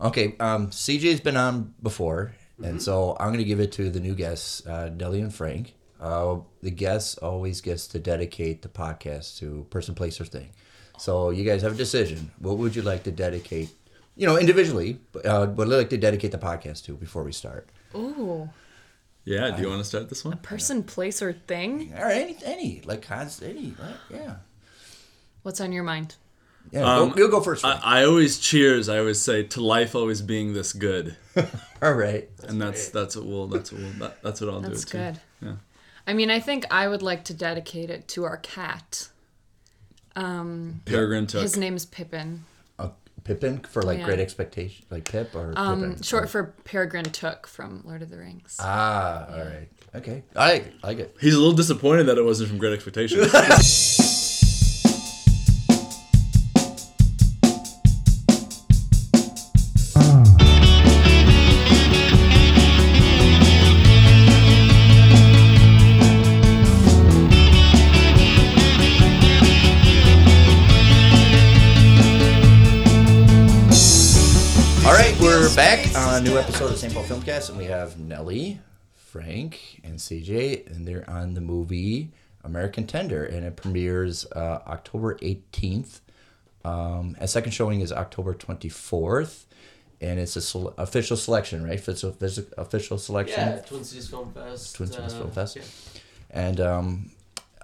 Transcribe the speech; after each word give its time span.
Okay, 0.00 0.36
um, 0.38 0.68
CJ's 0.68 1.20
been 1.20 1.36
on 1.36 1.74
before, 1.82 2.32
and 2.62 2.80
so 2.80 3.16
I'm 3.18 3.28
going 3.28 3.38
to 3.38 3.44
give 3.44 3.58
it 3.60 3.72
to 3.72 3.90
the 3.90 3.98
new 4.00 4.14
guests, 4.14 4.64
uh, 4.66 4.90
Nelly 4.94 5.20
and 5.20 5.34
Frank. 5.34 5.74
Uh, 6.00 6.38
the 6.62 6.70
guest 6.70 7.18
always 7.20 7.60
gets 7.60 7.88
to 7.88 7.98
dedicate 7.98 8.62
the 8.62 8.68
podcast 8.68 9.38
to 9.38 9.66
person, 9.70 9.94
place, 9.96 10.20
or 10.20 10.24
thing. 10.24 10.50
So 10.98 11.30
you 11.30 11.44
guys 11.44 11.62
have 11.62 11.72
a 11.72 11.76
decision. 11.76 12.30
What 12.38 12.58
would 12.58 12.76
you 12.76 12.82
like 12.82 13.02
to 13.04 13.10
dedicate? 13.10 13.70
You 14.14 14.26
know, 14.26 14.36
individually, 14.36 15.00
but 15.12 15.26
uh, 15.26 15.46
what 15.46 15.66
would 15.66 15.68
you 15.70 15.76
like 15.78 15.90
to 15.90 15.96
dedicate 15.96 16.30
the 16.32 16.38
podcast 16.38 16.84
to 16.86 16.94
before 16.94 17.22
we 17.24 17.32
start? 17.32 17.68
Ooh, 17.94 18.48
Yeah, 19.24 19.50
do 19.54 19.62
you 19.62 19.68
want 19.68 19.80
to 19.80 19.84
start 19.84 20.08
this 20.08 20.24
one? 20.24 20.34
A 20.34 20.36
person, 20.36 20.82
place, 20.84 21.20
or 21.22 21.32
thing. 21.32 21.92
Or 21.96 22.06
any, 22.06 22.36
any 22.44 22.82
like 22.84 23.02
cons, 23.02 23.42
any, 23.42 23.74
right? 23.80 23.96
yeah, 24.10 24.36
What's 25.42 25.60
on 25.60 25.72
your 25.72 25.84
mind? 25.84 26.16
Yeah. 26.70 26.84
Um, 26.84 27.10
go, 27.10 27.16
you'll 27.16 27.30
go 27.30 27.40
first. 27.40 27.62
Frank. 27.62 27.80
I, 27.84 28.00
I 28.00 28.04
always 28.04 28.38
cheers. 28.38 28.88
I 28.88 28.98
always 28.98 29.20
say 29.20 29.42
to 29.44 29.60
life 29.60 29.94
always 29.94 30.20
being 30.22 30.52
this 30.52 30.72
good, 30.72 31.16
All 31.82 31.92
right. 31.94 32.28
and 32.46 32.60
that's 32.60 32.88
that's 32.90 33.16
what 33.16 33.24
we'll 33.26 33.46
that's 33.46 33.72
what 33.72 33.80
we'll 33.80 33.92
that, 34.00 34.22
that's 34.22 34.40
what 34.40 34.50
I'll 34.50 34.60
That's 34.60 34.84
do. 34.84 34.98
That's 34.98 35.18
good. 35.18 35.22
Too. 35.40 35.46
Yeah. 35.46 35.56
I 36.06 36.12
mean, 36.14 36.30
I 36.30 36.40
think 36.40 36.64
I 36.70 36.88
would 36.88 37.02
like 37.02 37.24
to 37.24 37.34
dedicate 37.34 37.90
it 37.90 38.08
to 38.08 38.24
our 38.24 38.36
cat. 38.38 39.08
Peregrine 40.14 41.26
Took. 41.26 41.42
His 41.42 41.56
name's 41.56 41.84
Pippin. 41.86 42.44
Uh, 42.78 42.88
Pippin 43.24 43.58
for 43.60 43.82
like 43.82 43.98
Yeah. 43.98 44.04
Great 44.06 44.18
Expectation, 44.20 44.84
like 44.90 45.08
Pip 45.10 45.34
or 45.34 45.52
Um, 45.56 45.80
Pippin? 45.82 46.02
short 46.02 46.28
for 46.28 46.54
Peregrine 46.64 47.04
Took 47.04 47.46
from 47.46 47.82
Lord 47.84 48.02
of 48.02 48.10
the 48.10 48.18
Rings. 48.18 48.56
Ah, 48.58 49.26
all 49.30 49.38
right. 49.44 49.68
Okay. 49.94 50.22
I 50.34 50.52
like, 50.54 50.72
I 50.82 50.86
like 50.88 50.98
it. 50.98 51.16
He's 51.20 51.34
a 51.34 51.38
little 51.38 51.52
disappointed 51.54 52.04
that 52.06 52.18
it 52.18 52.24
wasn't 52.24 52.48
from 52.50 52.58
Great 52.58 52.72
Expectations. 52.72 53.32
a 76.18 76.20
new 76.20 76.36
episode 76.36 76.72
of 76.72 76.76
St. 76.76 76.92
Paul 76.92 77.04
Filmcast, 77.04 77.48
and 77.48 77.56
we 77.56 77.66
have 77.66 77.96
Nelly, 77.96 78.58
Frank, 78.92 79.80
and 79.84 80.00
CJ, 80.00 80.66
and 80.66 80.84
they're 80.84 81.08
on 81.08 81.34
the 81.34 81.40
movie 81.40 82.10
American 82.42 82.88
Tender, 82.88 83.24
and 83.24 83.46
it 83.46 83.54
premieres 83.54 84.26
uh, 84.32 84.58
October 84.66 85.14
18th. 85.18 86.00
Um, 86.64 87.16
a 87.20 87.28
second 87.28 87.52
showing 87.52 87.82
is 87.82 87.92
October 87.92 88.34
24th, 88.34 89.44
and 90.00 90.18
it's 90.18 90.34
a 90.34 90.40
sele- 90.40 90.74
official 90.76 91.16
selection, 91.16 91.62
right? 91.62 91.78
Official, 91.78 92.16
official 92.56 92.98
selection. 92.98 93.38
Yeah, 93.38 93.60
Twin 93.60 93.84
Cities 93.84 94.08
Film 94.10 94.32
Fest. 94.32 94.74
Twin 94.74 94.90
Cities 94.90 95.14
uh, 95.14 95.18
Film 95.18 95.30
Fest. 95.30 95.54
yeah. 95.54 95.62
And 96.30 96.60
um, 96.60 97.10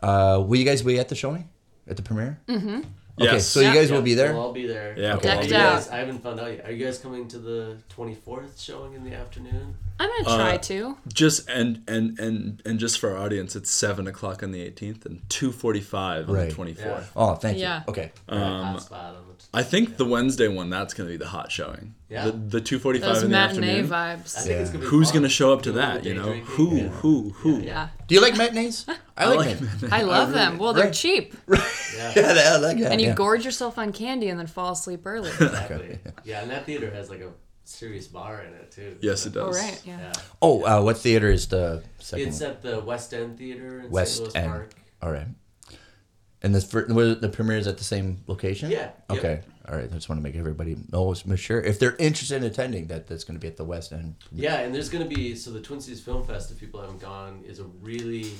uh, 0.00 0.40
will 0.46 0.56
you 0.56 0.64
guys 0.64 0.80
be 0.82 1.00
at 1.00 1.08
the 1.08 1.16
showing? 1.16 1.48
At 1.88 1.96
the 1.96 2.02
premiere? 2.02 2.38
Mm-hmm. 2.46 2.82
Okay, 3.20 3.32
Yes. 3.34 3.46
so 3.46 3.60
you 3.60 3.72
guys 3.72 3.90
Yeah, 3.90 3.96
will 3.96 4.02
be 4.02 4.14
there? 4.14 4.32
We'll 4.32 4.42
all 4.42 4.52
be 4.52 4.66
there. 4.66 4.94
Yeah, 4.98 5.14
Okay. 5.14 5.28
we'll 5.28 5.36
Decked 5.36 5.48
be 5.48 5.54
Are 5.54 5.58
you 5.58 5.64
out. 5.64 5.72
guys, 5.74 5.88
I 5.88 5.96
haven't 5.98 6.18
found 6.22 6.40
out 6.40 6.50
yet. 6.50 6.66
Are 6.66 6.72
you 6.72 6.84
guys 6.84 6.98
coming 6.98 7.28
to 7.28 7.38
the 7.38 7.76
24th 7.94 8.60
showing 8.60 8.94
in 8.94 9.04
the 9.04 9.14
afternoon? 9.14 9.76
I'm 10.00 10.10
gonna 10.24 10.36
try 10.36 10.54
Uh, 10.56 10.58
to. 10.58 10.96
Just 11.12 11.48
and 11.48 11.82
and 11.86 12.18
and 12.18 12.60
and 12.64 12.80
just 12.80 12.98
for 12.98 13.10
our 13.10 13.18
audience, 13.18 13.54
it's 13.54 13.70
seven 13.70 14.08
o'clock 14.08 14.42
on 14.42 14.50
the 14.50 14.60
18th 14.68 15.06
and 15.06 15.20
two 15.30 15.52
forty-five 15.52 16.28
on 16.28 16.34
Right. 16.34 16.48
the 16.48 16.54
24th. 16.56 17.02
Yeah. 17.02 17.04
Oh, 17.14 17.34
thank 17.36 17.56
you. 17.58 17.62
Yeah. 17.62 17.78
you. 17.86 17.90
Okay. 17.92 18.12
Right, 18.28 18.36
Um, 18.42 18.80
hot 19.54 19.64
spot 19.64 19.74
on 19.74 19.82
it. 19.82 19.86
I 19.86 19.86
think 19.88 19.96
the 19.96 20.04
Wednesday 20.04 20.48
one 20.48 20.70
that's 20.70 20.94
going 20.94 21.08
to 21.08 21.12
be 21.12 21.16
the 21.16 21.28
hot 21.28 21.50
showing. 21.52 21.94
Yeah. 22.08 22.26
The 22.26 22.32
the 22.32 22.60
two 22.60 22.78
forty-five 22.78 23.14
Those 23.14 23.22
in 23.24 23.30
the 23.30 23.36
matinee 23.36 23.80
afternoon. 23.80 23.92
I 23.92 24.16
think 24.16 24.46
Yeah. 24.46 24.52
it's 24.62 24.70
gonna 24.70 24.84
be 24.84 24.90
Who's 24.90 25.08
fun. 25.08 25.14
going 25.14 25.22
to 25.24 25.28
show 25.28 25.52
up 25.52 25.62
to 25.62 25.72
Do 25.72 25.78
a 25.78 25.80
little 25.80 25.94
that? 25.94 26.04
You 26.04 26.12
day 26.14 26.18
know 26.18 26.24
drinking. 26.26 26.46
who 26.46 26.76
Yeah. 26.76 26.88
who 26.88 27.30
who? 27.30 27.60
Yeah, 27.60 27.88
Do 28.06 28.14
you 28.14 28.20
like 28.20 28.36
matinees? 28.36 28.86
I 29.16 29.26
like, 29.26 29.36
like 29.38 29.60
matinees. 29.60 29.92
I 29.92 30.02
love 30.02 30.32
them. 30.32 30.58
Well, 30.58 30.72
they're 30.72 30.84
Right. 30.86 30.92
cheap, 30.94 31.34
Yeah, 31.48 32.12
yeah, 32.16 32.52
I 32.54 32.56
like 32.58 32.78
that. 32.78 32.92
and 32.92 33.00
you 33.00 33.08
yeah. 33.08 33.14
gorge 33.14 33.44
yourself 33.44 33.78
on 33.78 33.92
candy 33.92 34.28
and 34.28 34.38
then 34.38 34.46
fall 34.46 34.72
asleep 34.72 35.02
early. 35.06 35.30
exactly. 35.40 35.98
Yeah, 36.24 36.42
and 36.42 36.50
that 36.50 36.66
theater 36.66 36.90
has 36.90 37.08
like 37.10 37.20
a 37.20 37.30
serious 37.64 38.06
bar 38.06 38.42
in 38.42 38.52
it 38.54 38.70
too. 38.70 38.96
Yes, 39.00 39.26
it 39.26 39.36
oh 39.36 39.46
does. 39.46 39.56
right, 39.60 39.80
yeah. 39.84 39.98
Yeah. 39.98 40.12
Oh, 40.42 40.62
uh, 40.64 40.82
what 40.82 40.98
theater 40.98 41.30
is 41.30 41.46
the 41.48 41.82
second 41.98 42.28
It's 42.28 42.42
at 42.42 42.62
the 42.62 42.80
West 42.80 43.12
End 43.14 43.38
Theater 43.38 43.80
in 43.80 43.90
West 43.90 44.16
St. 44.16 44.24
Louis 44.28 44.36
End. 44.36 44.50
Park. 44.50 44.74
All 45.02 45.10
right. 45.12 45.26
And 46.44 46.54
the 46.54 46.60
fir- 46.60 46.86
was 46.92 47.20
the 47.20 47.28
premiere 47.30 47.56
is 47.56 47.66
at 47.66 47.78
the 47.78 47.84
same 47.84 48.22
location. 48.26 48.70
Yeah, 48.70 48.90
yep. 49.08 49.18
Okay. 49.18 49.40
All 49.66 49.74
right. 49.74 49.90
I 49.90 49.94
just 49.94 50.10
want 50.10 50.18
to 50.18 50.22
make 50.22 50.36
everybody 50.36 50.76
know, 50.92 51.14
make 51.24 51.38
sure 51.38 51.58
if 51.60 51.78
they're 51.78 51.96
interested 51.96 52.36
in 52.36 52.44
attending, 52.44 52.86
that 52.88 53.06
that's 53.06 53.24
going 53.24 53.36
to 53.36 53.40
be 53.40 53.48
at 53.48 53.56
the 53.56 53.64
West 53.64 53.92
End. 53.92 54.16
Yeah, 54.30 54.58
and 54.58 54.74
there's 54.74 54.90
going 54.90 55.08
to 55.08 55.14
be 55.14 55.34
so 55.36 55.50
the 55.50 55.60
Twin 55.60 55.80
Cities 55.80 56.02
Film 56.02 56.22
Fest. 56.22 56.50
If 56.50 56.60
people 56.60 56.82
haven't 56.82 57.00
gone, 57.00 57.42
is 57.46 57.60
a 57.60 57.64
really 57.64 58.30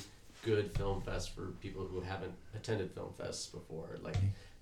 good 0.44 0.70
film 0.76 1.00
fest 1.00 1.34
for 1.34 1.46
people 1.62 1.86
who 1.86 2.02
haven't 2.02 2.34
attended 2.54 2.92
film 2.92 3.14
fests 3.18 3.50
before. 3.50 3.96
Like 4.02 4.16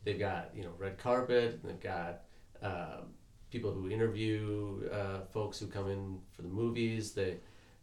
they've 0.04 0.18
got 0.18 0.50
you 0.54 0.62
know 0.62 0.70
red 0.78 0.98
carpet, 0.98 1.58
and 1.60 1.70
they've 1.70 1.80
got 1.80 2.20
um, 2.62 3.08
people 3.50 3.72
who 3.72 3.90
interview 3.90 4.88
uh, 4.92 5.20
folks 5.32 5.58
who 5.58 5.66
come 5.66 5.90
in 5.90 6.20
for 6.30 6.42
the 6.42 6.48
movies. 6.48 7.12
They 7.12 7.38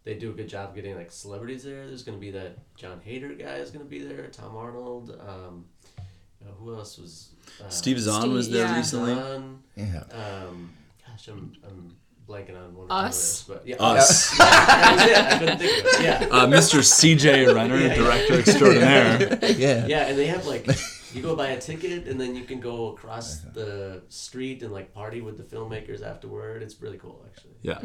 they 0.10 0.16
do 0.16 0.32
a 0.32 0.34
good 0.34 0.50
job 0.50 0.74
getting 0.74 0.96
like 0.96 1.12
celebrities 1.12 1.64
there. 1.64 1.86
There's 1.86 2.02
going 2.02 2.18
to 2.18 2.22
be 2.22 2.32
that 2.32 2.58
John 2.76 3.00
Hader 3.06 3.38
guy 3.38 3.56
is 3.58 3.70
going 3.70 3.86
to 3.86 3.90
be 3.90 4.00
there. 4.00 4.28
Tom 4.28 4.58
Arnold. 4.58 5.16
Um, 5.22 5.66
uh, 6.42 6.52
who 6.58 6.74
else 6.74 6.98
was? 6.98 7.30
Uh, 7.64 7.70
Steve 7.70 8.00
Zahn 8.00 8.34
was 8.34 8.50
there 8.50 8.66
yeah. 8.66 8.78
recently. 8.78 9.14
Zahn. 9.14 9.60
Yeah. 9.76 10.04
Um, 10.12 10.72
gosh, 11.06 11.28
I'm, 11.28 11.54
I'm 11.64 11.96
blanking 12.28 12.58
on 12.58 12.76
one 12.76 12.86
of 12.86 12.92
Us? 12.92 13.44
the 13.44 13.54
others, 13.54 13.62
but 13.64 13.68
yeah, 13.68 13.76
Us, 13.76 14.38
that 14.38 14.94
was 14.96 15.12
it. 15.12 15.18
I 15.18 15.38
couldn't 15.38 15.60
think 15.60 15.80
of 15.80 15.86
it. 15.86 16.04
Yeah, 16.04 16.28
uh, 16.32 16.48
Mr. 16.48 16.84
C.J. 16.84 17.54
Renner, 17.54 17.78
Yeah, 17.78 17.88
yeah. 17.88 17.96
director 17.96 18.40
extraordinaire. 18.40 19.40
yeah. 19.58 19.86
yeah, 19.86 20.08
and 20.08 20.18
they 20.18 20.28
have 20.28 20.46
like 20.48 20.66
you 21.14 21.22
go 21.22 21.36
buy 21.36 21.50
a 21.50 21.60
ticket 21.60 22.08
and 22.08 22.20
then 22.20 22.36
you 22.36 22.46
can 22.46 22.60
go 22.60 22.94
across 22.94 23.40
the 23.40 24.02
street 24.10 24.64
and 24.64 24.72
like 24.72 24.94
party 24.94 25.22
with 25.22 25.38
the 25.38 25.44
filmmakers 25.44 26.04
afterward. 26.04 26.64
It's 26.64 26.82
really 26.82 26.98
cool, 26.98 27.26
actually. 27.28 27.56
Yeah, 27.62 27.80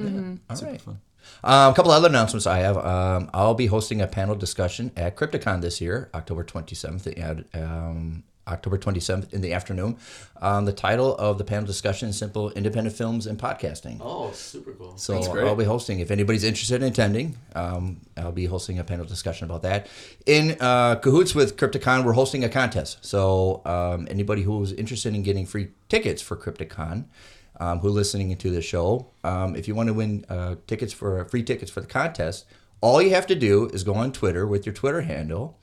All 0.48 0.56
super 0.56 0.70
right. 0.70 0.80
fun. 0.80 1.00
Um, 1.42 1.72
a 1.72 1.74
couple 1.74 1.90
other 1.92 2.08
announcements 2.08 2.46
I 2.46 2.58
have. 2.58 2.76
Um, 2.78 3.30
I'll 3.34 3.54
be 3.54 3.66
hosting 3.66 4.00
a 4.00 4.06
panel 4.06 4.34
discussion 4.34 4.90
at 4.96 5.16
Crypticon 5.16 5.60
this 5.60 5.80
year, 5.80 6.08
October 6.14 6.44
27th. 6.44 7.06
at, 7.18 7.60
Um, 7.62 8.24
October 8.46 8.76
27th 8.76 9.32
in 9.32 9.40
the 9.40 9.54
afternoon. 9.54 9.96
Um, 10.42 10.66
the 10.66 10.72
title 10.74 11.16
of 11.16 11.38
the 11.38 11.44
panel 11.44 11.64
discussion 11.64 12.10
is 12.10 12.18
Simple 12.18 12.50
Independent 12.50 12.94
Films 12.94 13.26
and 13.26 13.38
Podcasting. 13.38 13.98
Oh, 14.02 14.32
super 14.32 14.72
cool. 14.72 14.98
So. 14.98 15.14
I'll 15.46 15.56
be 15.56 15.64
hosting. 15.64 16.00
If 16.00 16.10
anybody's 16.10 16.44
interested 16.44 16.82
in 16.82 16.88
attending, 16.88 17.38
um, 17.54 18.02
I'll 18.18 18.32
be 18.32 18.44
hosting 18.44 18.78
a 18.78 18.84
panel 18.84 19.06
discussion 19.06 19.46
about 19.46 19.62
that. 19.62 19.86
In 20.26 20.58
uh, 20.60 20.96
cahoots 20.96 21.34
with 21.34 21.56
Crypticon, 21.56 22.04
we're 22.04 22.12
hosting 22.12 22.44
a 22.44 22.50
contest. 22.50 22.98
So 23.04 23.62
um, 23.64 24.06
anybody 24.10 24.42
who's 24.42 24.72
interested 24.72 25.14
in 25.14 25.22
getting 25.22 25.46
free 25.46 25.68
tickets 25.88 26.20
for 26.20 26.36
Crypticon, 26.36 27.04
um, 27.60 27.78
who 27.80 27.88
listening 27.88 28.36
to 28.36 28.50
the 28.50 28.62
show, 28.62 29.10
um, 29.22 29.56
if 29.56 29.68
you 29.68 29.74
want 29.74 29.88
to 29.88 29.94
win 29.94 30.24
uh, 30.28 30.56
tickets 30.66 30.92
for 30.92 31.24
free 31.26 31.42
tickets 31.42 31.70
for 31.70 31.80
the 31.80 31.86
contest, 31.86 32.46
all 32.80 33.00
you 33.00 33.10
have 33.10 33.26
to 33.28 33.34
do 33.34 33.66
is 33.68 33.84
go 33.84 33.94
on 33.94 34.12
Twitter 34.12 34.46
with 34.46 34.66
your 34.66 34.74
Twitter 34.74 35.02
handle, 35.02 35.58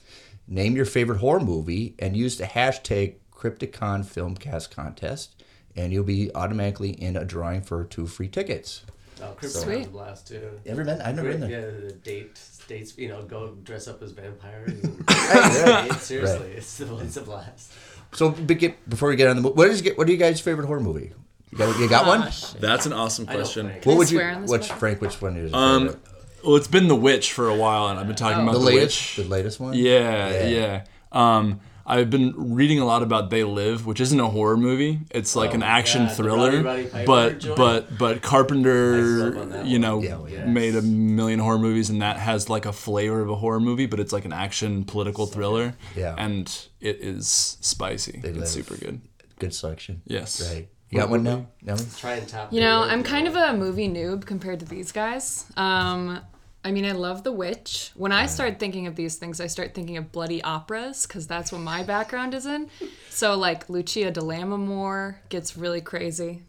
name 0.47 0.75
your 0.75 0.85
favorite 0.85 1.19
horror 1.19 1.39
movie, 1.39 1.95
and 1.99 2.15
use 2.17 2.37
the 2.37 2.45
hashtag 2.45 3.15
Crypticon 3.33 4.05
Filmcast 4.05 4.71
Contest, 4.71 5.43
and 5.75 5.91
you'll 5.91 6.03
be 6.03 6.33
automatically 6.35 6.91
in 6.91 7.15
a 7.17 7.25
drawing 7.25 7.61
for 7.61 7.83
two 7.83 8.07
free 8.07 8.27
tickets. 8.27 8.83
Oh, 9.21 9.35
Sweet. 9.41 9.65
Brown's 9.65 9.87
a 9.87 9.89
blast 9.89 10.27
too. 10.27 10.59
Ever 10.65 10.83
been? 10.83 11.01
I've 11.01 11.15
never 11.15 11.31
been 11.31 11.41
there. 11.41 11.49
Yeah, 11.49 11.87
the 11.87 11.93
date 11.93 12.39
dates. 12.67 12.97
You 12.97 13.09
know, 13.09 13.21
go 13.23 13.55
dress 13.63 13.87
up 13.87 14.01
as 14.01 14.11
vampires. 14.11 14.83
And, 14.83 14.99
right. 15.09 15.87
It- 15.91 15.99
seriously, 15.99 16.53
it's 16.53 16.79
it's 16.79 17.17
a 17.17 17.21
blast. 17.21 17.71
So 18.13 18.29
before 18.31 19.09
we 19.09 19.15
get 19.15 19.27
on 19.29 19.41
the 19.41 19.47
what 19.49 19.69
is 19.69 19.87
what 19.95 20.07
are 20.07 20.11
you 20.11 20.17
guys' 20.17 20.41
favorite 20.41 20.65
horror 20.65 20.79
movie? 20.79 21.13
You 21.51 21.57
got, 21.57 21.79
you 21.79 21.89
got 21.89 22.05
one? 22.07 22.21
That's 22.59 22.85
an 22.85 22.93
awesome 22.93 23.25
question. 23.25 23.67
Frank. 23.67 23.85
What 23.85 23.93
I 23.93 23.97
would 23.97 24.11
you? 24.11 24.17
swear 24.17 24.31
on 24.35 24.41
this 24.43 24.51
Which 24.51 24.69
one? 24.69 24.79
Frank? 24.79 25.01
Which 25.01 25.21
one 25.21 25.35
is 25.37 25.51
your 25.51 25.59
Um, 25.59 25.81
favorite? 25.87 25.99
well, 26.45 26.55
it's 26.55 26.67
been 26.67 26.87
The 26.87 26.95
Witch 26.95 27.33
for 27.33 27.49
a 27.49 27.55
while, 27.55 27.87
and 27.89 27.99
I've 27.99 28.07
been 28.07 28.15
talking 28.15 28.41
about 28.43 28.53
the 28.53 28.59
The, 28.59 28.65
latest, 28.65 29.17
Witch. 29.17 29.25
the 29.27 29.31
latest 29.31 29.59
one. 29.59 29.73
Yeah, 29.73 30.29
Yeah. 30.29 30.47
yeah. 30.47 30.83
Um, 31.11 31.59
I've 31.85 32.09
been 32.09 32.33
reading 32.53 32.79
a 32.79 32.85
lot 32.85 33.03
about 33.03 33.31
They 33.31 33.43
Live, 33.43 33.85
which 33.85 33.99
isn't 33.99 34.17
a 34.19 34.27
horror 34.29 34.55
movie. 34.55 35.01
It's 35.09 35.35
like 35.35 35.49
Oh 35.51 35.55
an 35.55 35.63
action 35.63 36.03
God, 36.03 36.11
the 36.11 36.15
thriller, 36.15 36.51
Roddy 36.51 36.63
Roddy 36.63 36.83
Piper 36.85 37.05
but 37.05 37.39
joint? 37.39 37.57
but 37.57 37.97
but 37.97 38.15
I 38.17 38.19
Carpenter, 38.19 39.17
slept 39.17 39.37
on 39.37 39.49
that 39.49 39.65
you 39.65 39.73
one. 39.73 39.81
know, 39.81 40.01
Yeah, 40.01 40.15
well, 40.17 40.29
yeah. 40.29 40.45
made 40.45 40.75
a 40.75 40.81
million 40.81 41.39
horror 41.39 41.59
movies, 41.59 41.89
and 41.89 42.01
that 42.01 42.15
has 42.17 42.49
like 42.49 42.65
a 42.65 42.71
flavor 42.71 43.19
of 43.21 43.29
a 43.29 43.35
horror 43.35 43.59
movie, 43.59 43.87
but 43.87 43.99
it's 43.99 44.13
like 44.13 44.23
an 44.25 44.31
action 44.31 44.85
political 44.85 45.25
thriller. 45.25 45.73
Yeah. 45.95 46.15
and 46.17 46.47
it 46.79 46.99
is 47.01 47.57
spicy. 47.59 48.21
Live. 48.23 48.37
it's 48.37 48.51
super 48.51 48.77
good. 48.77 49.01
Good 49.39 49.53
selection. 49.53 50.01
Yes. 50.05 50.53
Right. 50.53 50.69
You 50.91 50.99
got 50.99 51.09
one 51.09 51.23
now? 51.23 51.47
No. 51.61 51.75
Try 51.97 52.15
and 52.15 52.27
top. 52.27 52.51
You 52.53 52.59
know, 52.59 52.81
I'm 52.81 53.01
kind 53.01 53.27
of 53.27 53.35
a 53.35 53.53
movie 53.53 53.87
noob 53.87 54.25
compared 54.25 54.59
to 54.59 54.65
these 54.65 54.91
guys. 54.91 55.45
Um, 55.57 56.19
I 56.65 56.71
mean, 56.71 56.85
I 56.85 56.91
love 56.91 57.23
The 57.23 57.31
Witch. 57.31 57.91
When 57.95 58.11
I 58.11 58.25
start 58.27 58.59
thinking 58.59 58.85
of 58.87 58.95
these 58.95 59.15
things, 59.15 59.39
I 59.41 59.47
start 59.47 59.73
thinking 59.73 59.95
of 59.97 60.11
bloody 60.11 60.43
operas 60.43 61.07
because 61.07 61.25
that's 61.27 61.51
what 61.51 61.61
my 61.61 61.81
background 61.83 62.33
is 62.33 62.45
in. 62.45 62.69
So, 63.09 63.35
like, 63.37 63.69
Lucia 63.69 64.11
de 64.11 64.19
Lammermoor 64.21 65.15
gets 65.29 65.57
really 65.57 65.81
crazy. 65.81 66.43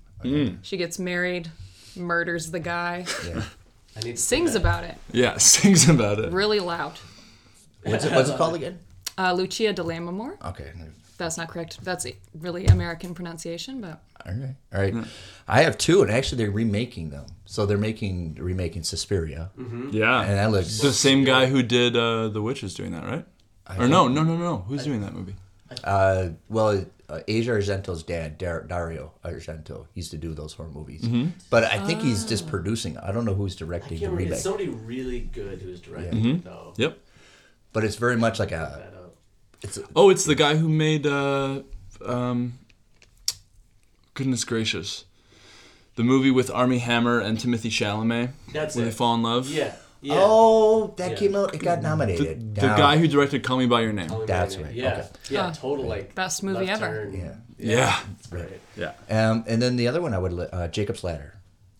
She 0.62 0.77
gets 0.77 0.99
married, 0.99 1.50
murders 1.97 2.50
the 2.50 2.61
guy, 2.61 3.06
Yeah. 3.27 3.43
I 3.97 4.00
need 4.00 4.17
to 4.17 4.23
sings 4.23 4.55
about 4.55 4.85
it 4.85 4.97
Yeah, 5.12 5.37
sings 5.39 5.89
about 5.89 6.19
it. 6.19 6.33
really 6.33 6.61
loud. 6.61 6.99
What's 7.85 8.05
it, 8.05 8.12
what's 8.12 8.29
it 8.31 8.37
called 8.39 8.55
again? 8.55 8.79
Uh, 9.19 9.33
Lucia 9.35 9.73
de 9.73 9.83
Lammermoor. 9.83 10.37
Okay. 10.49 10.71
That's 11.19 11.37
not 11.37 11.49
correct. 11.49 11.79
That's 11.85 12.06
really 12.38 12.67
American 12.67 13.14
pronunciation, 13.14 13.81
but 13.81 14.03
All 14.26 14.32
right. 14.32 14.55
All 14.75 14.81
right. 14.81 14.94
I 15.47 15.62
have 15.62 15.79
two, 15.79 16.03
and 16.03 16.11
actually 16.11 16.38
they're 16.44 16.50
remaking 16.50 17.11
them. 17.11 17.26
So 17.44 17.67
they're 17.67 17.76
making 17.79 18.35
remaking 18.41 18.82
Suspiria, 18.82 19.50
Yeah. 19.91 20.23
and 20.23 20.38
that 20.38 20.50
looks 20.50 20.81
the 20.81 20.93
same 20.93 21.25
guy 21.25 21.47
who 21.47 21.62
did 21.62 21.97
uh, 21.97 22.29
The 22.29 22.41
Witch 22.43 22.62
is 22.64 22.75
doing 22.75 22.93
that, 22.93 23.05
right? 23.05 23.25
or 23.79 23.88
no, 23.88 24.09
no, 24.09 24.23
no, 24.23 24.37
no. 24.37 24.59
Who's 24.69 24.85
doing 24.85 25.00
that 25.03 25.12
movie? 25.14 25.35
Uh, 25.85 26.31
well, 26.50 26.85
uh, 27.09 27.20
Asia 27.29 27.53
Argento's 27.53 28.03
dad, 28.03 28.37
Dar- 28.38 28.62
Dario 28.65 29.12
Argento, 29.25 29.87
used 29.94 30.11
to 30.11 30.19
do 30.19 30.35
those 30.35 30.53
horror 30.55 30.69
movies. 30.69 31.06
But 31.50 31.65
I 31.65 31.79
think 31.87 32.00
he's 32.03 32.25
just 32.25 32.47
producing. 32.49 32.99
I 32.99 33.12
don't 33.12 33.25
know 33.25 33.35
who's 33.35 33.55
I 33.56 33.61
directing 33.61 33.99
can't 33.99 34.12
the 34.12 34.17
remake. 34.17 34.32
It's 34.35 34.43
somebody 34.43 34.69
really 34.69 35.20
good 35.20 35.62
who's 35.62 35.81
directing 35.81 36.26
it, 36.26 36.44
though. 36.44 36.75
Yep. 36.76 36.99
But 37.73 37.85
it's 37.85 37.97
very 37.97 38.17
much 38.17 38.38
like 38.38 38.53
a. 38.53 38.92
That 39.62 39.69
up. 39.69 39.76
It's 39.76 39.79
a, 39.79 39.93
Oh, 39.97 40.11
it's 40.11 40.25
the 40.25 40.35
guy 40.35 40.56
who 40.56 40.69
made. 40.69 41.06
Uh, 41.06 41.62
um, 42.05 42.59
goodness 44.14 44.44
gracious, 44.44 45.05
the 45.97 46.03
movie 46.03 46.31
with 46.31 46.50
Armie 46.50 46.79
Hammer 46.79 47.19
and 47.20 47.38
Timothée 47.38 47.70
Chalamet. 47.70 48.31
That's 48.53 48.76
where 48.76 48.85
it. 48.85 48.88
they 48.88 48.93
fall 48.94 49.14
in 49.14 49.23
love. 49.23 49.49
Yeah. 49.49 49.75
Yeah. 50.00 50.14
Oh, 50.19 50.94
that 50.97 51.12
Yeah. 51.12 51.17
came 51.17 51.37
out. 51.37 51.55
It 51.55 51.59
got 51.62 51.81
The, 51.81 51.88
nominated. 51.88 52.56
the 52.56 52.67
Now- 52.67 52.76
guy 52.76 52.99
who 52.99 53.06
directed 53.06 53.44
Call 53.44 53.59
Me 53.59 53.67
by 53.67 53.82
Your 53.82 53.93
Name. 53.93 54.09
Me 54.11 54.26
That's 54.26 54.56
about 54.56 54.64
it. 54.64 54.67
right, 54.69 54.75
Yeah. 54.75 54.93
okay. 54.99 55.09
Yeah. 55.31 55.43
Huh. 55.47 55.53
Total 55.55 55.85
like 55.87 56.15
Best 56.17 56.43
movie 56.43 56.69
ever. 56.69 56.81
turn. 56.87 57.15
Yeah. 57.15 57.35
Yeah. 57.56 58.00
Right. 58.32 58.61
Yeah. 58.76 58.93
Um, 59.08 59.44
and 59.47 59.62
then 59.62 59.76
the 59.76 59.87
other 59.87 60.03
one 60.03 60.12
I 60.12 60.19
would 60.19 60.32
li- 60.32 60.49
uh, 60.53 60.67
Jacob's 60.69 61.05
Ladder. 61.05 61.35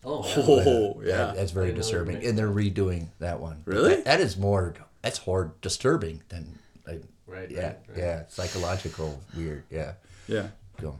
Oh. 0.05 0.23
yeah. 0.25 0.33
Oh 0.37 1.01
That- 1.03 1.35
that's 1.35 1.51
very 1.51 1.67
I 1.67 1.71
didn't 1.71 1.79
know 1.79 1.91
they 1.91 1.97
were 2.05 2.11
disturbing, 2.13 2.25
and 2.25 2.37
they're 2.37 2.47
redoing 2.49 3.07
that 3.19 3.41
one. 3.41 3.61
Really? 3.65 3.95
that- 3.95 4.05
that 4.05 4.21
is 4.21 4.37
more. 4.37 4.73
That's 5.01 5.25
more 5.27 5.53
disturbing 5.61 6.21
than. 6.29 6.59
Like, 6.87 7.03
Right. 7.33 7.49
yeah, 7.51 7.59
right, 7.61 7.77
right. 7.89 7.97
yeah, 7.97 8.23
psychological, 8.29 9.19
weird. 9.35 9.63
Yeah. 9.71 9.93
Yeah. 10.27 10.47
Go. 10.81 10.99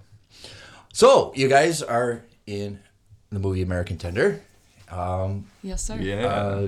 So 0.93 1.31
you 1.35 1.47
guys 1.47 1.81
are 1.83 2.23
in 2.47 2.79
the 3.31 3.39
movie 3.39 3.61
American 3.61 3.97
Tender. 3.97 4.41
Um, 4.89 5.45
yes, 5.61 5.81
sir. 5.83 5.95
Yeah. 5.95 6.25
uh, 6.27 6.67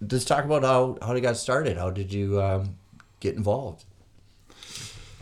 let's 0.00 0.24
talk 0.24 0.44
about 0.44 0.62
how 0.62 0.98
how 1.00 1.14
you 1.14 1.20
got 1.20 1.36
started. 1.36 1.76
How 1.78 1.90
did 1.90 2.12
you 2.12 2.40
um, 2.42 2.76
get 3.20 3.34
involved? 3.36 3.84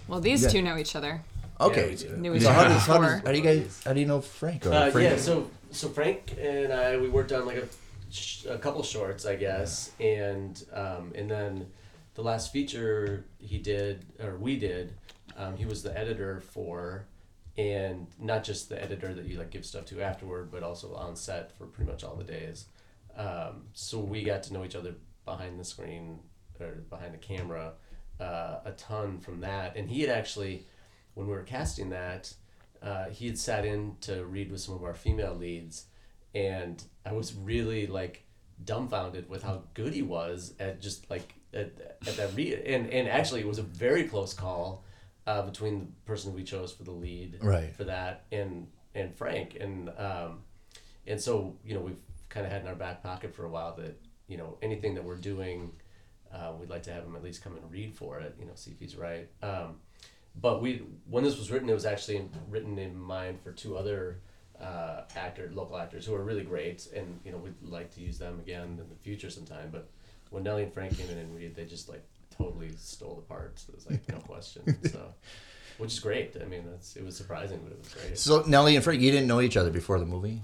Well, 0.08 0.20
these 0.20 0.42
Yeah. 0.42 0.48
two 0.50 0.62
know 0.62 0.76
each 0.76 0.96
other. 0.96 1.22
Okay. 1.60 1.90
we 1.90 1.96
do. 1.96 2.16
Knew 2.16 2.34
each 2.34 2.42
so 2.42 2.50
how, 2.52 2.64
does, 2.64 2.82
how, 2.86 2.98
does, 2.98 3.20
how 3.22 3.32
do 3.32 3.38
you 3.38 3.42
guys 3.44 3.80
how 3.84 3.92
do 3.92 4.00
you 4.00 4.06
know 4.06 4.20
Frank? 4.20 4.66
Or 4.66 4.72
Uh, 4.72 4.90
Frank? 4.90 5.10
yeah, 5.10 5.16
so 5.16 5.48
so 5.70 5.88
Frank 5.88 6.34
and 6.38 6.72
I 6.72 6.96
we 6.96 7.08
worked 7.08 7.32
on 7.32 7.46
like 7.46 7.58
a, 7.58 7.68
sh- 8.10 8.46
a 8.46 8.58
couple 8.58 8.82
shorts, 8.82 9.24
I 9.24 9.36
guess, 9.36 9.92
and 10.00 10.62
um, 10.72 11.12
and 11.14 11.30
then 11.30 11.66
the 12.14 12.22
last 12.22 12.52
feature 12.52 13.26
he 13.38 13.58
did 13.58 14.06
or 14.20 14.36
we 14.36 14.56
did, 14.56 14.94
um, 15.36 15.56
he 15.56 15.66
was 15.66 15.82
the 15.82 15.96
editor 15.98 16.40
for, 16.40 17.06
and 17.56 18.06
not 18.18 18.44
just 18.44 18.68
the 18.68 18.82
editor 18.82 19.14
that 19.14 19.24
you 19.24 19.38
like 19.38 19.50
give 19.50 19.64
stuff 19.64 19.84
to 19.86 20.00
afterward, 20.00 20.50
but 20.50 20.62
also 20.62 20.94
on 20.94 21.16
set 21.16 21.56
for 21.56 21.66
pretty 21.66 21.90
much 21.90 22.04
all 22.04 22.16
the 22.16 22.24
days. 22.24 22.66
Um, 23.16 23.64
so 23.72 23.98
we 23.98 24.22
got 24.24 24.42
to 24.44 24.52
know 24.52 24.64
each 24.64 24.76
other 24.76 24.94
behind 25.24 25.58
the 25.58 25.64
screen 25.64 26.20
or 26.60 26.84
behind 26.88 27.14
the 27.14 27.18
camera 27.18 27.72
uh, 28.20 28.60
a 28.64 28.72
ton 28.72 29.18
from 29.18 29.40
that, 29.40 29.76
and 29.76 29.90
he 29.90 30.00
had 30.00 30.10
actually 30.10 30.66
when 31.14 31.26
we 31.26 31.32
were 31.32 31.42
casting 31.42 31.90
that 31.90 32.32
uh, 32.82 33.06
he 33.06 33.26
had 33.26 33.38
sat 33.38 33.64
in 33.64 33.96
to 34.00 34.24
read 34.24 34.50
with 34.50 34.60
some 34.60 34.74
of 34.74 34.84
our 34.84 34.94
female 34.94 35.34
leads, 35.34 35.86
and 36.34 36.82
I 37.04 37.12
was 37.12 37.34
really 37.34 37.86
like 37.86 38.24
dumbfounded 38.64 39.28
with 39.28 39.42
how 39.42 39.64
good 39.74 39.92
he 39.92 40.02
was 40.02 40.54
at 40.60 40.80
just 40.80 41.10
like 41.10 41.34
at, 41.54 41.98
at 42.06 42.16
that 42.16 42.34
read. 42.34 42.54
And 42.66 42.90
and 42.90 43.08
actually, 43.08 43.40
it 43.40 43.46
was 43.46 43.58
a 43.58 43.62
very 43.62 44.04
close 44.04 44.34
call 44.34 44.84
uh, 45.26 45.42
between 45.42 45.80
the 45.80 45.86
person 46.06 46.34
we 46.34 46.44
chose 46.44 46.72
for 46.72 46.82
the 46.84 46.90
lead 46.92 47.38
Right. 47.42 47.74
for 47.74 47.84
that 47.84 48.24
and 48.32 48.66
and 48.94 49.14
Frank 49.14 49.56
and 49.60 49.90
um, 49.98 50.40
and 51.06 51.20
so 51.20 51.56
you 51.64 51.74
know 51.74 51.80
we've 51.80 51.96
kind 52.28 52.44
of 52.46 52.52
had 52.52 52.62
in 52.62 52.68
our 52.68 52.74
back 52.74 53.02
pocket 53.02 53.34
for 53.34 53.44
a 53.44 53.48
while 53.48 53.74
that 53.76 53.98
you 54.28 54.36
know 54.36 54.58
anything 54.62 54.94
that 54.94 55.04
we're 55.04 55.16
doing. 55.16 55.72
Uh, 56.32 56.52
we'd 56.58 56.68
like 56.68 56.82
to 56.82 56.92
have 56.92 57.04
him 57.04 57.14
at 57.14 57.22
least 57.22 57.44
come 57.44 57.54
and 57.56 57.70
read 57.70 57.94
for 57.94 58.18
it, 58.18 58.34
you 58.40 58.44
know, 58.44 58.50
see 58.56 58.72
if 58.72 58.78
he's 58.80 58.96
right. 58.96 59.28
Um, 59.40 59.76
but 60.34 60.60
we 60.60 60.82
when 61.08 61.22
this 61.22 61.38
was 61.38 61.48
written, 61.52 61.68
it 61.70 61.74
was 61.74 61.84
actually 61.86 62.16
in, 62.16 62.28
written 62.50 62.76
in 62.76 62.98
mind 62.98 63.40
for 63.40 63.52
two 63.52 63.76
other 63.76 64.18
uh, 64.60 65.02
actor, 65.14 65.48
local 65.54 65.76
actors 65.76 66.04
who 66.04 66.12
are 66.14 66.24
really 66.24 66.42
great, 66.42 66.88
and 66.94 67.20
you 67.24 67.30
know 67.30 67.38
we'd 67.38 67.54
like 67.62 67.94
to 67.94 68.00
use 68.00 68.18
them 68.18 68.40
again 68.40 68.78
in 68.82 68.88
the 68.88 68.96
future 69.00 69.30
sometime. 69.30 69.68
But 69.70 69.88
when 70.34 70.42
Nelly 70.44 70.64
and 70.64 70.72
Frank 70.72 70.96
came 70.98 71.08
in 71.10 71.18
and 71.18 71.34
read, 71.34 71.54
they 71.56 71.64
just 71.64 71.88
like 71.88 72.02
totally 72.36 72.70
stole 72.76 73.14
the 73.14 73.22
parts. 73.22 73.66
It 73.68 73.74
was 73.74 73.86
like 73.88 74.08
no 74.08 74.18
question. 74.32 74.62
So, 74.90 75.14
which 75.78 75.92
is 75.92 76.00
great. 76.00 76.36
I 76.40 76.44
mean, 76.44 76.64
that's 76.70 76.96
it 76.96 77.04
was 77.04 77.16
surprising, 77.16 77.60
but 77.62 77.72
it 77.72 77.78
was 77.78 77.94
great. 77.94 78.18
So 78.18 78.42
Nelly 78.46 78.74
and 78.76 78.84
Frank, 78.84 79.00
you 79.00 79.10
didn't 79.10 79.28
know 79.28 79.40
each 79.40 79.56
other 79.56 79.70
before 79.70 79.98
the 79.98 80.06
movie. 80.06 80.42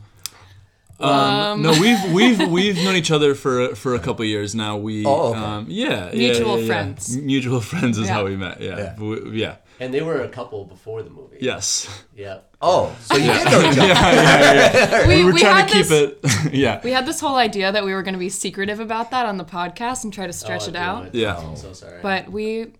Um, 0.99 1.63
no, 1.63 1.71
we've 1.81 2.13
we've 2.13 2.49
we've 2.51 2.77
known 2.85 2.95
each 2.95 3.11
other 3.11 3.35
for 3.35 3.75
for 3.75 3.95
a 3.95 3.99
couple 3.99 4.23
of 4.23 4.29
years 4.29 4.55
now. 4.55 4.77
We 4.77 5.07
Oh, 5.07 5.31
okay. 5.31 5.39
um, 5.41 5.67
yeah, 5.69 6.11
yeah, 6.13 6.29
Mutual 6.33 6.57
yeah, 6.57 6.61
yeah. 6.61 6.67
friends. 6.67 7.17
Mutual 7.17 7.61
friends 7.63 7.97
is 7.99 8.07
Yeah. 8.07 8.13
how 8.13 8.25
we 8.27 8.37
met. 8.37 8.61
Yeah, 8.61 8.77
Yeah. 8.77 8.97
We- 9.01 9.31
yeah. 9.41 9.57
And 9.81 9.93
they 9.95 10.03
were 10.03 10.21
a 10.23 10.29
couple 10.29 10.65
before 10.67 11.03
the 11.03 11.11
movie. 11.11 11.39
Yes. 11.41 11.89
Yeah. 12.15 12.41
Oh, 12.61 12.95
so 13.01 13.17
you 13.17 13.33
did 13.33 13.45
know 13.47 13.61
each 13.71 13.79
other. 13.79 13.87
yeah, 13.89 14.13
yeah, 14.13 14.73
yeah. 14.75 15.07
We, 15.09 15.17
We 15.17 15.25
were 15.25 15.33
we 15.33 15.41
trying 15.41 15.57
had 15.57 15.69
to 15.69 15.73
keep 15.75 15.87
this, 15.87 16.45
it. 16.47 16.53
yeah. 16.53 16.81
We 16.85 16.91
had 16.91 17.07
this 17.07 17.19
whole 17.19 17.37
idea 17.37 17.73
that 17.73 17.83
we 17.85 17.95
were 17.95 18.03
going 18.03 18.13
to 18.15 18.19
be 18.21 18.29
secretive 18.29 18.79
about 18.79 19.11
that 19.13 19.25
on 19.25 19.39
the 19.39 19.45
podcast 19.45 20.05
and 20.05 20.13
try 20.13 20.27
to 20.27 20.33
stretch 20.35 20.65
Oh, 20.67 20.69
it 20.71 20.77
out. 20.77 21.07
it. 21.07 21.15
Yeah. 21.15 21.37
I'm 21.39 21.57
so 21.57 21.73
sorry. 21.73 21.99
But 22.03 22.31
we, 22.31 22.73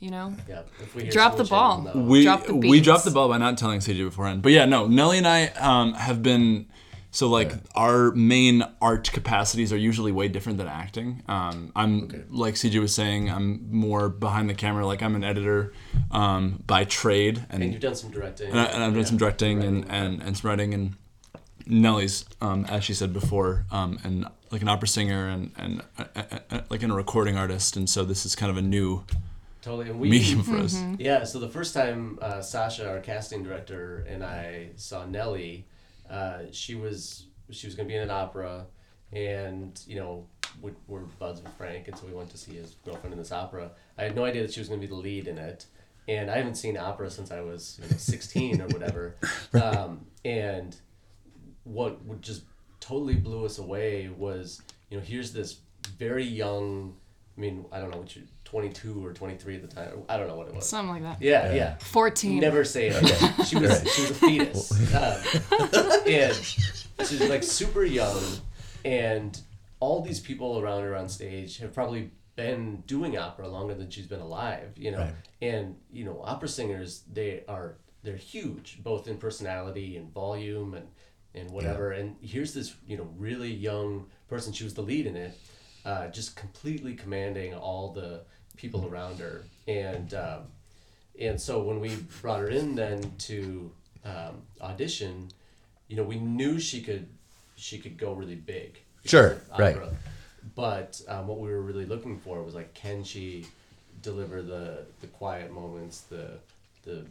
you 0.00 0.10
know, 0.10 0.34
yeah, 0.48 0.62
if 0.80 1.10
Drop 1.10 1.36
the 1.38 1.44
ball. 1.44 1.90
we'll 1.94 2.04
we 2.04 2.22
Drop 2.24 2.44
the 2.46 2.54
we 2.54 2.80
dropped 2.82 3.04
the 3.04 3.10
ball 3.10 3.28
by 3.28 3.38
not 3.38 3.56
telling 3.56 3.80
CJ 3.80 4.04
beforehand. 4.04 4.42
But 4.42 4.52
yeah, 4.52 4.66
no, 4.66 4.86
Nelly 4.86 5.18
and 5.18 5.26
I 5.26 5.46
um, 5.46 5.94
have 5.94 6.22
been 6.22 6.66
so 7.10 7.28
like 7.28 7.52
our 7.74 8.10
main 8.12 8.62
art 8.82 9.10
capacities 9.12 9.72
are 9.72 9.76
usually 9.78 10.12
way 10.12 10.28
different 10.28 10.58
than 10.58 10.68
acting. 10.68 11.22
Um, 11.28 11.72
I'm 11.74 12.26
like 12.30 12.54
CJ 12.54 12.80
was 12.80 12.94
saying, 12.94 13.30
I'm 13.30 13.66
more 13.70 14.08
behind 14.08 14.50
the 14.50 14.54
camera. 14.54 14.86
Like 14.86 15.02
I'm 15.02 15.16
an 15.16 15.24
editor 15.24 15.72
um, 16.10 16.62
by 16.66 16.84
trade, 16.84 17.44
and 17.50 17.62
and 17.62 17.72
you've 17.72 17.80
done 17.82 17.94
some 17.94 18.10
directing. 18.10 18.50
and, 18.50 18.60
I, 18.60 18.64
and 18.64 18.82
I've 18.84 18.92
done 18.92 19.00
Yeah. 19.00 19.04
some 19.06 19.16
directing 19.18 19.62
and, 19.64 19.84
Writing. 19.84 19.90
and, 19.90 20.22
and 20.22 20.36
some 20.36 20.48
writing 20.50 20.74
and 20.74 20.94
Nelly's, 21.66 22.24
um, 22.40 22.64
as 22.66 22.84
she 22.84 22.94
said 22.94 23.12
before, 23.12 23.66
um, 23.70 23.98
and 24.04 24.26
like 24.50 24.62
an 24.62 24.68
opera 24.68 24.88
singer 24.88 25.28
and, 25.28 25.52
and 25.58 25.82
uh, 25.98 26.04
uh, 26.16 26.22
uh, 26.50 26.60
like 26.70 26.82
in 26.82 26.90
a 26.90 26.94
recording 26.94 27.36
artist. 27.36 27.76
And 27.76 27.88
so 27.90 28.04
this 28.04 28.24
is 28.24 28.34
kind 28.34 28.50
of 28.50 28.56
a 28.56 28.62
new 28.62 29.04
totally. 29.60 29.90
And 29.90 30.00
we, 30.00 30.08
medium 30.08 30.42
for 30.42 30.56
us. 30.64 30.78
Yeah, 30.98 31.24
so 31.24 31.38
the 31.38 31.48
first 31.48 31.74
time 31.74 32.18
uh, 32.22 32.40
Sasha, 32.40 32.88
our 32.88 33.00
casting 33.00 33.42
director, 33.42 34.06
and 34.08 34.24
I 34.24 34.70
saw 34.76 35.04
Nelly, 35.04 35.66
uh, 36.10 36.40
she 36.52 36.74
was 36.74 37.26
she 37.50 37.66
was 37.66 37.74
going 37.74 37.86
to 37.86 37.92
be 37.92 37.96
in 37.96 38.02
an 38.02 38.10
opera, 38.10 38.66
and 39.12 39.80
you 39.86 39.96
know 39.96 40.26
we, 40.60 40.72
we're 40.86 41.00
buds 41.00 41.42
with 41.42 41.52
Frank, 41.54 41.88
and 41.88 41.96
so 41.96 42.06
we 42.06 42.12
went 42.12 42.30
to 42.30 42.38
see 42.38 42.54
his 42.54 42.76
girlfriend 42.84 43.12
in 43.12 43.18
this 43.18 43.32
opera. 43.32 43.70
I 43.96 44.04
had 44.04 44.16
no 44.16 44.24
idea 44.24 44.42
that 44.42 44.52
she 44.52 44.60
was 44.60 44.68
going 44.68 44.80
to 44.80 44.86
be 44.86 44.90
the 44.90 44.98
lead 44.98 45.26
in 45.26 45.38
it, 45.38 45.66
and 46.06 46.30
I 46.30 46.36
haven't 46.36 46.56
seen 46.56 46.76
opera 46.76 47.10
since 47.10 47.30
I 47.30 47.40
was 47.40 47.78
you 47.82 47.88
know, 47.88 47.96
sixteen 47.96 48.60
or 48.60 48.68
whatever. 48.68 49.16
Um, 49.54 50.06
and 50.26 50.76
what 51.64 52.04
would 52.04 52.22
just 52.22 52.42
totally 52.80 53.14
blew 53.14 53.46
us 53.46 53.58
away 53.58 54.08
was 54.08 54.60
you 54.90 54.98
know 54.98 55.02
here's 55.02 55.32
this 55.32 55.60
very 55.98 56.24
young. 56.24 56.94
I 57.36 57.40
mean, 57.40 57.64
I 57.72 57.78
don't 57.78 57.90
know 57.90 57.98
what 57.98 58.14
you 58.14 58.22
22 58.50 59.04
or 59.04 59.12
23 59.12 59.56
at 59.56 59.62
the 59.62 59.68
time. 59.68 60.02
I 60.08 60.16
don't 60.16 60.26
know 60.26 60.36
what 60.36 60.48
it 60.48 60.54
was. 60.54 60.68
something 60.68 60.90
like 60.90 61.02
that. 61.02 61.20
Yeah, 61.24 61.52
yeah. 61.52 61.76
14. 61.78 62.40
Never 62.40 62.64
say 62.64 62.88
it. 62.88 63.46
She 63.46 63.56
was 63.56 63.94
she 63.94 64.02
was 64.02 64.10
a 64.10 64.14
fetus, 64.14 64.94
um, 64.94 66.00
and 66.06 66.34
she's 67.06 67.28
like 67.28 67.42
super 67.42 67.84
young, 67.84 68.22
and 68.84 69.38
all 69.80 70.02
these 70.02 70.20
people 70.20 70.58
around 70.60 70.82
her 70.82 70.96
on 70.96 71.08
stage 71.08 71.58
have 71.58 71.72
probably 71.74 72.10
been 72.36 72.82
doing 72.86 73.18
opera 73.18 73.48
longer 73.48 73.74
than 73.74 73.90
she's 73.90 74.06
been 74.06 74.20
alive. 74.20 74.70
You 74.76 74.92
know, 74.92 74.98
Right. 74.98 75.14
and 75.42 75.76
you 75.92 76.04
know, 76.04 76.20
opera 76.24 76.48
singers 76.48 77.02
they 77.12 77.42
are 77.48 77.76
they're 78.02 78.16
huge, 78.16 78.78
both 78.82 79.08
in 79.08 79.18
personality 79.18 79.96
and 79.96 80.12
volume 80.12 80.74
and 80.74 80.86
and 81.34 81.50
whatever. 81.50 81.90
And 81.92 82.16
here's 82.22 82.54
this 82.54 82.74
you 82.86 82.96
know 82.96 83.08
really 83.18 83.52
young 83.52 84.06
person. 84.28 84.52
She 84.52 84.64
was 84.64 84.74
the 84.74 84.82
lead 84.82 85.06
in 85.06 85.16
it, 85.16 85.34
uh, 85.84 86.08
just 86.08 86.34
completely 86.36 86.94
commanding 86.94 87.54
all 87.54 87.92
the 87.92 88.22
people 88.58 88.86
around 88.90 89.18
her, 89.20 89.42
and. 89.66 90.12
Um, 90.12 90.42
and 91.20 91.40
so 91.40 91.60
when 91.62 91.80
we 91.80 91.96
brought 92.22 92.40
her 92.40 92.48
in 92.48 92.74
then 92.74 93.12
to 93.18 93.70
um, 94.04 94.42
audition, 94.60 95.28
you 95.88 95.96
know, 95.96 96.04
we 96.04 96.18
knew 96.18 96.60
she 96.60 96.80
could 96.80 97.08
she 97.56 97.78
could 97.78 97.98
go 97.98 98.12
really 98.12 98.36
big. 98.36 98.78
Sure, 99.04 99.36
right. 99.58 99.76
But 100.54 101.00
um, 101.08 101.26
what 101.26 101.38
we 101.40 101.48
were 101.48 101.60
really 101.60 101.86
looking 101.86 102.18
for 102.18 102.42
was 102.42 102.54
like, 102.54 102.72
can 102.74 103.02
she 103.02 103.46
deliver 104.00 104.42
the 104.42 104.84
the 105.00 105.08
quiet 105.08 105.52
moments, 105.52 106.02
the 106.02 106.38
the 106.84 107.04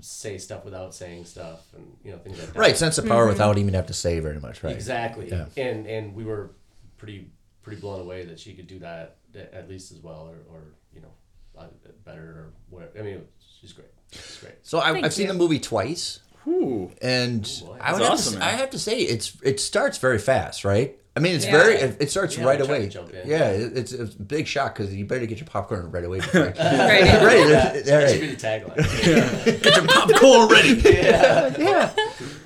say 0.00 0.38
stuff 0.38 0.64
without 0.64 0.94
saying 0.94 1.24
stuff, 1.24 1.66
and 1.74 1.84
you 2.04 2.12
know 2.12 2.18
things 2.18 2.38
like 2.38 2.52
that. 2.52 2.58
Right, 2.58 2.76
sense 2.76 2.98
of 2.98 3.06
power 3.06 3.26
without 3.26 3.58
even 3.58 3.74
have 3.74 3.86
to 3.88 3.94
say 3.94 4.20
very 4.20 4.38
much, 4.38 4.62
right? 4.62 4.74
Exactly. 4.74 5.28
Yeah. 5.28 5.46
And 5.56 5.86
and 5.86 6.14
we 6.14 6.24
were 6.24 6.50
pretty 6.96 7.26
pretty 7.62 7.80
blown 7.80 8.00
away 8.00 8.24
that 8.26 8.38
she 8.38 8.52
could 8.52 8.66
do 8.66 8.78
that 8.80 9.16
a- 9.21 9.21
at 9.36 9.68
least 9.68 9.92
as 9.92 9.98
well, 10.00 10.28
or, 10.30 10.54
or 10.54 10.60
you 10.94 11.00
know, 11.00 11.12
uh, 11.58 11.66
better 12.04 12.22
or 12.22 12.52
whatever. 12.70 12.92
I 12.98 13.02
mean, 13.02 13.22
she's 13.60 13.72
great. 13.72 13.88
She's 14.12 14.38
great. 14.40 14.54
So 14.62 14.78
I, 14.80 14.92
Thank 14.92 15.04
I've 15.06 15.12
seen 15.14 15.26
you. 15.26 15.32
the 15.32 15.38
movie 15.38 15.58
twice, 15.58 16.20
Ooh. 16.46 16.90
and 17.00 17.42
boy. 17.64 17.76
I 17.80 17.92
would 17.92 18.00
That's 18.02 18.08
have 18.08 18.10
awesome, 18.12 18.32
to, 18.34 18.38
man. 18.40 18.48
I 18.48 18.52
have 18.52 18.70
to 18.70 18.78
say 18.78 18.98
it's 19.00 19.36
it 19.42 19.60
starts 19.60 19.98
very 19.98 20.18
fast, 20.18 20.64
right? 20.64 20.96
I 21.14 21.20
mean, 21.20 21.34
it's 21.36 21.44
Yeah. 21.44 21.52
very 21.52 21.74
it, 21.74 21.96
it 22.00 22.10
starts 22.10 22.38
Yeah, 22.38 22.44
right 22.44 22.60
I 22.60 22.64
tried 22.64 22.68
away. 22.76 22.80
to 22.86 22.88
jump 22.88 23.10
in. 23.10 23.28
Yeah, 23.28 23.50
it, 23.50 23.76
it's, 23.76 23.92
it's 23.92 24.14
a 24.14 24.18
big 24.22 24.46
shock 24.46 24.74
because 24.76 24.94
you 24.94 25.04
better 25.04 25.26
get 25.26 25.38
your 25.38 25.46
popcorn 25.46 25.90
right 25.90 26.04
away. 26.04 26.20
before- 26.20 26.40
Right. 26.44 26.56
right, 26.58 27.22
right, 27.22 27.84
That 27.84 28.08
should 28.10 28.20
be 28.22 28.26
the 28.28 28.36
tagline. 28.36 29.62
Get 29.62 29.76
your 29.76 29.86
popcorn 29.86 30.48
ready. 30.48 30.80
yeah. 31.62 31.92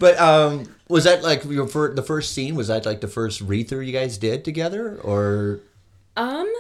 But 0.00 0.19
um, 0.21 0.75
was 0.88 1.05
that 1.05 1.23
like 1.23 1.45
your 1.45 1.69
fir- 1.69 1.95
the 1.95 2.02
first 2.02 2.33
scene? 2.33 2.57
Was 2.57 2.66
that 2.69 2.85
like 2.87 3.00
the 3.00 3.09
first 3.09 3.40
read 3.40 3.69
through 3.69 3.81
you 3.83 3.93
guys 3.93 4.19
did 4.19 4.45
together, 4.45 4.99
or 5.00 5.61
Um, 6.16 6.52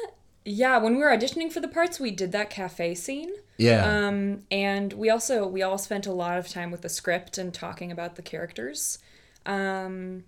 yeah, 0.48 0.78
when 0.78 0.94
we 0.94 1.02
were 1.02 1.10
auditioning 1.10 1.50
for 1.52 1.58
the 1.60 1.68
parts, 1.68 1.98
we 1.98 2.10
did 2.12 2.30
that 2.32 2.48
cafe 2.50 2.94
scene. 2.94 3.32
yeah? 3.58 4.06
Um, 4.06 4.44
and 4.50 4.92
we 4.92 5.10
also 5.10 5.46
we 5.46 5.60
all 5.62 5.76
spent 5.78 6.06
a 6.06 6.12
lot 6.12 6.38
of 6.38 6.48
time 6.48 6.70
with 6.70 6.82
the 6.82 6.88
script 6.88 7.36
and 7.36 7.52
talking 7.52 7.90
about 7.90 8.14
the 8.16 8.22
characters. 8.22 8.98
Um, 9.44 10.24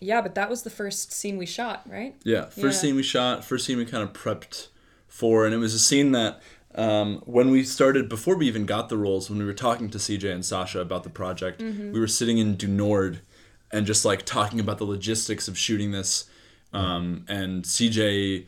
yeah, 0.00 0.20
but 0.20 0.34
that 0.34 0.48
was 0.50 0.62
the 0.62 0.70
first 0.70 1.12
scene 1.12 1.36
we 1.36 1.46
shot, 1.46 1.82
right? 1.88 2.16
Yeah, 2.24 2.46
first 2.46 2.56
Yeah. 2.56 2.70
scene 2.88 2.96
we 2.96 3.02
shot, 3.02 3.44
first 3.44 3.66
scene 3.66 3.78
we 3.78 3.84
kind 3.84 4.02
of 4.02 4.12
prepped 4.12 4.68
for, 5.06 5.44
and 5.44 5.54
it 5.54 5.58
was 5.58 5.74
a 5.74 5.78
scene 5.78 6.12
that 6.12 6.40
um, 6.74 7.20
when 7.26 7.50
we 7.50 7.62
started, 7.64 8.08
before 8.08 8.34
we 8.36 8.46
even 8.48 8.64
got 8.64 8.88
the 8.88 8.96
roles, 8.96 9.28
when 9.28 9.38
we 9.38 9.44
were 9.44 9.52
talking 9.52 9.90
to 9.90 9.98
CJ 9.98 10.32
and 10.32 10.42
Sasha 10.44 10.80
about 10.80 11.04
the 11.04 11.10
project, 11.10 11.60
we 11.62 12.00
were 12.00 12.06
sitting 12.08 12.38
in 12.38 12.56
Du 12.56 12.66
Nord 12.66 13.20
and 13.70 13.84
just 13.86 14.04
like 14.06 14.24
talking 14.24 14.58
about 14.58 14.78
the 14.78 14.84
logistics 14.86 15.48
of 15.48 15.58
shooting 15.58 15.92
this, 15.92 16.24
um, 16.72 17.24
and 17.28 17.64
CJ, 17.64 18.46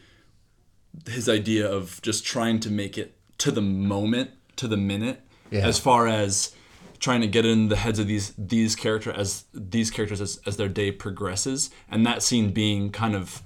his 1.08 1.28
idea 1.28 1.70
of 1.70 2.00
just 2.02 2.24
trying 2.24 2.60
to 2.60 2.70
make 2.70 2.96
it 2.98 3.14
to 3.38 3.50
the 3.50 3.60
moment, 3.62 4.30
to 4.56 4.68
the 4.68 4.76
minute, 4.76 5.20
Yeah. 5.50 5.66
as 5.66 5.78
far 5.78 6.06
as 6.06 6.52
trying 7.00 7.20
to 7.20 7.26
get 7.26 7.44
in 7.44 7.68
the 7.68 7.76
heads 7.76 7.98
of 7.98 8.06
these 8.06 8.32
these 8.38 8.74
character 8.76 9.12
as 9.12 9.44
these 9.52 9.90
characters 9.90 10.20
as, 10.20 10.40
as 10.46 10.56
their 10.56 10.68
day 10.68 10.90
progresses. 10.90 11.70
And 11.90 12.06
that 12.06 12.22
scene 12.22 12.50
being 12.52 12.90
kind 12.90 13.14
of 13.14 13.42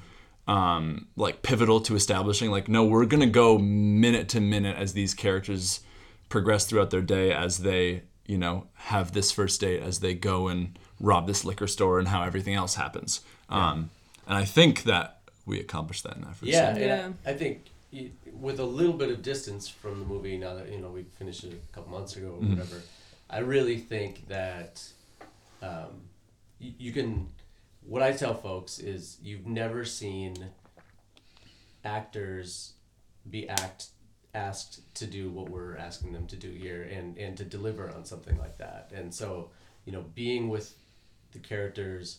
um, 0.47 1.09
like 1.17 1.43
pivotal 1.43 1.81
to 1.83 1.95
establishing 1.97 2.51
like 2.51 2.69
no 2.69 2.85
we're 2.85 3.05
gonna 3.05 3.27
go 3.27 3.59
minute 3.59 4.29
to 4.31 4.41
minute 4.41 4.77
as 4.77 4.93
these 4.95 5.13
characters 5.13 5.81
progress 6.29 6.67
throughout 6.67 6.91
their 6.91 7.03
day 7.03 7.33
as 7.33 7.59
they 7.59 8.03
you 8.27 8.39
know 8.39 8.67
have 8.75 9.13
this 9.13 9.31
first 9.33 9.61
date 9.61 9.83
as 9.83 10.01
they 10.01 10.15
go 10.15 10.49
and 10.49 10.79
rob 11.01 11.27
this 11.27 11.45
liquor 11.45 11.67
store 11.67 11.99
and 11.99 12.09
how 12.09 12.23
everything 12.23 12.55
else 12.55 12.77
happens. 12.77 13.21
Um, 13.51 13.91
and 14.27 14.37
i 14.37 14.45
think 14.45 14.83
that 14.85 15.18
we 15.49 15.59
accomplished 15.61 16.05
that 16.05 16.15
in 16.17 16.23
that 16.23 16.37
first 16.37 16.45
Yeah, 16.53 16.73
scene. 16.75 16.83
Yeah. 16.83 17.05
and 17.07 17.15
I, 17.27 17.31
I 17.31 17.35
think 17.35 17.65
y- 17.93 18.11
with 18.33 18.61
a 18.61 18.65
little 18.65 18.93
bit 18.93 19.11
of 19.11 19.23
distance 19.23 19.67
from 19.69 19.99
the 19.99 20.07
movie, 20.07 20.37
now 20.39 20.55
that 20.55 20.71
you 20.71 20.79
know 20.79 20.91
we 20.91 21.03
finished 21.19 21.43
it 21.45 21.53
a 21.55 21.75
couple 21.75 21.91
months 21.91 22.15
ago 22.17 22.29
or 22.41 22.47
whatever, 22.49 22.81
I 23.31 23.39
really 23.41 23.79
think 23.79 24.29
that 24.29 24.83
um, 25.63 26.03
y- 26.61 26.75
you 26.79 26.93
can. 26.93 27.29
What 27.87 28.03
I 28.03 28.13
tell 28.13 28.35
folks 28.35 28.79
is 28.79 29.17
you've 29.23 29.47
never 29.47 29.85
seen 29.87 30.35
actors 31.85 32.73
be 33.31 33.49
act 33.49 33.87
asked 34.35 34.95
to 34.95 35.07
do 35.07 35.31
what 35.31 35.49
we're 35.49 35.77
asking 35.77 36.13
them 36.13 36.27
to 36.27 36.37
do 36.37 36.51
here 36.51 36.83
and 36.83 37.17
and 37.17 37.37
to 37.37 37.45
deliver 37.45 37.91
on 37.95 38.05
something 38.05 38.37
like 38.39 38.59
that 38.59 38.91
and 38.95 39.13
so 39.15 39.51
you 39.87 39.93
know 39.93 40.05
being 40.15 40.49
with 40.49 40.75
the 41.33 41.39
characters 41.39 42.19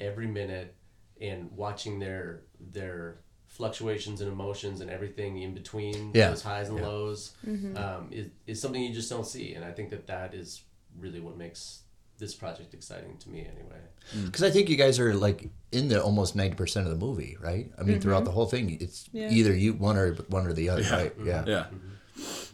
every 0.00 0.26
minute 0.26 0.74
and 1.20 1.50
watching 1.52 1.98
their 1.98 2.40
their 2.72 3.16
fluctuations 3.46 4.20
and 4.20 4.30
emotions 4.32 4.80
and 4.80 4.90
everything 4.90 5.38
in 5.40 5.54
between 5.54 6.10
Yeah. 6.12 6.30
those 6.30 6.42
highs 6.42 6.68
and 6.68 6.80
lows 6.80 7.32
um, 7.76 8.08
is, 8.10 8.26
is 8.46 8.60
something 8.60 8.82
you 8.82 8.92
just 8.92 9.08
don't 9.08 9.26
see 9.26 9.54
and 9.54 9.64
i 9.64 9.70
think 9.70 9.90
that 9.90 10.06
that 10.08 10.34
is 10.34 10.62
really 10.98 11.20
what 11.20 11.36
makes 11.36 11.82
this 12.18 12.34
project 12.34 12.74
exciting 12.74 13.16
to 13.18 13.28
me 13.30 13.40
anyway 13.40 13.80
Because 14.24 14.42
I 14.44 14.50
think 14.50 14.68
you 14.68 14.76
guys 14.76 14.98
are 15.00 15.14
like 15.14 15.48
in 15.72 15.88
the 15.88 16.02
almost 16.02 16.36
ninety 16.36 16.54
percent 16.56 16.86
of 16.86 16.92
the 16.92 16.98
movie, 17.06 17.36
right? 17.40 17.70
I 17.78 17.82
mean, 17.82 18.00
throughout 18.00 18.24
the 18.24 18.30
whole 18.30 18.46
thing, 18.46 18.76
it's 18.80 19.08
Yeah. 19.12 19.30
either 19.30 19.52
you 19.54 19.72
one 19.72 19.96
or 19.96 20.12
one 20.28 20.46
or 20.46 20.52
the 20.52 20.68
other, 20.68 20.82
right? 20.82 21.12
Yeah. 21.24 21.42
yeah 21.46 21.66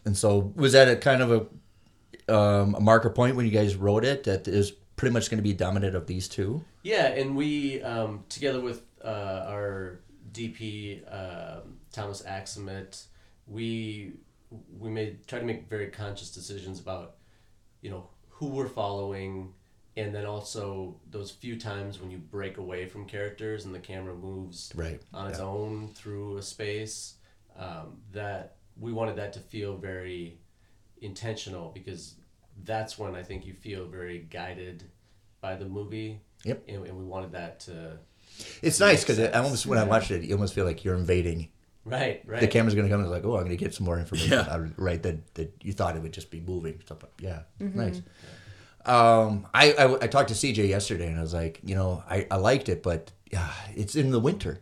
And 0.06 0.16
so, 0.16 0.52
was 0.54 0.72
that 0.72 0.88
a 0.88 0.96
kind 0.96 1.20
of 1.22 1.30
a 1.38 1.40
um, 2.34 2.74
a 2.76 2.80
marker 2.80 3.10
point 3.10 3.36
when 3.36 3.44
you 3.46 3.52
guys 3.52 3.74
wrote 3.76 4.04
it 4.04 4.24
that 4.24 4.46
it 4.48 4.54
was 4.56 4.72
pretty 5.00 5.14
much 5.14 5.30
going 5.30 5.38
to 5.38 5.42
be 5.42 5.54
dominant 5.54 5.96
of 5.96 6.06
these 6.06 6.28
two? 6.28 6.62
Yeah, 6.82 7.06
and 7.06 7.34
we 7.34 7.82
um, 7.82 8.22
together 8.28 8.60
with 8.60 8.82
uh, 9.02 9.46
our 9.48 10.00
DP 10.32 11.02
um, 11.10 11.78
Thomas 11.90 12.20
Axamet, 12.22 13.06
we 13.46 14.12
we 14.78 14.90
made 14.90 15.26
try 15.26 15.38
to 15.38 15.44
make 15.46 15.70
very 15.70 15.88
conscious 15.88 16.30
decisions 16.30 16.80
about 16.80 17.16
you 17.80 17.90
know 17.90 18.10
who 18.28 18.48
we're 18.48 18.68
following, 18.68 19.54
and 19.96 20.14
then 20.14 20.26
also 20.26 21.00
those 21.10 21.30
few 21.30 21.58
times 21.58 21.98
when 21.98 22.10
you 22.10 22.18
break 22.18 22.58
away 22.58 22.84
from 22.86 23.06
characters 23.06 23.64
and 23.64 23.74
the 23.74 23.78
camera 23.80 24.14
moves 24.14 24.70
Right. 24.74 25.00
on 25.14 25.28
its 25.30 25.38
Yeah. 25.38 25.46
own 25.46 25.88
through 25.88 26.36
a 26.36 26.42
space. 26.42 27.14
Um, 27.56 28.00
that 28.12 28.56
we 28.78 28.92
wanted 28.92 29.16
that 29.16 29.32
to 29.34 29.40
feel 29.40 29.76
very 29.76 30.38
intentional 31.02 31.70
because 31.72 32.14
that's 32.64 32.98
when 32.98 33.14
I 33.14 33.22
think 33.22 33.46
you 33.46 33.54
feel 33.54 33.86
very 33.86 34.18
guided 34.30 34.84
by 35.40 35.56
the 35.56 35.66
movie. 35.66 36.20
Yep. 36.44 36.64
And, 36.68 36.86
and 36.86 36.96
we 36.98 37.04
wanted 37.04 37.32
that 37.32 37.60
to. 37.60 37.98
It's 38.62 38.80
nice 38.80 39.02
because 39.02 39.16
sense. 39.16 39.34
I 39.34 39.40
almost 39.40 39.66
when 39.66 39.78
I 39.78 39.84
watched 39.84 40.10
it, 40.10 40.22
you 40.22 40.34
almost 40.34 40.54
feel 40.54 40.64
like 40.64 40.84
you're 40.84 40.94
invading. 40.94 41.48
Right, 41.84 42.22
right. 42.26 42.40
The 42.40 42.46
camera's 42.46 42.74
going 42.74 42.86
to 42.86 42.90
come 42.92 43.00
and 43.00 43.08
it's 43.08 43.12
like, 43.12 43.24
oh, 43.24 43.36
I'm 43.36 43.44
going 43.44 43.56
to 43.56 43.62
get 43.62 43.74
some 43.74 43.86
more 43.86 43.98
information. 43.98 44.32
Yeah. 44.32 44.40
out 44.50 44.60
of- 44.60 44.78
right. 44.78 45.02
That 45.02 45.34
that 45.34 45.54
you 45.62 45.72
thought 45.72 45.96
it 45.96 46.02
would 46.02 46.12
just 46.12 46.30
be 46.30 46.40
moving 46.40 46.80
stuff. 46.84 46.98
Yeah. 47.18 47.40
Mm-hmm. 47.60 47.78
Nice. 47.78 48.02
Um, 48.86 49.46
I, 49.52 49.72
I 49.72 49.94
I 50.04 50.06
talked 50.06 50.28
to 50.28 50.34
CJ 50.34 50.68
yesterday 50.68 51.08
and 51.08 51.18
I 51.18 51.22
was 51.22 51.34
like, 51.34 51.60
you 51.64 51.74
know, 51.74 52.02
I, 52.08 52.26
I 52.30 52.36
liked 52.36 52.68
it, 52.68 52.82
but 52.82 53.12
yeah, 53.30 53.48
it's 53.76 53.94
in 53.94 54.10
the 54.10 54.18
winter. 54.20 54.60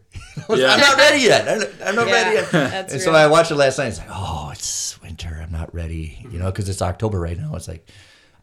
Yeah. 0.51 0.69
I'm 0.75 0.81
not 0.81 0.97
ready 0.99 1.23
yet. 1.23 1.49
I'm, 1.49 1.89
I'm 1.89 1.95
not 1.97 2.07
Yeah, 2.09 2.13
ready 2.13 2.35
yet. 2.37 2.51
that's 2.51 2.93
and 2.95 3.03
so. 3.03 3.13
I 3.13 3.27
watched 3.29 3.51
it 3.51 3.55
last 3.57 3.79
night. 3.79 3.87
It's 3.89 3.99
like, 3.99 4.09
oh, 4.11 4.51
it's 4.53 5.01
winter. 5.03 5.39
I'm 5.43 5.53
not 5.53 5.73
ready. 5.75 6.19
You 6.31 6.39
know, 6.39 6.47
because 6.51 6.69
it's 6.69 6.83
October 6.83 7.19
right 7.21 7.39
now. 7.39 7.55
It's 7.55 7.69
like, 7.69 7.89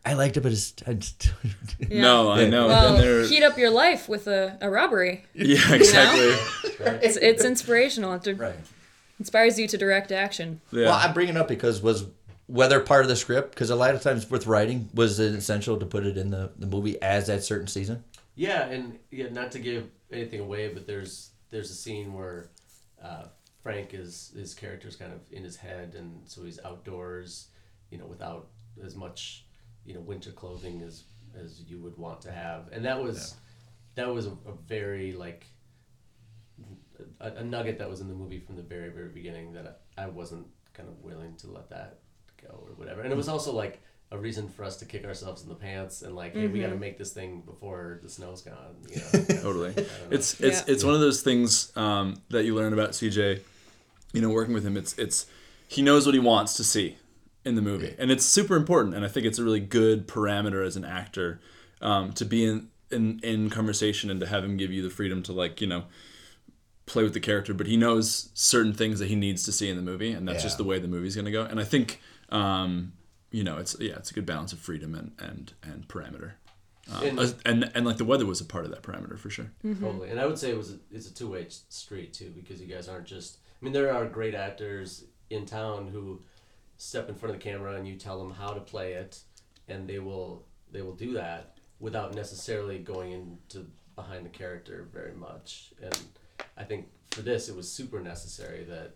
I 0.05 0.13
liked 0.13 0.37
it, 0.37 0.41
but 0.41 0.51
it's. 0.51 0.73
I 0.87 0.93
just, 0.93 1.31
Yeah. 1.89 2.01
no 2.01 2.31
i 2.31 2.47
know 2.47 2.67
Well, 2.67 2.95
and 2.95 3.29
heat 3.29 3.43
up 3.43 3.57
your 3.57 3.69
life 3.71 4.07
with 4.07 4.27
a, 4.27 4.57
a 4.61 4.69
robbery. 4.69 5.25
yeah 5.33 5.73
exactly 5.73 6.31
It's, 7.01 7.17
it's 7.17 7.43
inspirational. 7.43 8.13
It 8.13 8.27
right. 8.37 8.55
inspires 9.19 9.59
you 9.59 9.67
to 9.67 9.77
direct 9.77 10.11
action. 10.11 10.61
yeah 10.71 10.85
Well, 10.85 10.93
I 10.93 11.11
bring 11.11 11.27
it 11.29 11.37
up 11.37 11.47
because 11.47 11.81
was 11.81 12.05
weather 12.47 12.79
part 12.79 13.03
of 13.03 13.09
the 13.09 13.15
script? 13.15 13.51
Because 13.51 13.69
a 13.69 13.75
lot 13.75 13.95
of 13.95 14.01
times 14.01 14.29
with 14.29 14.47
writing, 14.47 14.89
was 14.93 15.19
it 15.19 15.33
essential 15.33 15.77
to 15.77 15.85
put 15.85 16.05
it 16.05 16.17
in 16.17 16.29
the, 16.29 16.51
the 16.57 16.67
movie 16.67 17.01
as 17.01 17.27
that 17.27 17.43
certain 17.43 17.67
season? 17.67 18.03
Yeah, 18.35 18.67
and 18.67 18.99
yeah, 19.11 19.29
not 19.29 19.51
to 19.53 19.59
give 19.59 19.89
anything 20.11 20.41
away, 20.41 20.67
but 20.73 20.85
there's 20.85 21.31
there's 21.49 21.71
a 21.71 21.75
scene 21.75 22.13
where 22.13 22.49
uh, 23.01 23.25
Frank 23.63 23.93
is 23.93 24.33
his 24.35 24.53
character's 24.53 24.95
kind 24.95 25.13
of 25.13 25.21
in 25.31 25.43
his 25.43 25.55
head, 25.55 25.95
and 25.97 26.21
so 26.25 26.43
he's 26.43 26.59
outdoors, 26.65 27.47
you 27.89 27.97
know, 27.97 28.05
without 28.05 28.47
as 28.83 28.95
much, 28.95 29.45
you 29.85 29.93
know, 29.93 30.01
winter 30.01 30.31
clothing 30.31 30.81
as 30.81 31.03
as 31.39 31.61
you 31.67 31.79
would 31.79 31.97
want 31.97 32.21
to 32.21 32.31
have, 32.31 32.69
and 32.73 32.83
that 32.85 33.01
was 33.01 33.35
that 33.95 34.13
was 34.13 34.25
a, 34.25 34.31
a 34.31 34.53
very 34.67 35.13
like 35.13 35.45
a, 37.21 37.27
a 37.31 37.43
nugget 37.43 37.79
that 37.79 37.89
was 37.89 38.01
in 38.01 38.09
the 38.09 38.13
movie 38.13 38.39
from 38.39 38.57
the 38.57 38.61
very 38.61 38.89
very 38.89 39.09
beginning 39.09 39.53
that 39.53 39.81
I, 39.97 40.03
I 40.03 40.07
wasn't 40.07 40.47
kind 40.73 40.89
of 40.89 40.99
willing 41.01 41.35
to 41.37 41.47
let 41.47 41.69
that 41.69 41.99
go 42.47 42.53
or 42.67 42.73
whatever, 42.75 43.01
and 43.01 43.11
it 43.11 43.15
was 43.15 43.27
also 43.27 43.53
like 43.53 43.81
a 44.11 44.17
reason 44.17 44.47
for 44.47 44.63
us 44.63 44.77
to 44.77 44.85
kick 44.85 45.03
ourselves 45.03 45.41
in 45.43 45.49
the 45.49 45.55
pants 45.55 46.01
and 46.03 46.15
like, 46.15 46.33
hey, 46.33 46.47
we 46.47 46.61
got 46.61 46.69
to 46.69 46.75
make 46.75 46.97
this 46.97 47.11
thing 47.11 47.41
before 47.45 47.99
the 48.03 48.09
snow's 48.09 48.41
gone. 48.41 48.75
You 48.89 48.97
know? 48.97 49.25
totally 49.41 49.69
I 49.71 49.73
don't 49.73 49.87
know. 49.87 49.93
it's 50.11 50.39
it's 50.39 50.59
Yeah. 50.67 50.73
it's 50.73 50.83
one 50.83 50.93
of 50.93 50.99
those 50.99 51.21
things 51.21 51.75
um, 51.75 52.21
that 52.29 52.45
you 52.45 52.55
learn 52.55 52.73
about 52.73 52.91
CJ. 52.91 53.41
You 54.13 54.21
know, 54.21 54.29
working 54.29 54.53
with 54.53 54.65
him, 54.65 54.77
it's 54.77 54.97
it's 54.97 55.25
he 55.67 55.81
knows 55.81 56.05
what 56.05 56.13
he 56.13 56.19
wants 56.19 56.55
to 56.57 56.63
see 56.63 56.97
in 57.43 57.55
the 57.55 57.61
movie, 57.61 57.95
and 57.97 58.11
it's 58.11 58.25
super 58.25 58.55
important. 58.55 58.95
And 58.95 59.03
I 59.03 59.07
think 59.07 59.25
it's 59.25 59.39
a 59.39 59.43
really 59.43 59.59
good 59.59 60.07
parameter 60.07 60.65
as 60.65 60.75
an 60.77 60.85
actor 60.85 61.41
um, 61.81 62.13
to 62.13 62.25
be 62.25 62.45
in, 62.45 62.69
in 62.91 63.19
in 63.23 63.49
conversation 63.49 64.09
and 64.09 64.19
to 64.19 64.27
have 64.27 64.43
him 64.43 64.55
give 64.55 64.71
you 64.71 64.81
the 64.83 64.89
freedom 64.89 65.21
to 65.23 65.33
like 65.33 65.59
you 65.61 65.67
know 65.67 65.83
play 66.85 67.03
with 67.03 67.13
the 67.13 67.19
character. 67.19 67.53
But 67.53 67.67
he 67.67 67.75
knows 67.75 68.29
certain 68.35 68.73
things 68.73 68.99
that 68.99 69.07
he 69.07 69.15
needs 69.15 69.43
to 69.43 69.51
see 69.51 69.69
in 69.69 69.75
the 69.75 69.81
movie, 69.81 70.11
and 70.11 70.27
that's 70.27 70.43
just 70.43 70.57
the 70.57 70.63
way 70.63 70.79
the 70.79 70.87
movie's 70.87 71.15
gonna 71.15 71.31
go. 71.31 71.43
And 71.43 71.59
I 71.59 71.63
think 71.63 71.99
um, 72.29 72.93
you 73.31 73.43
know 73.43 73.57
it's 73.57 73.75
yeah 73.79 73.95
it's 73.95 74.11
a 74.11 74.13
good 74.13 74.25
balance 74.25 74.53
of 74.53 74.59
freedom 74.59 74.95
and 74.95 75.11
and 75.19 75.53
and 75.63 75.87
parameter. 75.87 76.33
Um, 76.91 77.17
And- 77.19 77.35
and 77.45 77.71
and 77.73 77.85
like 77.85 77.97
the 77.97 78.05
weather 78.05 78.25
was 78.25 78.41
a 78.41 78.45
part 78.45 78.65
of 78.65 78.71
that 78.71 78.83
parameter 78.83 79.17
for 79.17 79.29
sure. 79.29 79.51
Totally, 79.63 80.09
and 80.09 80.19
I 80.19 80.25
would 80.27 80.37
say 80.37 80.51
it 80.51 80.57
was 80.57 80.71
a, 80.73 80.77
it's 80.91 81.07
a 81.09 81.13
two 81.13 81.29
way 81.31 81.47
street 81.69 82.13
too 82.13 82.31
because 82.35 82.61
you 82.61 82.67
guys 82.67 82.87
aren't 82.87 83.05
just. 83.07 83.37
I 83.61 83.65
mean, 83.65 83.73
there 83.73 83.91
are 83.93 84.05
great 84.05 84.35
actors 84.35 85.05
in 85.29 85.45
town 85.45 85.87
who 85.87 86.21
step 86.77 87.09
in 87.09 87.15
front 87.15 87.33
of 87.33 87.41
the 87.41 87.43
camera 87.43 87.73
and 87.75 87.87
you 87.87 87.95
tell 87.95 88.19
them 88.19 88.31
how 88.31 88.51
to 88.53 88.59
play 88.59 88.93
it, 88.93 89.19
and 89.67 89.87
they 89.89 89.97
will 89.99 90.45
they 90.71 90.81
will 90.83 90.93
do 90.95 91.13
that 91.13 91.57
without 91.79 92.13
necessarily 92.13 92.77
going 92.79 93.11
into 93.13 93.65
behind 93.95 94.25
the 94.25 94.29
character 94.29 94.87
very 94.93 95.13
much. 95.13 95.71
And 95.81 95.97
I 96.57 96.63
think 96.65 96.87
for 97.11 97.21
this, 97.23 97.49
it 97.49 97.55
was 97.55 97.71
super 97.71 97.99
necessary 98.01 98.63
that 98.65 98.95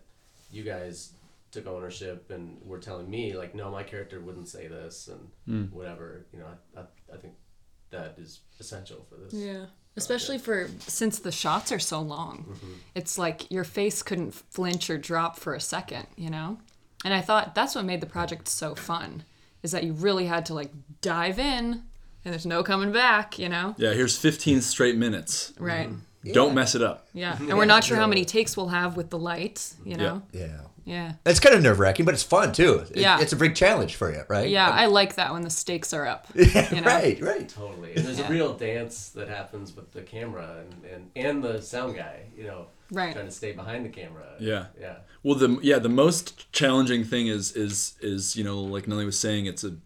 you 0.52 0.62
guys 0.62 1.12
took 1.50 1.66
ownership 1.66 2.30
and 2.30 2.58
were 2.64 2.78
telling 2.78 3.10
me 3.10 3.36
like, 3.36 3.54
no, 3.54 3.70
my 3.70 3.82
character 3.82 4.20
wouldn't 4.20 4.48
say 4.48 4.68
this 4.68 5.08
and 5.46 5.70
whatever. 5.72 6.26
You 6.32 6.40
know, 6.40 6.46
I, 6.76 6.80
I, 6.80 6.84
I 7.14 7.16
think 7.18 7.34
that 7.90 8.14
is 8.18 8.40
essential 8.58 9.06
for 9.08 9.16
this. 9.16 9.34
Yeah. 9.34 9.66
Especially 9.96 10.38
for 10.38 10.68
since 10.78 11.18
the 11.18 11.32
shots 11.32 11.72
are 11.72 11.80
so 11.80 12.00
long. 12.00 12.46
Mm-hmm. 12.48 12.72
It's 12.94 13.18
like 13.18 13.50
your 13.50 13.64
face 13.64 14.02
couldn't 14.02 14.32
flinch 14.32 14.88
or 14.88 14.96
drop 14.96 15.36
for 15.36 15.54
a 15.54 15.60
second, 15.60 16.06
you 16.16 16.30
know? 16.30 16.58
And 17.04 17.12
I 17.12 17.20
thought 17.20 17.54
that's 17.54 17.74
what 17.74 17.84
made 17.84 18.00
the 18.00 18.06
project 18.06 18.48
so 18.48 18.74
fun 18.74 19.24
is 19.62 19.72
that 19.72 19.84
you 19.84 19.92
really 19.92 20.26
had 20.26 20.46
to 20.46 20.54
like 20.54 20.70
dive 21.00 21.38
in 21.38 21.82
and 22.24 22.32
there's 22.32 22.46
no 22.46 22.62
coming 22.62 22.92
back, 22.92 23.38
you 23.38 23.48
know? 23.48 23.74
Yeah, 23.78 23.92
here's 23.92 24.16
15 24.16 24.60
straight 24.60 24.96
minutes. 24.96 25.52
Right. 25.58 25.90
Don't 26.32 26.54
mess 26.54 26.74
it 26.74 26.82
up. 26.82 27.06
Yeah. 27.14 27.36
And 27.38 27.56
we're 27.56 27.64
not 27.64 27.82
sure 27.82 27.96
how 27.96 28.06
many 28.14 28.24
takes 28.24 28.56
we'll 28.56 28.68
have 28.68 28.96
with 28.96 29.10
the 29.10 29.18
light, 29.18 29.74
you 29.84 29.96
know? 29.96 30.22
Yeah. 30.32 30.40
Yeah. 30.40 30.60
It's 31.26 31.40
kind 31.40 31.54
of 31.54 31.62
nerve 31.62 31.78
wracking, 31.78 32.04
but 32.04 32.14
it's 32.14 32.22
fun 32.22 32.52
too. 32.52 32.84
It- 32.90 32.96
Yeah. 32.98 33.20
It's 33.20 33.32
a 33.32 33.36
big 33.36 33.54
challenge 33.54 33.94
for 33.96 34.10
you, 34.12 34.22
right? 34.28 34.48
Yeah, 34.48 34.68
I 34.68 34.86
like 34.86 35.14
that 35.16 35.32
when 35.32 35.42
the 35.42 35.50
stakes 35.50 35.92
are 35.92 36.06
up. 36.06 36.26
You 36.34 36.44
know? 36.80 36.82
right, 36.86 37.20
right. 37.20 37.48
Totally. 37.48 37.94
And 37.94 38.04
there's 38.04 38.18
Yeah. 38.18 38.28
a 38.28 38.30
real 38.30 38.54
dance 38.54 39.08
that 39.10 39.28
happens 39.28 39.74
with 39.74 39.92
the 39.92 40.02
camera 40.02 40.62
and, 40.62 40.84
and, 40.92 41.10
and 41.16 41.44
the 41.44 41.60
sound 41.62 41.96
guy, 41.96 42.22
you 42.36 42.44
know, 42.44 42.66
Right. 42.92 43.12
trying 43.12 43.26
to 43.26 43.32
stay 43.32 43.52
behind 43.52 43.84
the 43.84 43.88
camera. 43.90 44.24
Yeah. 44.40 44.66
Yeah. 44.80 44.96
Well, 45.22 45.36
the 45.36 45.58
yeah, 45.62 45.78
the 45.78 45.88
most 45.88 46.50
challenging 46.52 47.04
thing 47.04 47.28
is 47.28 47.52
is 47.52 47.94
is 48.00 48.34
you 48.36 48.42
know 48.42 48.60
like 48.60 48.88
Nelly 48.88 49.04
was 49.04 49.18
saying, 49.18 49.46
it's 49.46 49.62
a 49.62 49.76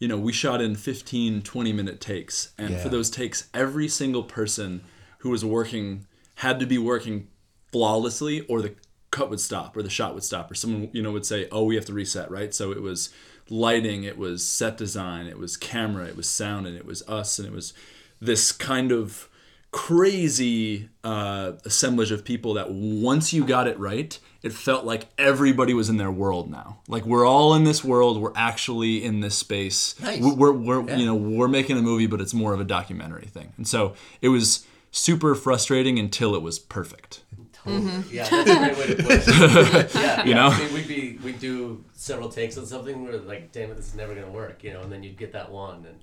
you 0.00 0.08
know 0.08 0.18
we 0.18 0.32
shot 0.32 0.60
in 0.60 0.74
15 0.74 1.42
20 1.42 1.72
minute 1.72 2.00
takes 2.00 2.50
and 2.58 2.70
Yeah. 2.70 2.82
for 2.82 2.88
those 2.88 3.10
takes 3.10 3.48
every 3.54 3.86
single 3.86 4.24
person 4.24 4.80
who 5.18 5.30
was 5.30 5.44
working 5.44 6.06
had 6.36 6.58
to 6.58 6.66
be 6.66 6.78
working 6.78 7.28
flawlessly 7.70 8.40
or 8.48 8.60
the 8.60 8.74
cut 9.12 9.30
would 9.30 9.38
stop 9.38 9.76
or 9.76 9.82
the 9.82 9.90
shot 9.90 10.14
would 10.14 10.24
stop 10.24 10.50
or 10.50 10.54
someone 10.54 10.88
you 10.92 11.02
know 11.02 11.12
would 11.12 11.26
say 11.26 11.46
oh 11.52 11.62
we 11.62 11.76
have 11.76 11.84
to 11.84 11.92
reset 11.92 12.28
right 12.30 12.52
so 12.52 12.72
it 12.72 12.82
was 12.82 13.10
lighting 13.48 14.02
it 14.02 14.18
was 14.18 14.44
set 14.44 14.76
design 14.76 15.26
it 15.26 15.38
was 15.38 15.56
camera 15.56 16.06
it 16.06 16.16
was 16.16 16.28
sound 16.28 16.66
and 16.66 16.76
it 16.76 16.84
was 16.84 17.06
us 17.08 17.38
and 17.38 17.46
it 17.46 17.54
was 17.54 17.72
this 18.20 18.50
kind 18.50 18.90
of 18.90 19.28
crazy 19.72 20.90
uh, 21.02 21.52
assemblage 21.64 22.12
of 22.12 22.24
people 22.24 22.54
that 22.54 22.70
once 22.70 23.32
you 23.32 23.44
got 23.44 23.66
it 23.66 23.78
right, 23.78 24.18
it 24.42 24.52
felt 24.52 24.84
like 24.84 25.06
everybody 25.16 25.72
was 25.72 25.88
in 25.88 25.96
their 25.96 26.10
world 26.10 26.50
now. 26.50 26.78
Like 26.86 27.06
we're 27.06 27.26
all 27.26 27.54
in 27.54 27.64
this 27.64 27.82
world. 27.82 28.20
We're 28.20 28.36
actually 28.36 29.02
in 29.02 29.20
this 29.20 29.36
space. 29.36 29.98
Nice. 29.98 30.20
We're, 30.20 30.52
we're 30.52 30.96
you 30.96 31.06
know 31.06 31.14
we're 31.14 31.48
making 31.48 31.78
a 31.78 31.82
movie, 31.82 32.06
but 32.06 32.20
it's 32.20 32.34
more 32.34 32.52
of 32.52 32.60
a 32.60 32.64
documentary 32.64 33.26
thing. 33.26 33.52
And 33.56 33.66
so 33.66 33.94
it 34.20 34.28
was 34.28 34.66
super 34.90 35.34
frustrating 35.34 35.98
until 35.98 36.34
it 36.34 36.42
was 36.42 36.58
perfect. 36.58 37.22
Mm-hmm. 37.64 38.14
Yeah, 38.14 38.28
that's 38.28 38.50
a 38.50 38.56
great 38.56 38.76
way 38.78 38.86
to 38.94 39.02
put 39.02 39.12
it. 39.12 39.94
yeah, 39.94 40.22
You 40.24 40.30
yeah. 40.30 40.34
know? 40.34 40.48
I 40.48 40.58
mean, 40.58 40.74
we'd 40.74 40.88
be 40.88 41.18
we'd 41.22 41.38
do 41.38 41.84
several 41.94 42.28
takes 42.28 42.58
on 42.58 42.66
something 42.66 43.04
where 43.04 43.18
like, 43.18 43.52
damn 43.52 43.70
it, 43.70 43.76
this 43.76 43.86
is 43.88 43.94
never 43.94 44.14
gonna 44.14 44.30
work, 44.30 44.64
you 44.64 44.72
know, 44.72 44.80
and 44.82 44.90
then 44.90 45.02
you'd 45.02 45.16
get 45.16 45.32
that 45.32 45.50
one, 45.50 45.76
and 45.76 45.86
And 45.86 45.96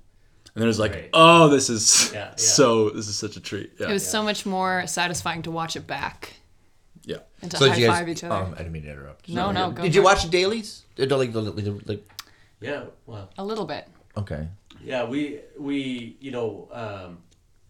then 0.54 0.64
it 0.64 0.66
was 0.66 0.78
like, 0.78 0.92
Great. 0.92 1.10
oh, 1.12 1.48
this 1.48 1.68
is 1.70 2.10
Yeah, 2.14 2.18
yeah. 2.30 2.32
so 2.36 2.90
this 2.90 3.08
is 3.08 3.16
such 3.16 3.36
a 3.36 3.40
treat. 3.40 3.72
Yeah, 3.78 3.90
It 3.90 3.92
was 3.92 4.06
so 4.08 4.22
much 4.22 4.46
more 4.46 4.86
satisfying 4.86 5.42
to 5.42 5.50
watch 5.50 5.76
it 5.76 5.86
back 5.86 6.34
yeah. 7.04 7.18
and 7.42 7.50
to 7.50 7.56
So 7.58 7.68
high 7.68 7.74
did 7.74 7.80
you 7.82 7.88
five 7.88 8.06
guys? 8.06 8.16
each 8.16 8.24
other. 8.24 8.34
Um, 8.34 8.54
I 8.54 8.58
didn't 8.58 8.72
mean 8.72 8.82
to 8.84 8.90
interrupt. 8.92 9.28
no, 9.28 9.34
Sorry. 9.42 9.54
no, 9.54 9.70
go 9.70 9.82
Did 9.82 9.94
you 9.94 10.00
for 10.02 10.08
it. 10.08 10.14
watch 10.14 10.22
the 10.24 10.30
dailies? 10.30 10.84
Did, 10.96 11.10
like, 11.12 11.34
like, 11.34 11.86
like, 11.86 12.08
yeah, 12.60 12.84
well, 13.06 13.30
A 13.38 13.44
little 13.44 13.64
bit. 13.66 13.86
okay. 14.16 14.48
yeah, 14.82 15.04
we 15.04 15.40
we 15.58 16.16
you 16.20 16.30
know 16.30 16.68
um, 16.72 17.18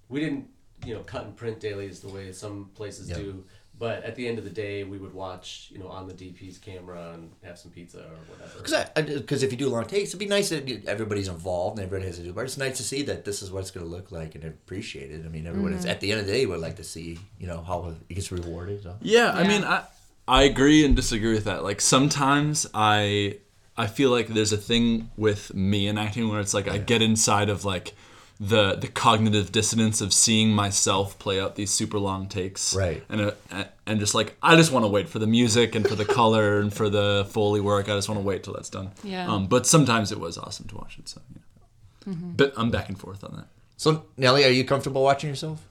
we 0.08 0.20
didn't 0.20 0.46
you 0.86 0.94
know 0.94 1.00
cut 1.02 1.24
and 1.24 1.36
print 1.36 1.60
dailies 1.60 2.00
the 2.00 2.08
way 2.08 2.32
some 2.32 2.70
places 2.74 3.08
Yeah. 3.10 3.16
do. 3.16 3.44
But 3.80 4.04
at 4.04 4.14
the 4.14 4.28
end 4.28 4.36
of 4.36 4.44
the 4.44 4.50
day, 4.50 4.84
we 4.84 4.98
would 4.98 5.14
watch, 5.14 5.68
you 5.72 5.78
know, 5.78 5.88
on 5.88 6.06
the 6.06 6.12
DP's 6.12 6.58
camera 6.58 7.12
and 7.14 7.32
have 7.42 7.58
some 7.58 7.70
pizza 7.70 8.00
or 8.00 8.18
whatever. 8.28 8.58
Because 8.58 9.20
because 9.20 9.42
if 9.42 9.50
you 9.50 9.56
do 9.56 9.70
long 9.70 9.86
takes, 9.86 10.10
it'd 10.10 10.20
be 10.20 10.26
nice 10.26 10.50
that 10.50 10.84
everybody's 10.86 11.28
involved 11.28 11.78
and 11.78 11.86
everybody 11.86 12.06
has 12.06 12.18
to 12.18 12.22
do. 12.22 12.34
But 12.34 12.44
it's 12.44 12.58
nice 12.58 12.76
to 12.76 12.82
see 12.82 13.00
that 13.04 13.24
this 13.24 13.40
is 13.40 13.50
what 13.50 13.60
it's 13.60 13.70
going 13.70 13.86
to 13.86 13.90
look 13.90 14.12
like 14.12 14.34
and 14.34 14.44
appreciate 14.44 15.10
it. 15.10 15.24
I 15.24 15.30
mean, 15.30 15.46
everyone 15.46 15.72
is 15.72 15.80
mm-hmm. 15.80 15.92
at 15.92 16.00
the 16.00 16.12
end 16.12 16.20
of 16.20 16.26
the 16.26 16.32
day 16.34 16.44
would 16.44 16.60
like 16.60 16.76
to 16.76 16.84
see 16.84 17.18
you 17.38 17.46
know 17.46 17.62
how 17.62 17.94
it 18.08 18.14
gets 18.14 18.30
rewarded. 18.30 18.82
So. 18.82 18.96
Yeah, 19.00 19.32
I 19.32 19.48
mean, 19.48 19.64
I 19.64 19.84
I 20.28 20.42
agree 20.42 20.84
and 20.84 20.94
disagree 20.94 21.32
with 21.32 21.44
that. 21.44 21.64
Like 21.64 21.80
sometimes 21.80 22.66
I 22.74 23.38
I 23.78 23.86
feel 23.86 24.10
like 24.10 24.28
there's 24.28 24.52
a 24.52 24.58
thing 24.58 25.10
with 25.16 25.54
me 25.54 25.88
in 25.88 25.96
acting 25.96 26.28
where 26.28 26.40
it's 26.40 26.52
like 26.52 26.68
I 26.68 26.76
get 26.76 27.00
inside 27.00 27.48
of 27.48 27.64
like 27.64 27.94
the 28.40 28.74
the 28.74 28.88
cognitive 28.88 29.52
dissonance 29.52 30.00
of 30.00 30.14
seeing 30.14 30.50
myself 30.50 31.18
play 31.18 31.38
out 31.38 31.56
these 31.56 31.70
super 31.70 31.98
long 31.98 32.26
takes, 32.26 32.74
Right. 32.74 33.04
And 33.10 33.32
uh, 33.52 33.64
and 33.86 34.00
just 34.00 34.14
like 34.14 34.34
I 34.42 34.56
just 34.56 34.72
want 34.72 34.84
to 34.84 34.88
wait 34.88 35.10
for 35.10 35.18
the 35.18 35.26
music 35.26 35.74
and 35.74 35.86
for 35.86 35.94
the 35.94 36.06
color 36.06 36.58
and 36.60 36.72
for 36.72 36.88
the 36.88 37.26
foley 37.30 37.60
work. 37.60 37.90
I 37.90 37.94
just 37.94 38.08
want 38.08 38.18
to 38.18 38.26
wait 38.26 38.42
till 38.42 38.54
that's 38.54 38.70
done. 38.70 38.92
Yeah. 39.04 39.30
Um, 39.30 39.46
but 39.46 39.66
sometimes 39.66 40.10
it 40.10 40.18
was 40.18 40.38
awesome 40.38 40.66
to 40.68 40.76
watch 40.76 40.98
it. 40.98 41.08
So 41.08 41.20
yeah. 41.34 42.14
But 42.36 42.54
I'm 42.56 42.70
back 42.70 42.88
and 42.88 42.98
forth 42.98 43.22
on 43.22 43.36
that. 43.36 43.46
So 43.76 44.06
Nelly, 44.16 44.44
are 44.44 44.50
you 44.50 44.64
comfortable 44.64 45.02
watching 45.02 45.28
yourself? 45.28 45.64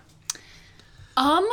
Um, 1.18 1.50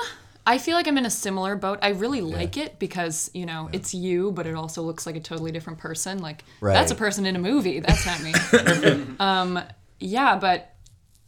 I 0.47 0.59
feel 0.59 0.77
like 0.77 0.87
I'm 0.87 0.99
in 0.99 1.07
a 1.07 1.11
similar 1.11 1.57
boat. 1.57 1.79
I 1.83 1.89
really 1.89 2.21
like 2.21 2.57
it 2.57 2.79
because, 2.79 3.31
you 3.35 3.47
know, 3.47 3.69
it's 3.73 3.95
you, 3.95 4.31
but 4.31 4.47
it 4.47 4.55
also 4.55 4.83
looks 4.83 5.05
like 5.07 5.17
a 5.17 5.21
totally 5.21 5.51
different 5.51 5.81
person. 5.81 6.19
Like 6.19 6.45
that's 6.61 6.93
a 6.93 6.95
person 6.95 7.27
in 7.27 7.35
a 7.35 7.41
movie. 7.41 7.81
That's 7.81 8.07
not 8.07 8.23
me. 8.23 9.07
um, 9.19 9.61
yeah, 9.99 10.37
but 10.37 10.76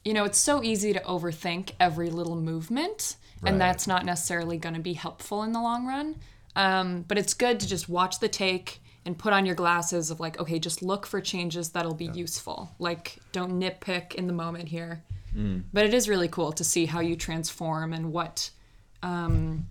you 0.04 0.14
know, 0.14 0.24
it's 0.24 0.38
so 0.38 0.62
easy 0.62 0.92
to 0.92 1.00
overthink 1.00 1.72
every 1.80 2.10
little 2.10 2.36
movement, 2.36 3.16
Right. 3.40 3.52
and 3.52 3.60
that's 3.60 3.86
not 3.86 4.04
necessarily 4.04 4.56
going 4.58 4.74
to 4.74 4.80
be 4.80 4.94
helpful 4.94 5.42
in 5.44 5.52
the 5.52 5.60
long 5.60 5.86
run. 5.86 6.16
Um, 6.56 7.02
but 7.06 7.18
it's 7.18 7.34
good 7.34 7.60
to 7.60 7.68
just 7.68 7.88
watch 7.88 8.18
the 8.18 8.28
take 8.28 8.80
and 9.04 9.16
put 9.16 9.32
on 9.32 9.46
your 9.46 9.54
glasses 9.54 10.10
of 10.10 10.18
like, 10.18 10.40
okay, 10.40 10.58
just 10.58 10.82
look 10.82 11.06
for 11.06 11.20
changes 11.20 11.70
that'll 11.70 11.94
be 11.94 12.06
useful. 12.06 12.74
Like, 12.80 13.18
don't 13.32 13.52
nitpick 13.60 14.14
in 14.16 14.26
the 14.26 14.32
moment 14.32 14.68
here. 14.68 15.04
But 15.72 15.84
it 15.84 15.94
is 15.94 16.08
really 16.08 16.26
cool 16.26 16.50
to 16.50 16.64
see 16.64 16.86
how 16.86 16.98
you 16.98 17.14
transform 17.14 17.92
and 17.92 18.12
what 18.12 18.50
um, 19.04 19.66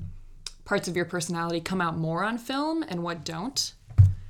parts 0.63 0.87
of 0.87 0.95
your 0.95 1.03
personality 1.03 1.59
come 1.59 1.81
out 1.81 1.97
more 1.97 2.23
on 2.23 2.37
film 2.37 2.83
and 2.83 3.03
what 3.03 3.25
don't. 3.25 3.73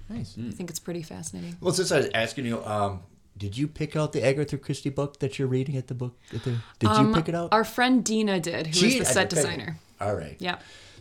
Nice. 0.09 0.35
I 0.39 0.49
think 0.49 0.71
it's 0.71 0.79
pretty 0.79 1.03
fascinating. 1.03 1.55
Well, 1.61 1.73
since 1.75 1.91
I 1.91 1.97
was 1.97 2.09
asking 2.15 2.47
you, 2.47 2.63
um, 2.65 3.01
did 3.37 3.57
you 3.57 3.67
pick 3.67 3.95
out 3.95 4.13
the 4.13 4.23
Agatha 4.25 4.57
Christie 4.57 4.89
book 4.89 5.19
that 5.19 5.37
you're 5.37 5.47
reading 5.47 5.77
at 5.77 5.87
the 5.87 5.93
book? 5.93 6.17
At 6.33 6.43
the, 6.43 6.57
did 6.79 6.89
you 6.97 7.13
pick 7.13 7.29
it 7.29 7.35
out? 7.35 7.45
Um, 7.45 7.49
Our 7.51 7.63
friend 7.63 8.03
Dina 8.03 8.39
did, 8.39 8.67
who 8.67 8.71
is 8.71 8.77
She- 8.93 8.99
the 8.99 9.07
I- 9.07 9.11
set 9.11 9.27
okay. 9.33 9.35
designer. 9.41 9.79
All 10.01 10.15
right. 10.15 10.35
Yeah. 10.39 10.59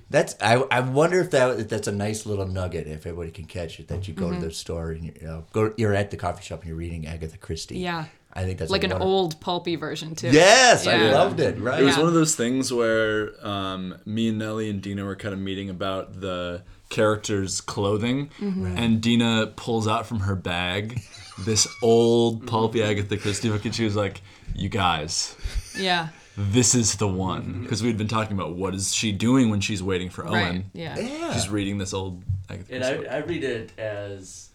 That's 0.09 0.37
I. 0.41 0.55
I 0.71 0.81
wonder 0.81 1.19
if 1.21 1.33
that 1.33 1.59
if 1.59 1.69
that's 1.69 1.89
a 1.89 1.93
nice 1.93 2.27
little 2.27 2.47
nugget 2.47 2.87
if 2.87 3.07
everybody 3.07 3.33
can 3.33 3.45
catch 3.47 3.81
it 3.81 3.89
that 3.89 4.07
you 4.07 4.15
go 4.15 4.31
to 4.33 4.39
the 4.39 4.53
store 4.53 4.93
and 4.93 5.05
you, 5.05 5.13
you 5.21 5.27
know 5.27 5.45
go 5.53 5.73
you're 5.77 5.95
at 5.95 6.13
the 6.13 6.17
coffee 6.17 6.45
shop 6.45 6.61
and 6.61 6.69
you're 6.69 6.77
reading 6.77 7.07
Agatha 7.09 7.37
Christie. 7.39 7.79
Yeah. 7.81 8.05
I 8.33 8.45
think 8.45 8.59
that's 8.59 8.71
Like 8.71 8.85
an 8.85 8.91
wonderful- 8.91 9.11
old 9.13 9.41
pulpy 9.41 9.77
version, 9.77 10.15
too. 10.15 10.29
Yes, 10.29 10.87
I 10.87 11.11
loved 11.11 11.41
it. 11.41 11.59
Right. 11.59 11.81
It 11.81 11.85
was 11.87 11.95
Yeah. 11.97 12.01
one 12.03 12.09
of 12.09 12.15
those 12.15 12.35
things 12.37 12.71
where 12.71 13.33
um, 13.45 13.97
me 14.05 14.29
and 14.29 14.39
Nelly 14.39 14.69
and 14.69 14.83
Dina 14.83 15.07
were 15.07 15.17
kind 15.17 15.33
of 15.33 15.41
meeting 15.41 15.71
about 15.71 16.21
the 16.21 16.63
characters' 16.91 17.61
clothing, 17.63 18.29
Mm-hmm. 18.39 18.77
and 18.77 19.01
Dina 19.01 19.53
pulls 19.57 19.89
out 19.89 20.07
from 20.07 20.21
her 20.21 20.37
bag 20.37 21.01
this 21.39 21.67
old 21.83 22.47
pulpy 22.47 22.83
Agatha 22.83 23.17
Christie 23.17 23.49
book, 23.51 23.65
and 23.65 23.75
she 23.75 23.85
was 23.85 23.97
like, 23.97 24.23
"You 24.55 24.69
guys, 24.69 25.35
Yeah. 25.79 26.09
this 26.37 26.75
is 26.75 26.97
the 26.97 27.09
one," 27.09 27.61
because 27.63 27.83
we'd 27.83 27.99
been 27.99 28.09
talking 28.09 28.37
about 28.37 28.55
what 28.57 28.75
is 28.75 28.95
she 28.95 29.13
doing 29.13 29.51
when 29.51 29.61
she's 29.61 29.83
waiting 29.83 30.09
for 30.11 30.25
Right. 30.25 30.47
Owen. 30.47 30.71
Yeah. 30.73 30.99
Yeah. 30.99 31.33
She's 31.35 31.49
reading 31.49 31.79
this 31.79 31.93
old 31.93 32.23
Agatha 32.49 32.73
And 32.75 32.83
Christie. 32.83 33.03
book. 33.03 33.13
I, 33.13 33.17
I 33.17 33.19
read 33.21 33.45
it 33.45 33.79
as, 33.79 34.49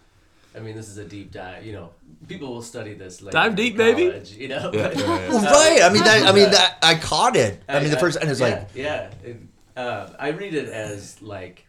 I 0.56 0.60
mean, 0.60 0.76
this 0.76 0.88
is 0.90 0.98
a 0.98 1.06
deep 1.06 1.32
dive. 1.32 1.66
You 1.66 1.74
know, 1.74 1.90
people 2.28 2.54
will 2.54 2.62
study 2.62 2.94
this 2.94 3.22
later. 3.22 3.34
Dive 3.38 3.52
in 3.52 3.56
deep, 3.56 3.78
baby. 3.78 4.10
college, 4.10 4.32
You 4.34 4.48
know, 4.48 4.72
Yeah, 4.74 4.88
but- 4.88 4.98
yeah, 4.98 5.06
yeah. 5.20 5.30
Well, 5.30 5.42
right. 5.44 5.82
I 5.84 5.90
mean, 5.94 6.04
that, 6.04 6.28
I 6.28 6.32
mean, 6.32 6.50
that 6.52 6.78
I 6.82 6.96
caught 6.96 7.36
it. 7.36 7.62
I, 7.70 7.80
mean, 7.80 7.92
the 7.92 7.98
first 7.98 8.18
and 8.20 8.30
it's 8.30 8.40
yeah, 8.40 8.46
like, 8.48 8.68
yeah. 8.74 9.12
It, 9.24 9.38
uh, 9.78 10.10
I 10.20 10.30
read 10.30 10.54
it 10.54 10.68
as 10.70 11.22
like, 11.22 11.68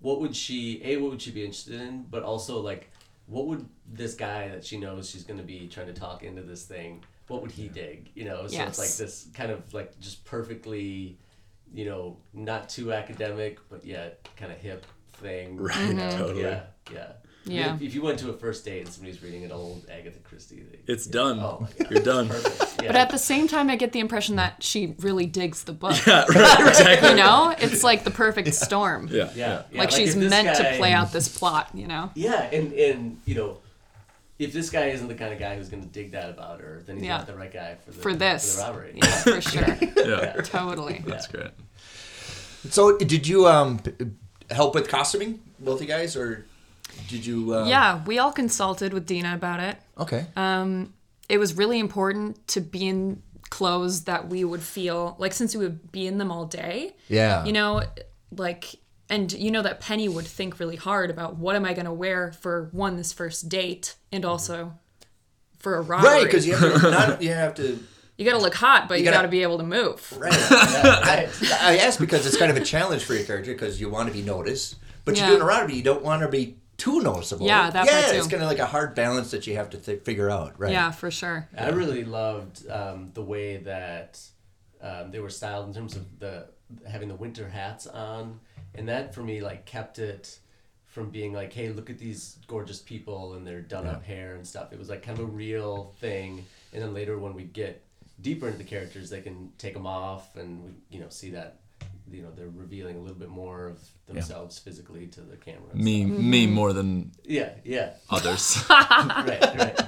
what 0.00 0.20
would 0.20 0.36
she 0.36 0.80
a 0.84 0.96
what 0.98 1.10
would 1.10 1.20
she 1.22 1.30
be 1.32 1.44
interested 1.44 1.80
in, 1.80 2.04
but 2.08 2.22
also 2.22 2.60
like, 2.60 2.90
what 3.26 3.46
would 3.46 3.66
this 3.92 4.14
guy 4.14 4.48
that 4.48 4.64
she 4.64 4.78
knows 4.78 5.10
she's 5.10 5.24
going 5.24 5.38
to 5.38 5.44
be 5.46 5.68
trying 5.68 5.86
to 5.86 5.92
talk 5.92 6.22
into 6.22 6.42
this 6.42 6.64
thing, 6.64 7.04
what 7.28 7.42
would 7.42 7.50
he 7.50 7.68
dig? 7.68 8.10
You 8.14 8.24
know, 8.24 8.46
so 8.46 8.52
Yes. 8.54 8.68
it's 8.68 8.78
like 8.78 9.06
this 9.06 9.28
kind 9.34 9.50
of 9.50 9.74
like 9.74 9.98
just 10.00 10.24
perfectly, 10.24 11.18
you 11.74 11.84
know, 11.84 12.16
not 12.32 12.68
too 12.68 12.92
academic, 12.92 13.58
but 13.68 13.84
yet 13.84 14.28
kind 14.36 14.52
of 14.52 14.58
hip 14.58 14.86
thing. 15.14 15.56
Right, 15.56 15.88
you 15.88 15.94
know? 15.94 16.10
totally. 16.18 16.42
Yeah, 16.42 16.62
yeah. 16.92 17.12
Yeah. 17.48 17.74
If, 17.76 17.82
if 17.82 17.94
you 17.94 18.02
went 18.02 18.18
to 18.18 18.30
a 18.30 18.32
first 18.32 18.64
date 18.64 18.80
and 18.84 18.88
somebody's 18.92 19.22
reading 19.22 19.44
an 19.44 19.52
old 19.52 19.86
Agatha 19.90 20.18
Christie, 20.20 20.64
they, 20.70 20.92
It's 20.92 21.06
yeah. 21.06 21.12
done. 21.12 21.38
Oh 21.40 21.58
my 21.60 21.68
God. 21.84 21.90
You're 21.92 22.02
done. 22.02 22.26
Yeah. 22.26 22.88
But 22.88 22.96
at 22.96 23.10
the 23.10 23.18
same 23.18 23.46
time, 23.48 23.70
I 23.70 23.76
get 23.76 23.92
the 23.92 24.00
impression 24.00 24.36
that 24.36 24.62
she 24.62 24.94
really 24.98 25.26
digs 25.26 25.64
the 25.64 25.72
book. 25.72 25.96
Yeah, 26.06 26.24
right, 26.28 26.28
exactly. 26.68 27.10
You 27.10 27.16
know? 27.16 27.54
It's 27.58 27.82
like 27.84 28.04
the 28.04 28.10
perfect 28.10 28.52
storm. 28.54 29.08
Yeah, 29.10 29.30
yeah, 29.34 29.62
yeah. 29.70 29.78
Like, 29.80 29.90
she's 29.92 30.16
meant 30.16 30.46
guy- 30.58 30.72
to 30.72 30.76
play 30.76 30.92
out 30.92 31.12
this 31.12 31.28
plot, 31.28 31.70
you 31.72 31.86
know? 31.86 32.10
Yeah, 32.14 32.42
and 32.52 32.72
and 32.72 33.20
you 33.26 33.34
know, 33.36 33.58
if 34.38 34.52
this 34.52 34.68
guy 34.68 34.86
isn't 34.88 35.08
the 35.08 35.14
kind 35.14 35.32
of 35.32 35.38
guy 35.38 35.56
who's 35.56 35.68
going 35.68 35.82
to 35.82 35.88
dig 35.88 36.10
that 36.12 36.28
about 36.28 36.60
her, 36.60 36.82
then 36.84 36.96
he's 36.96 37.06
Yeah. 37.06 37.18
not 37.18 37.26
the 37.26 37.34
right 37.36 37.52
guy 37.52 37.76
for 37.84 37.90
the 37.92 37.98
For 38.00 38.14
this. 38.14 38.54
for 38.56 38.60
the 38.60 38.66
robbery. 38.72 38.92
Yeah, 38.96 39.16
for 39.22 39.40
sure. 39.40 39.78
Yeah, 40.06 40.32
totally. 40.42 41.02
that's 41.06 41.26
great. 41.28 41.50
So 42.70 42.98
did 42.98 43.26
you 43.28 43.46
um 43.46 43.80
help 44.50 44.74
with 44.74 44.88
costuming, 44.88 45.40
both 45.58 45.80
you 45.80 45.86
guys, 45.86 46.16
or 46.16 46.44
did 47.08 47.24
you? 47.26 47.54
Uh, 47.54 47.66
Yeah, 47.66 48.02
we 48.04 48.18
all 48.18 48.32
consulted 48.32 48.92
with 48.92 49.06
Dina 49.06 49.34
about 49.34 49.60
it. 49.60 49.76
Okay. 49.98 50.26
Um, 50.36 50.92
it 51.28 51.38
was 51.38 51.56
really 51.56 51.78
important 51.78 52.46
to 52.48 52.60
be 52.60 52.86
in 52.86 53.22
clothes 53.50 54.04
that 54.04 54.28
we 54.28 54.44
would 54.44 54.62
feel 54.62 55.16
like 55.18 55.32
since 55.32 55.54
we 55.54 55.64
would 55.64 55.90
be 55.92 56.06
in 56.06 56.18
them 56.18 56.30
all 56.32 56.46
day. 56.46 56.94
yeah. 57.08 57.44
You 57.44 57.52
know, 57.52 57.82
like 58.30 58.76
and 59.08 59.32
you 59.32 59.50
know 59.52 59.62
that 59.62 59.80
Penny 59.80 60.08
would 60.08 60.26
think 60.26 60.58
really 60.58 60.74
hard 60.76 61.10
about 61.10 61.36
what 61.36 61.54
am 61.54 61.64
I 61.64 61.74
going 61.74 61.84
to 61.86 61.92
wear 61.92 62.32
for 62.32 62.68
one 62.72 62.96
this 62.96 63.12
first 63.12 63.48
date 63.48 63.94
and 64.10 64.24
also 64.24 64.72
for 65.58 65.76
a 65.76 65.80
robbery. 65.80 66.08
Right, 66.10 66.24
because 66.24 66.46
you 66.46 66.56
have 66.56 66.80
to. 66.82 66.90
Not, 66.90 67.22
you 67.22 67.30
have 67.32 67.54
to. 67.56 67.78
you 68.18 68.24
got 68.24 68.32
to 68.36 68.42
look 68.42 68.54
hot, 68.54 68.88
but 68.88 68.98
you, 68.98 69.04
gotta- 69.04 69.18
got 69.18 69.22
to 69.22 69.28
be 69.28 69.42
able 69.42 69.58
to 69.58 69.64
move. 69.64 70.12
Right. 70.18 70.32
I, 70.50 71.28
I 71.60 71.76
ask 71.78 72.00
because 72.00 72.26
it's 72.26 72.36
kind 72.36 72.50
of 72.50 72.56
a 72.56 72.64
challenge 72.64 73.04
for 73.04 73.14
your 73.14 73.24
character 73.24 73.52
because 73.52 73.80
you 73.80 73.88
want 73.88 74.08
to 74.08 74.12
be 74.12 74.22
noticed, 74.22 74.74
but 75.04 75.16
Yeah. 75.16 75.22
you're 75.28 75.30
doing 75.36 75.42
a 75.42 75.46
robbery. 75.46 75.74
You 75.76 75.82
don't 75.84 76.02
want 76.02 76.22
to 76.22 76.28
be 76.28 76.56
too 76.76 77.00
noticeable. 77.00 77.46
Yeah, 77.46 77.70
that 77.70 77.86
yeah, 77.86 78.00
part 78.00 78.12
too. 78.12 78.18
it's 78.18 78.26
kind 78.26 78.42
of 78.42 78.48
like 78.48 78.58
a 78.58 78.66
hard 78.66 78.94
balance 78.94 79.30
that 79.30 79.46
you 79.46 79.56
have 79.56 79.70
to 79.70 79.78
th- 79.78 80.02
figure 80.02 80.30
out. 80.30 80.58
Right. 80.58 80.72
Yeah, 80.72 80.90
for 80.90 81.10
sure. 81.10 81.48
I 81.56 81.70
really 81.70 82.04
loved 82.04 82.68
um, 82.70 83.10
the 83.14 83.22
way 83.22 83.58
that 83.58 84.20
um, 84.80 85.10
they 85.10 85.20
were 85.20 85.30
styled 85.30 85.66
in 85.68 85.74
terms 85.74 85.96
of 85.96 86.18
the 86.18 86.48
having 86.88 87.08
the 87.08 87.14
winter 87.14 87.48
hats 87.48 87.86
on, 87.86 88.40
and 88.74 88.88
that 88.88 89.14
for 89.14 89.22
me 89.22 89.40
like 89.40 89.64
kept 89.64 89.98
it 89.98 90.38
from 90.86 91.10
being 91.10 91.32
like, 91.32 91.52
hey, 91.52 91.68
look 91.68 91.90
at 91.90 91.98
these 91.98 92.38
gorgeous 92.46 92.80
people 92.80 93.34
and 93.34 93.46
their 93.46 93.60
done 93.60 93.86
up 93.86 94.02
hair 94.04 94.34
and 94.34 94.46
stuff. 94.46 94.72
It 94.72 94.78
was 94.78 94.88
like 94.88 95.02
kind 95.02 95.18
of 95.18 95.24
a 95.24 95.28
real 95.28 95.94
thing, 96.00 96.44
and 96.72 96.82
then 96.82 96.94
later 96.94 97.18
when 97.18 97.34
we 97.34 97.44
get 97.44 97.82
deeper 98.20 98.46
into 98.46 98.58
the 98.58 98.64
characters, 98.64 99.10
they 99.10 99.20
can 99.20 99.52
take 99.58 99.74
them 99.74 99.86
off, 99.86 100.36
and 100.36 100.62
we 100.64 100.70
you 100.90 101.00
know 101.00 101.08
see 101.08 101.30
that 101.30 101.60
you 102.10 102.22
know 102.22 102.30
they're 102.36 102.48
revealing 102.48 102.96
a 102.96 103.00
little 103.00 103.16
bit 103.16 103.28
more 103.28 103.66
of 103.68 103.78
themselves 104.06 104.58
physically 104.58 105.06
to 105.08 105.20
the 105.20 105.36
camera. 105.36 105.74
Me, 105.74 106.04
Mm-hmm. 106.04 106.30
me 106.30 106.46
more 106.46 106.72
than. 106.72 107.12
Yeah, 107.24 107.50
yeah, 107.64 107.90
others. 108.10 108.64
right, 108.70 109.40
right. 109.56 109.80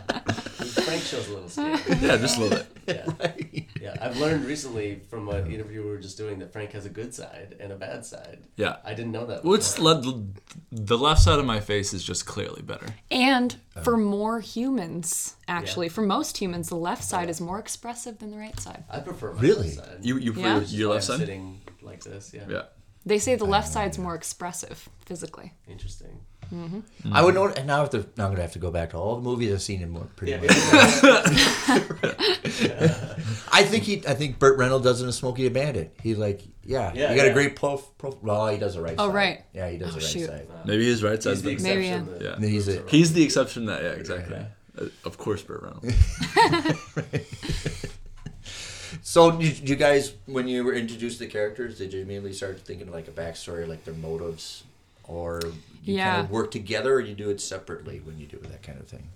Frank 0.85 1.03
shows 1.03 1.29
a 1.29 1.35
little 1.35 1.49
scared. 1.49 1.81
yeah, 2.01 2.17
just 2.17 2.39
a 2.39 2.41
little 2.43 2.59
bit. 2.59 2.97
Yeah. 2.97 3.33
Yeah, 3.81 3.95
I've 4.03 4.17
learned 4.19 4.45
recently 4.45 5.03
from 5.09 5.29
an 5.29 5.51
interview 5.53 5.85
we 5.85 5.89
were 5.89 5.99
just 5.99 6.19
doing 6.19 6.41
that 6.41 6.53
Frank 6.53 6.73
has 6.73 6.85
a 6.85 6.89
good 6.91 7.15
side 7.15 7.55
and 7.61 7.71
a 7.71 7.77
bad 7.77 8.05
side. 8.05 8.41
Yeah. 8.57 8.79
I 8.85 8.93
didn't 8.93 9.13
know 9.13 9.25
that. 9.27 9.45
Well, 9.45 9.55
it's 9.55 9.79
le- 9.79 10.03
the 10.73 10.99
left 10.99 11.21
side 11.23 11.39
of 11.39 11.45
my 11.47 11.61
face 11.61 11.95
is 11.95 12.03
just 12.03 12.27
clearly 12.27 12.61
better. 12.61 12.87
And 13.11 13.57
for 13.85 13.97
more 13.97 14.41
humans, 14.41 15.37
actually, 15.47 15.89
for 15.91 16.03
most 16.03 16.39
humans, 16.39 16.69
the 16.71 16.75
left 16.75 17.05
side 17.05 17.31
is 17.31 17.41
more 17.41 17.61
expressive 17.61 18.19
than 18.19 18.33
the 18.33 18.37
right 18.37 18.59
side. 18.59 18.83
I 18.91 18.99
prefer 18.99 19.33
my 19.33 19.41
Really? 19.43 19.69
left 19.77 19.77
side. 19.89 19.99
You, 20.03 20.19
you, 20.19 20.33
Yeah? 20.33 20.55
your, 20.57 20.63
your 20.65 20.91
left 20.95 21.05
side. 21.05 21.21
sitting 21.21 21.61
like 21.89 22.05
this. 22.05 22.33
Yeah. 22.35 22.45
Yeah. 22.49 22.63
They 23.07 23.19
say 23.19 23.37
the 23.37 23.45
left 23.47 23.69
side's 23.69 23.99
more 23.99 24.15
expressive 24.15 24.89
physically. 25.07 25.55
Interesting. 25.69 26.21
I 27.13 27.23
would 27.23 27.35
know. 27.35 27.47
And 27.49 27.67
now 27.67 27.77
I 27.77 27.81
have 27.81 27.91
to. 27.91 27.99
Now 28.17 28.25
I'm 28.27 28.31
gonna 28.31 28.43
have 28.43 28.53
to 28.53 28.59
go 28.59 28.71
back 28.71 28.91
to 28.91 28.97
all 28.97 29.17
the 29.17 29.23
movies 29.23 29.53
I've 29.53 29.63
seen 29.63 29.83
in 29.83 29.91
more 29.91 30.07
pretty 30.17 30.33
Yeah. 30.33 30.41
much. 30.41 30.51
I 33.53 33.63
think 33.65 33.85
he. 33.85 34.03
I 34.07 34.15
think 34.15 34.39
Burt 34.39 34.59
Reynolds 34.59 34.85
does 34.85 35.03
in 35.03 35.09
a 35.09 35.13
Smokey 35.13 35.45
the 35.45 35.51
Bandit. 35.51 35.95
He 36.03 36.15
like, 36.15 36.43
yeah, 36.65 36.93
Yeah, 36.95 37.11
you 37.11 37.17
got 37.17 37.25
yeah. 37.27 37.31
a 37.31 37.35
great 37.35 37.57
prof. 37.57 37.83
prof 37.99 38.15
well, 38.23 38.47
he 38.49 38.57
does 38.59 38.77
a 38.77 38.83
right. 38.83 38.95
Oh, 38.99 39.09
side. 39.09 39.15
right. 39.15 39.45
Yeah, 39.53 39.69
he 39.71 39.79
does 39.79 39.91
Oh, 39.91 39.99
the 39.99 40.01
right 40.01 40.11
shoot. 40.11 40.27
side. 40.27 40.47
Maybe 40.65 40.87
his 40.87 41.03
right 41.03 41.23
side's 41.23 41.43
He's 41.43 41.43
the 41.43 41.55
the 41.57 41.63
Maybe, 41.63 41.89
exception. 41.89 42.15
yeah. 42.15 42.19
that 42.31 42.41
Yeah. 42.41 42.49
He's 42.49 42.69
a- 42.69 42.83
He's 42.89 43.13
the 43.13 43.23
exception 43.25 43.67
that. 43.67 43.83
Yeah, 43.83 43.91
exactly. 43.91 44.37
Okay. 44.37 44.47
Uh, 44.81 44.85
of 45.05 45.19
course, 45.19 45.43
Burt 45.43 45.63
Reynolds. 45.63 45.89
So, 49.03 49.31
did 49.33 49.69
you 49.69 49.77
guys, 49.77 50.15
when 50.27 50.49
you 50.49 50.65
were 50.65 50.75
introduced 50.75 51.19
to 51.19 51.25
the 51.25 51.31
characters, 51.31 51.79
did 51.79 51.93
you 51.93 52.01
immediately 52.03 52.33
start 52.33 52.61
thinking 52.61 52.89
of 52.89 52.95
like 52.95 53.09
a 53.09 53.13
backstory, 53.13 53.67
like 53.67 53.85
their 53.85 53.95
motives, 53.95 54.65
or 55.05 55.41
you 55.85 55.95
Yeah. 55.95 56.13
kind 56.15 56.25
of 56.27 56.31
work 56.31 56.51
together, 56.51 56.95
or 56.95 57.01
you 57.01 57.15
do 57.15 57.31
it 57.31 57.41
separately 57.41 58.01
when 58.05 58.19
you 58.19 58.27
do 58.27 58.39
that 58.39 58.63
kind 58.63 58.79
of 58.81 58.87
thing? 58.89 59.09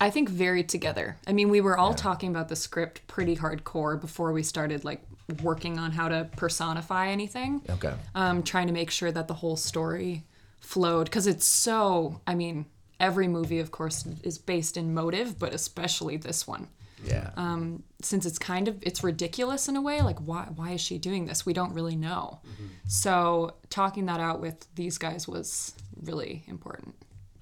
I 0.00 0.10
think 0.10 0.28
very 0.28 0.64
together. 0.64 1.16
I 1.26 1.32
mean, 1.32 1.48
we 1.48 1.60
were 1.60 1.78
all 1.78 1.90
Yeah. 1.90 1.96
talking 1.96 2.30
about 2.30 2.48
the 2.48 2.56
script 2.56 3.06
pretty 3.06 3.36
hardcore 3.36 4.00
before 4.00 4.32
we 4.32 4.42
started 4.42 4.84
like 4.84 5.00
working 5.42 5.78
on 5.78 5.92
how 5.92 6.08
to 6.08 6.28
personify 6.36 7.08
anything. 7.08 7.62
Okay. 7.70 7.94
Um, 8.14 8.42
trying 8.42 8.66
to 8.66 8.72
make 8.72 8.90
sure 8.90 9.12
that 9.12 9.28
the 9.28 9.34
whole 9.34 9.56
story 9.56 10.24
flowed 10.60 11.04
because 11.04 11.26
it's 11.28 11.46
so. 11.46 12.20
I 12.26 12.34
mean, 12.34 12.66
every 12.98 13.28
movie, 13.28 13.60
of 13.60 13.70
course, 13.70 14.04
is 14.24 14.38
based 14.38 14.76
in 14.76 14.92
motive, 14.92 15.38
but 15.38 15.54
especially 15.54 16.16
this 16.16 16.46
one. 16.48 16.68
Yeah. 17.04 17.30
Um, 17.36 17.82
since 18.02 18.26
it's 18.26 18.38
kind 18.38 18.68
of 18.68 18.76
it's 18.82 19.02
ridiculous 19.04 19.68
in 19.68 19.76
a 19.76 19.82
way 19.82 20.02
like 20.02 20.18
why 20.18 20.48
why 20.54 20.70
is 20.72 20.80
she 20.80 20.98
doing 20.98 21.26
this 21.26 21.46
we 21.46 21.52
don't 21.52 21.72
really 21.72 21.96
know 21.96 22.40
so 22.88 23.54
talking 23.70 24.06
that 24.06 24.20
out 24.20 24.40
with 24.40 24.66
these 24.74 24.98
guys 24.98 25.26
was 25.28 25.74
really 26.02 26.44
important 26.48 26.94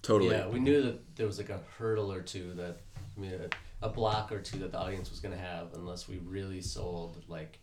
Totally. 0.02 0.30
Yeah, 0.34 0.46
we 0.48 0.60
knew 0.60 0.82
that 0.82 1.16
there 1.16 1.26
was 1.26 1.36
like 1.38 1.50
a 1.50 1.60
hurdle 1.76 2.10
or 2.10 2.22
two 2.22 2.54
that, 2.54 2.78
I 3.16 3.20
mean, 3.20 3.32
a, 3.34 3.86
a 3.86 3.90
block 3.90 4.32
or 4.32 4.40
two 4.40 4.58
that 4.60 4.72
the 4.72 4.78
audience 4.78 5.10
was 5.10 5.20
going 5.20 5.34
to 5.36 5.40
have 5.40 5.74
unless 5.74 6.08
we 6.08 6.16
really 6.18 6.62
sold, 6.62 7.22
like, 7.28 7.58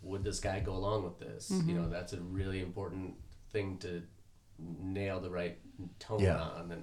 would 0.00 0.24
this 0.24 0.40
guy 0.40 0.58
go 0.60 0.72
along 0.72 1.04
with 1.04 1.18
this? 1.18 1.52
You 1.66 1.74
know, 1.74 1.88
that's 1.90 2.14
a 2.14 2.20
really 2.20 2.62
important 2.62 3.14
thing 3.50 3.76
to 3.78 4.02
nail 4.58 5.20
the 5.20 5.28
right 5.30 5.58
tone 5.98 6.20
Yeah. 6.20 6.40
on 6.40 6.72
and, 6.72 6.82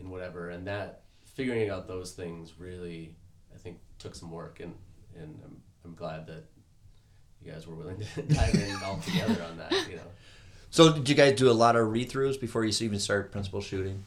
and 0.00 0.10
whatever. 0.10 0.50
And 0.50 0.66
that, 0.66 1.04
figuring 1.36 1.70
out 1.70 1.86
those 1.86 2.10
things 2.12 2.54
really, 2.58 3.14
I 3.19 3.19
think, 3.62 3.78
took 3.98 4.14
some 4.14 4.30
work. 4.30 4.60
And, 4.60 4.74
and 5.16 5.38
I'm, 5.44 5.56
I'm 5.84 5.94
glad 5.94 6.26
that 6.26 6.44
you 7.42 7.52
guys 7.52 7.66
were 7.66 7.74
willing 7.74 8.00
to 8.00 8.22
dive 8.34 8.54
in 8.54 8.76
all 8.84 8.98
together 8.98 9.42
on 9.44 9.58
that, 9.58 9.72
you 9.88 9.96
know. 9.96 10.02
So, 10.70 10.92
did 10.92 11.08
you 11.08 11.14
guys 11.16 11.36
do 11.36 11.50
a 11.50 11.52
lot 11.52 11.74
of 11.74 11.90
read 11.90 12.10
throughs 12.10 12.40
before 12.40 12.64
you 12.64 12.72
even 12.84 13.00
start 13.00 13.32
principal 13.32 13.60
shooting? 13.60 14.04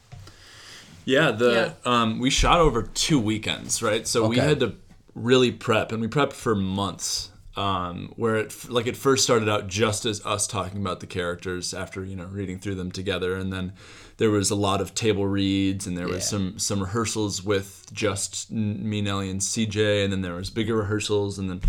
Yeah, 1.04 1.32
the 1.32 1.74
um, 1.84 2.18
we 2.18 2.30
shot 2.30 2.60
over 2.60 2.82
two 2.82 3.20
weekends, 3.20 3.82
right? 3.82 4.06
So 4.06 4.26
we 4.26 4.38
had 4.38 4.60
to 4.60 4.74
really 5.14 5.52
prep, 5.52 5.92
and 5.92 6.00
we 6.00 6.08
prepped 6.08 6.32
for 6.32 6.54
months. 6.54 7.30
Um, 7.56 8.12
where 8.16 8.34
it 8.34 8.68
like 8.68 8.88
it 8.88 8.96
first 8.96 9.22
started 9.22 9.48
out 9.48 9.68
just 9.68 10.06
as 10.06 10.24
us 10.26 10.48
talking 10.48 10.80
about 10.80 10.98
the 10.98 11.06
characters 11.06 11.72
after 11.72 12.04
you 12.04 12.16
know 12.16 12.24
reading 12.24 12.58
through 12.58 12.74
them 12.74 12.90
together, 12.90 13.36
and 13.36 13.52
then 13.52 13.74
there 14.16 14.30
was 14.30 14.50
a 14.50 14.54
lot 14.54 14.80
of 14.80 14.94
table 14.94 15.26
reads, 15.26 15.86
and 15.86 15.96
there 15.96 16.08
was 16.08 16.28
some 16.28 16.58
some 16.58 16.80
rehearsals 16.80 17.42
with 17.42 17.86
just 17.92 18.50
me, 18.50 19.00
Nelly, 19.00 19.30
and 19.30 19.40
CJ, 19.40 20.04
and 20.04 20.12
then 20.12 20.22
there 20.22 20.34
was 20.34 20.50
bigger 20.50 20.76
rehearsals, 20.76 21.38
and 21.38 21.50
then 21.50 21.60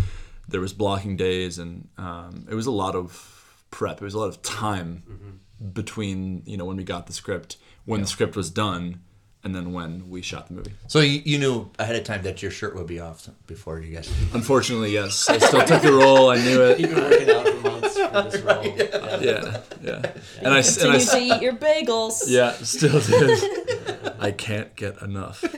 there 0.48 0.60
was 0.60 0.72
blocking 0.72 1.16
days, 1.16 1.58
and 1.58 1.88
um, 1.98 2.46
it 2.50 2.54
was 2.54 2.66
a 2.66 2.70
lot 2.70 2.94
of 2.94 3.64
prep. 3.70 4.00
It 4.00 4.04
was 4.04 4.14
a 4.14 4.18
lot 4.18 4.28
of 4.28 4.42
time 4.42 5.40
between 5.72 6.42
you 6.46 6.56
know 6.56 6.64
when 6.64 6.76
we 6.76 6.84
got 6.84 7.06
the 7.06 7.12
script, 7.12 7.56
when 7.84 8.00
the 8.00 8.06
script 8.06 8.36
was 8.36 8.50
done, 8.50 9.00
and 9.42 9.54
then 9.54 9.72
when 9.72 10.08
we 10.08 10.22
shot 10.22 10.48
the 10.48 10.54
movie. 10.54 10.72
So 10.86 11.00
you, 11.00 11.22
you 11.24 11.38
knew 11.38 11.70
ahead 11.78 11.96
of 11.96 12.04
time 12.04 12.22
that 12.22 12.42
your 12.42 12.50
shirt 12.50 12.76
would 12.76 12.86
be 12.86 13.00
off 13.00 13.28
before 13.46 13.80
you 13.80 13.94
guys. 13.94 14.08
Unfortunately, 14.32 14.92
yes, 14.92 15.28
I 15.28 15.38
still 15.38 15.64
took 15.64 15.82
the 15.82 15.92
role. 15.92 16.30
I 16.30 16.36
knew 16.36 16.62
You've 16.76 16.96
it. 16.96 17.85
Been 18.22 18.44
working 18.46 18.48
out 18.48 18.72
for 18.72 18.76
months 18.76 18.76
for 18.76 19.00
this 19.00 19.00
role. 19.00 19.22
Yeah. 19.22 19.62
Yeah, 19.82 20.02
yeah, 20.02 20.12
and 20.42 20.54
I 20.54 20.58
s- 20.58 20.76
and 20.82 20.92
Continue 20.92 20.92
I 20.92 20.96
s- 20.96 21.10
to 21.12 21.18
eat 21.20 21.42
your 21.42 21.54
bagels. 21.54 22.24
yeah 22.28 22.52
still 22.52 23.00
did. 23.00 24.16
I 24.18 24.30
can't 24.32 24.74
get 24.76 25.00
enough. 25.02 25.42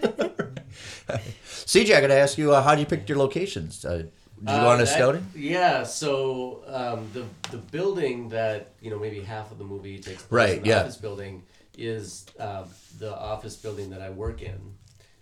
CJ, 1.67 1.95
I 1.95 2.01
got 2.01 2.09
to 2.09 2.15
ask 2.19 2.39
you, 2.39 2.53
uh, 2.55 2.63
how 2.63 2.75
did 2.75 2.81
you 2.81 2.87
pick 2.87 3.09
your 3.09 3.19
locations? 3.19 3.85
Uh, 3.85 3.97
did 3.99 4.11
you 4.41 4.47
go 4.47 4.53
Uh, 4.53 4.73
on 4.75 4.81
a 4.81 4.85
that- 4.85 4.87
scouting? 4.89 5.27
Yeah, 5.35 5.83
so 5.85 6.63
um, 6.67 7.11
the 7.13 7.25
the 7.51 7.59
building 7.59 8.29
that 8.31 8.73
you 8.81 8.91
know 8.91 8.99
maybe 8.99 9.21
half 9.21 9.51
of 9.51 9.59
the 9.59 9.65
movie 9.65 9.99
takes 9.99 10.23
place 10.23 10.31
Right, 10.31 10.57
in 10.59 10.63
the 10.63 10.69
yeah. 10.69 10.81
office 10.83 10.97
building 10.97 11.43
is 11.77 12.27
uh, 12.39 12.65
the 12.99 13.15
office 13.17 13.57
building 13.57 13.91
that 13.91 14.01
I 14.03 14.11
work 14.11 14.43
in. 14.43 14.59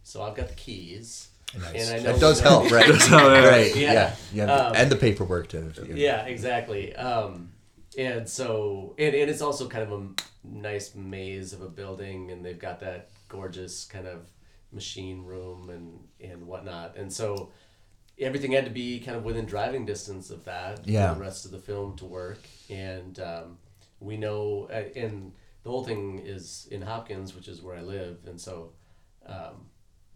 So 0.03 0.23
I've 0.23 0.35
got 0.37 0.49
the 0.49 0.55
keys. 0.55 1.29
Nice. 1.59 1.91
And 1.91 2.01
I 2.01 2.03
know 2.05 2.13
that 2.13 2.21
does 2.21 2.41
help, 2.41 2.71
right? 2.71 2.87
Does 2.87 3.07
help, 3.07 3.23
yeah. 3.23 3.47
right. 3.49 3.77
Yeah. 3.77 3.93
Yeah. 3.93 4.15
Yeah. 4.33 4.53
Um, 4.53 4.73
and 4.77 4.91
the 4.91 4.97
paperwork 4.97 5.49
too. 5.49 5.73
Yeah, 5.95 6.25
exactly. 6.27 6.95
Um, 6.97 7.53
and 7.99 8.29
so 8.29 8.95
and, 8.99 9.15
and 9.15 9.31
it's 9.31 9.41
also 9.43 9.69
kind 9.69 9.91
of 9.91 9.93
a 9.93 10.09
nice 10.45 10.95
maze 10.95 11.53
of 11.53 11.63
a 11.63 11.69
building, 11.69 12.31
and 12.31 12.45
they've 12.45 12.59
got 12.59 12.81
that 12.81 13.11
gorgeous 13.29 13.85
kind 13.85 14.07
of 14.07 14.29
machine 14.73 15.25
room 15.25 15.71
and 15.71 16.31
and 16.31 16.47
whatnot, 16.47 16.97
and 16.97 17.13
so 17.13 17.53
everything 18.19 18.53
had 18.53 18.65
to 18.65 18.71
be 18.71 18.99
kind 19.01 19.17
of 19.17 19.25
within 19.25 19.45
driving 19.45 19.85
distance 19.85 20.31
of 20.31 20.45
that 20.45 20.87
Yeah. 20.87 21.11
for 21.13 21.19
the 21.19 21.25
rest 21.25 21.45
of 21.45 21.51
the 21.51 21.59
film 21.59 21.97
to 21.97 22.07
work 22.07 22.39
and 22.71 23.21
um, 23.21 23.59
we 24.01 24.17
know 24.17 24.69
uh, 24.73 24.85
and 24.99 25.33
the 25.63 25.71
whole 25.71 25.85
thing 25.85 26.23
is 26.25 26.67
in 26.71 26.81
Hopkins 26.81 27.35
which 27.35 27.47
is 27.47 27.61
where 27.61 27.77
i 27.77 27.83
live 27.83 28.17
and 28.27 28.41
so 28.41 28.73
um, 29.27 29.67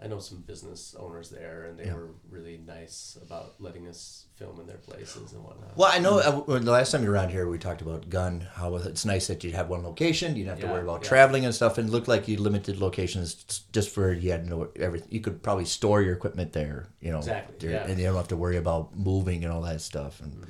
I 0.02 0.06
know 0.06 0.18
some 0.18 0.38
business 0.40 0.94
owners 0.98 1.28
there, 1.28 1.64
and 1.66 1.78
they 1.78 1.84
Yeah. 1.84 1.94
were 1.94 2.12
really 2.30 2.56
nice 2.56 3.18
about 3.22 3.56
letting 3.60 3.86
us 3.86 4.24
film 4.34 4.58
in 4.58 4.66
their 4.66 4.78
places 4.78 5.32
and 5.34 5.44
whatnot. 5.44 5.76
Well, 5.76 5.90
I 5.92 5.98
know 5.98 6.18
uh, 6.20 6.58
the 6.58 6.70
last 6.70 6.90
time 6.92 7.02
you 7.02 7.08
were 7.10 7.14
around 7.14 7.28
here, 7.30 7.46
we 7.46 7.58
talked 7.58 7.82
about 7.82 8.08
gun. 8.08 8.40
How 8.54 8.74
it's 8.76 9.04
nice 9.04 9.26
that 9.26 9.44
you 9.44 9.52
have 9.52 9.68
one 9.68 9.82
location. 9.82 10.36
You 10.36 10.44
don't 10.46 10.52
have 10.58 10.60
to 10.66 10.72
worry 10.72 10.82
about 10.82 11.02
yeah. 11.02 11.08
traveling 11.10 11.44
and 11.44 11.54
stuff. 11.54 11.76
And 11.76 11.88
it 11.90 11.92
looked 11.92 12.08
like 12.08 12.28
you 12.28 12.38
limited 12.38 12.78
locations 12.78 13.34
just 13.72 13.90
for 13.90 14.10
you 14.12 14.30
had 14.30 14.46
no 14.46 14.70
everything. 14.76 15.08
You 15.12 15.20
could 15.20 15.42
probably 15.42 15.66
store 15.66 16.00
your 16.00 16.14
equipment 16.14 16.54
there. 16.54 16.86
You 17.00 17.10
know, 17.10 17.18
Exactly, 17.18 17.56
there- 17.58 17.70
yeah. 17.70 17.86
and 17.86 17.98
you 18.00 18.06
don't 18.06 18.16
have 18.16 18.28
to 18.28 18.36
worry 18.36 18.56
about 18.56 18.96
moving 18.96 19.44
and 19.44 19.52
all 19.52 19.60
that 19.62 19.82
stuff. 19.82 20.20
And 20.20 20.46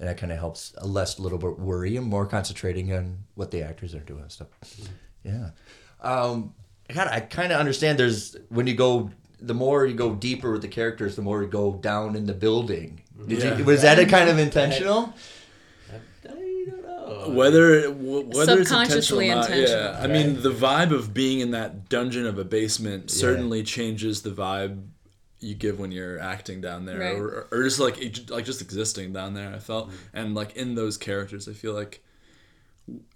and 0.00 0.08
that 0.08 0.16
kind 0.16 0.32
of 0.32 0.38
helps 0.38 0.72
a 0.78 0.86
less 0.86 1.18
little 1.20 1.38
bit 1.38 1.58
worry 1.58 1.96
and 1.98 2.06
more 2.06 2.26
concentrating 2.26 2.92
on 2.92 3.18
what 3.34 3.50
the 3.50 3.62
actors 3.62 3.94
are 3.94 4.00
doing 4.00 4.22
and 4.22 4.32
stuff. 4.32 4.48
Yeah. 5.22 5.50
Um, 6.00 6.54
God, 6.92 7.08
I 7.08 7.20
kind 7.20 7.52
of 7.52 7.58
understand. 7.60 7.98
There's 7.98 8.36
when 8.50 8.66
you 8.66 8.74
go, 8.74 9.10
the 9.40 9.54
more 9.54 9.86
you 9.86 9.94
go 9.94 10.14
deeper 10.14 10.52
with 10.52 10.62
the 10.62 10.68
characters, 10.68 11.16
the 11.16 11.22
more 11.22 11.42
you 11.42 11.48
go 11.48 11.74
down 11.74 12.16
in 12.16 12.26
the 12.26 12.34
building. 12.34 13.00
Did 13.26 13.42
Yeah. 13.42 13.56
you, 13.58 13.64
was 13.64 13.82
that 13.82 13.98
a 13.98 14.06
kind 14.06 14.28
of 14.28 14.38
intentional? 14.38 15.14
I, 15.90 15.96
I 16.26 16.28
don't 16.68 16.82
know. 16.82 17.30
Whether 17.34 17.82
w- 17.88 18.26
whether 18.34 18.60
it's 18.60 18.68
Subconsciously 18.68 19.28
intentional, 19.28 19.30
or 19.30 19.34
not, 19.34 19.50
intentional. 19.50 19.92
yeah. 19.94 20.00
I 20.02 20.06
mean, 20.08 20.42
the 20.42 20.50
vibe 20.50 20.90
of 20.92 21.14
being 21.14 21.40
in 21.40 21.52
that 21.52 21.88
dungeon 21.88 22.26
of 22.26 22.38
a 22.38 22.44
basement 22.44 23.10
certainly 23.10 23.62
changes 23.62 24.22
the 24.22 24.30
vibe 24.30 24.82
you 25.40 25.54
give 25.54 25.78
when 25.78 25.92
you're 25.92 26.18
acting 26.18 26.60
down 26.60 26.86
there, 26.86 26.98
Right. 26.98 27.16
or, 27.16 27.46
or 27.50 27.62
just 27.64 27.78
like 27.78 27.96
like 28.30 28.44
just 28.44 28.60
existing 28.62 29.12
down 29.12 29.34
there. 29.34 29.52
I 29.54 29.58
felt, 29.58 29.90
mm. 29.90 29.94
and 30.12 30.34
like 30.34 30.56
in 30.56 30.74
those 30.74 30.96
characters, 30.96 31.48
I 31.48 31.52
feel 31.52 31.72
like, 31.74 32.02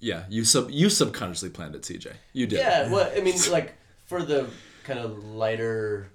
yeah, 0.00 0.24
you 0.28 0.44
sub 0.44 0.70
you 0.70 0.88
subconsciously 0.88 1.50
planned 1.50 1.74
it, 1.74 1.82
CJ. 1.82 2.12
You 2.32 2.46
did. 2.46 2.58
Yeah, 2.58 2.90
well, 2.90 3.10
I 3.14 3.20
mean, 3.20 3.36
like 3.50 3.74
for 4.06 4.22
the 4.22 4.48
kind 4.84 4.98
of 4.98 5.24
lighter, 5.24 6.10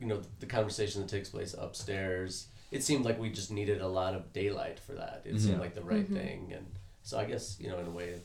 you 0.00 0.06
know, 0.06 0.22
the 0.40 0.46
conversation 0.46 1.02
that 1.02 1.08
takes 1.08 1.28
place 1.28 1.54
upstairs, 1.56 2.48
it 2.72 2.82
seemed 2.82 3.04
like 3.04 3.18
we 3.18 3.30
just 3.30 3.50
needed 3.50 3.80
a 3.80 3.88
lot 3.88 4.14
of 4.14 4.32
daylight 4.32 4.80
for 4.80 4.92
that. 4.92 5.22
It 5.24 5.40
seemed 5.40 5.56
mhm. 5.56 5.60
like 5.60 5.74
the 5.74 5.82
right 5.82 6.04
mm-hmm. 6.04 6.16
thing, 6.16 6.52
and 6.54 6.66
so 7.02 7.18
I 7.18 7.24
guess 7.24 7.56
you 7.60 7.68
know, 7.68 7.78
in 7.78 7.86
a 7.86 7.90
way, 7.90 8.20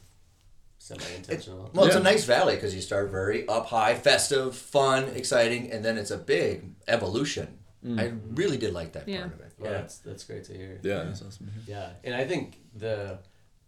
semi-intentional. 0.80 1.70
Well, 1.74 1.86
it's 1.86 1.96
a 1.96 2.00
nice 2.04 2.26
valley 2.26 2.56
because 2.56 2.74
you 2.74 2.82
start 2.82 3.12
very 3.12 3.48
up 3.48 3.68
high, 3.68 3.94
festive, 3.94 4.56
fun, 4.56 5.10
exciting, 5.10 5.72
and 5.72 5.86
then 5.86 5.98
it's 5.98 6.12
a 6.12 6.18
big 6.18 6.64
evolution. 6.88 7.60
Mm. 7.86 8.00
I 8.00 8.14
really 8.36 8.58
did 8.58 8.74
like 8.74 8.94
that 8.94 9.08
Yeah. 9.08 9.22
part 9.22 9.34
of 9.34 9.40
it. 9.42 9.54
well, 9.60 9.72
that's 9.72 10.00
that's 10.00 10.24
great 10.24 10.44
to 10.46 10.54
hear. 10.54 10.80
Yeah, 10.82 11.04
that's 11.04 11.22
awesome. 11.22 11.52
Yeah, 11.68 11.92
and 12.04 12.16
I 12.16 12.26
think 12.26 12.58
the 12.76 13.20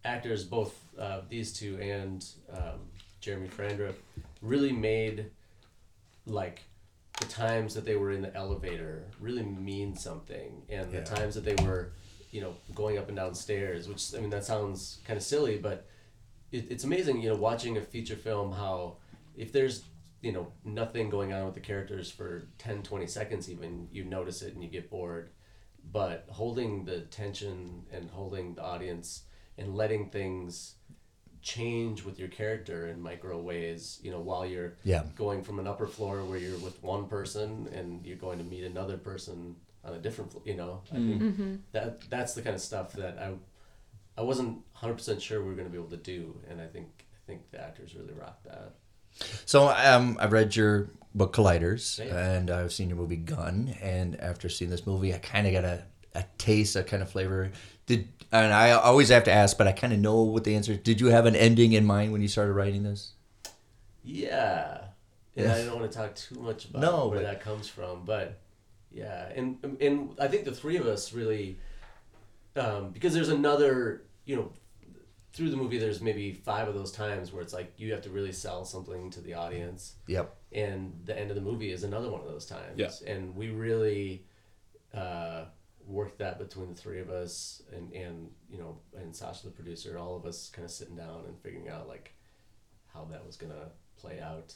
actors, 0.06 0.44
both 0.44 0.78
uh, 1.00 1.22
these 1.30 1.54
two 1.54 1.78
and 1.82 2.26
um, 2.52 2.80
Jeremy 3.22 3.48
Frandrup, 3.48 3.96
really 4.42 4.72
made 4.72 5.28
like 6.26 6.62
the 7.20 7.26
times 7.28 7.74
that 7.76 7.86
they 7.86 7.96
were 7.96 8.12
in 8.12 8.22
the 8.22 8.36
elevator 8.36 9.06
really 9.20 9.44
mean 9.44 9.96
something, 9.96 10.64
and 10.70 10.92
Yeah. 10.92 11.00
the 11.00 11.06
times 11.06 11.36
that 11.36 11.46
they 11.46 11.56
were, 11.64 11.92
you 12.32 12.42
know, 12.42 12.56
going 12.74 12.98
up 12.98 13.08
and 13.08 13.18
down 13.18 13.36
stairs. 13.36 13.88
Which 13.88 14.14
I 14.16 14.20
mean, 14.20 14.30
that 14.32 14.46
sounds 14.46 15.00
kind 15.06 15.18
of 15.18 15.24
silly, 15.24 15.58
but 15.58 15.88
it, 16.52 16.70
it's 16.72 16.84
amazing, 16.84 17.22
you 17.22 17.30
know, 17.30 17.36
watching 17.36 17.78
a 17.78 17.82
feature 17.82 18.16
film 18.16 18.52
how 18.52 18.98
if 19.36 19.52
there's 19.52 19.84
you 20.22 20.32
know 20.32 20.48
nothing 20.64 21.10
going 21.10 21.34
on 21.34 21.44
with 21.46 21.54
the 21.54 21.60
characters 21.60 22.10
for 22.10 22.48
10 22.58 22.82
20 22.84 23.08
seconds 23.08 23.50
even 23.52 23.90
you 23.92 24.06
notice 24.06 24.42
it 24.42 24.54
and 24.54 24.64
you 24.64 24.70
get 24.70 24.90
bored 24.90 25.32
but 25.92 26.26
holding 26.30 26.86
the 26.86 27.02
tension 27.02 27.84
and 27.92 28.10
holding 28.10 28.54
the 28.56 28.64
audience 28.64 29.24
and 29.58 29.76
letting 29.76 30.10
things 30.10 30.76
change 31.42 32.04
with 32.06 32.18
your 32.20 32.30
character 32.30 32.88
in 32.88 33.02
micro 33.02 33.38
ways 33.40 34.00
you 34.02 34.10
know 34.10 34.20
while 34.22 34.46
you're 34.46 34.74
Yeah. 34.84 35.04
going 35.16 35.44
from 35.44 35.60
an 35.60 35.68
upper 35.68 35.88
floor 35.88 36.24
where 36.24 36.38
you're 36.40 36.58
with 36.60 36.82
one 36.82 37.08
person 37.08 37.68
and 37.74 38.06
you're 38.06 38.16
going 38.18 38.38
to 38.38 38.46
meet 38.46 38.64
another 38.64 38.98
person 38.98 39.58
on 39.84 39.94
a 39.94 39.98
different 40.00 40.32
flo- 40.32 40.42
you 40.46 40.56
know 40.56 40.82
i 40.94 40.96
think 40.96 41.62
that 41.74 42.10
that's 42.10 42.34
the 42.34 42.42
kind 42.42 42.56
of 42.56 42.62
stuff 42.62 42.94
that 42.94 43.18
i 43.20 43.34
i 44.18 44.22
wasn't 44.24 44.58
100% 44.78 45.20
sure 45.22 45.42
we 45.42 45.50
were 45.50 45.56
going 45.56 45.68
to 45.68 45.72
be 45.72 45.78
able 45.78 45.90
to 45.90 45.98
do 45.98 46.34
and 46.50 46.62
i 46.62 46.66
think 46.66 46.88
i 47.14 47.22
think 47.28 47.42
the 47.52 47.62
actors 47.62 47.94
really 47.94 48.14
rocked 48.14 48.46
that 48.46 48.72
So 49.46 49.68
um, 49.68 50.18
I've 50.20 50.32
read 50.32 50.56
your 50.56 50.90
book 51.14 51.36
Colliders, 51.36 52.00
Yeah. 52.04 52.18
and 52.18 52.50
I've 52.50 52.74
seen 52.74 52.90
your 52.90 52.98
movie 52.98 53.16
Gun. 53.18 53.76
And 53.80 54.20
after 54.20 54.50
seeing 54.50 54.72
this 54.72 54.88
movie, 54.88 55.14
I 55.14 55.20
kind 55.20 55.46
of 55.46 55.54
got 55.54 55.64
a, 55.66 55.84
a 56.16 56.26
taste, 56.40 56.76
a 56.76 56.82
kind 56.84 57.04
of 57.04 57.12
flavor. 57.12 57.52
Did 57.86 58.08
and 58.32 58.52
I 58.54 58.72
always 58.72 59.10
have 59.10 59.26
to 59.26 59.32
ask, 59.32 59.58
but 59.58 59.68
I 59.68 59.72
kind 59.74 59.94
of 59.94 60.00
know 60.00 60.22
what 60.24 60.44
the 60.44 60.56
answer. 60.56 60.72
is. 60.72 60.80
Did 60.80 61.00
you 61.02 61.08
have 61.08 61.26
an 61.26 61.36
ending 61.36 61.74
in 61.74 61.86
mind 61.86 62.12
when 62.12 62.22
you 62.22 62.28
started 62.28 62.54
writing 62.54 62.84
this? 62.84 63.12
Yeah. 64.04 64.86
And 65.36 65.52
I 65.52 65.64
don't 65.66 65.80
want 65.80 65.92
to 65.92 65.98
talk 65.98 66.16
too 66.16 66.36
much 66.40 66.66
about 66.66 66.82
No, 66.82 67.08
where 67.08 67.20
but- 67.20 67.24
that 67.24 67.42
comes 67.42 67.68
from, 67.68 68.06
but 68.06 68.40
yeah, 68.92 69.30
and 69.36 69.58
and 69.82 70.16
I 70.20 70.28
think 70.28 70.46
the 70.46 70.52
three 70.52 70.78
of 70.78 70.86
us 70.86 71.14
really, 71.14 71.58
um, 72.56 72.92
because 72.92 73.14
there's 73.16 73.30
another, 73.30 74.04
you 74.26 74.36
know, 74.36 74.52
through 75.34 75.50
the 75.50 75.58
movie, 75.58 75.80
there's 75.80 76.00
maybe 76.02 76.32
five 76.32 76.68
of 76.68 76.76
those 76.76 76.92
times 76.92 77.34
where 77.34 77.42
it's 77.42 77.54
like 77.54 77.74
you 77.78 77.92
have 77.92 78.04
to 78.04 78.12
really 78.12 78.32
sell 78.32 78.64
something 78.66 79.10
to 79.10 79.22
the 79.22 79.34
audience, 79.34 79.96
Yep. 80.06 80.36
and 80.52 80.94
the 81.06 81.18
end 81.20 81.32
of 81.32 81.36
the 81.36 81.42
movie 81.42 81.72
is 81.72 81.84
another 81.84 82.12
one 82.12 82.22
of 82.22 82.28
those 82.28 82.46
times. 82.46 82.78
Yeah. 82.78 82.92
And 83.12 83.36
we 83.36 83.50
really 83.50 84.26
uh, 84.94 85.46
worked 85.88 86.20
that 86.20 86.40
between 86.40 86.70
the 86.70 86.76
three 86.76 87.00
of 87.00 87.10
us, 87.10 87.62
and 87.72 87.92
and 87.94 88.30
you 88.50 88.58
know, 88.58 88.78
and 88.96 89.16
Sasha, 89.16 89.46
the 89.46 89.52
producer, 89.52 89.98
all 89.98 90.16
of 90.16 90.26
us 90.26 90.50
kind 90.50 90.66
of 90.66 90.72
sitting 90.72 90.96
down 90.96 91.24
and 91.28 91.40
figuring 91.42 91.70
out 91.70 91.88
like 91.88 92.14
how 92.94 93.06
that 93.12 93.26
was 93.26 93.36
gonna 93.36 93.70
play 93.98 94.20
out. 94.20 94.54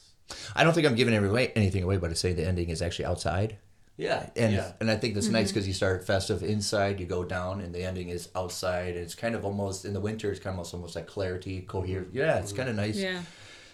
I 0.54 0.64
don't 0.64 0.74
think 0.74 0.86
I'm 0.86 0.94
giving 0.94 1.14
every 1.14 1.30
way, 1.30 1.52
anything 1.56 1.82
away, 1.82 1.96
but 1.96 2.10
I 2.10 2.14
say 2.14 2.32
the 2.32 2.46
ending 2.46 2.68
is 2.68 2.82
actually 2.82 3.06
outside. 3.06 3.56
Yeah, 3.96 4.30
and 4.36 4.52
yeah, 4.52 4.72
and 4.78 4.90
I 4.90 4.96
think 4.96 5.14
that's 5.14 5.26
nice 5.26 5.48
mm-hmm. 5.48 5.54
because 5.54 5.66
you 5.66 5.74
start 5.74 6.06
festive 6.06 6.44
inside, 6.44 7.00
you 7.00 7.06
go 7.06 7.24
down, 7.24 7.60
and 7.60 7.74
the 7.74 7.82
ending 7.82 8.10
is 8.10 8.28
outside. 8.36 8.94
And 8.94 8.98
it's 8.98 9.16
kind 9.16 9.34
of 9.34 9.44
almost 9.44 9.84
in 9.84 9.92
the 9.92 10.00
winter. 10.00 10.30
It's 10.30 10.38
kind 10.38 10.54
of 10.54 10.58
almost, 10.58 10.74
almost 10.74 10.94
like 10.94 11.08
clarity, 11.08 11.62
coherent. 11.62 12.08
Mm-hmm. 12.08 12.18
Yeah, 12.18 12.38
it's 12.38 12.52
kind 12.52 12.68
of 12.68 12.76
nice. 12.76 12.96
Yeah. 12.96 13.22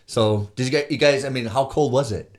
So 0.07 0.51
did 0.57 0.67
you 0.67 0.73
guys? 0.73 0.87
You 0.90 0.97
guys? 0.97 1.25
I 1.27 1.29
mean, 1.29 1.45
how 1.45 1.67
cold 1.67 1.93
was 1.93 2.11
it? 2.11 2.38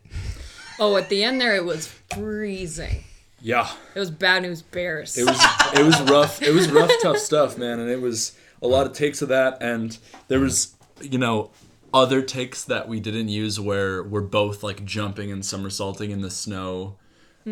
Oh, 0.80 0.98
at 0.98 1.10
the 1.10 1.24
end 1.24 1.40
there, 1.40 1.56
it 1.56 1.64
was 1.64 1.88
freezing. 1.88 3.04
Yeah, 3.46 3.70
It 3.94 4.00
was 4.00 4.10
bad 4.10 4.42
news 4.42 4.64
bears. 4.64 5.18
it 5.20 5.26
was 5.26 5.40
it 5.76 5.84
was 5.84 6.02
rough. 6.10 6.42
It 6.42 6.52
was 6.52 6.72
rough, 6.72 6.90
tough 7.04 7.18
stuff, 7.20 7.60
man. 7.60 7.80
And 7.80 7.90
it 7.92 8.02
was 8.02 8.36
a 8.60 8.68
lot 8.68 8.88
of 8.88 8.94
takes 8.94 9.22
of 9.22 9.30
that, 9.30 9.62
and 9.62 9.96
there 10.30 10.40
was 10.40 10.74
you 11.00 11.20
know 11.20 11.52
other 11.94 12.24
takes 12.24 12.64
that 12.64 12.88
we 12.88 13.00
didn't 13.00 13.30
use 13.30 13.60
where 13.60 14.02
we're 14.02 14.22
both 14.22 14.64
like 14.64 14.84
jumping 14.84 15.32
and 15.32 15.46
somersaulting 15.46 16.10
in 16.10 16.22
the 16.22 16.32
snow, 16.32 16.96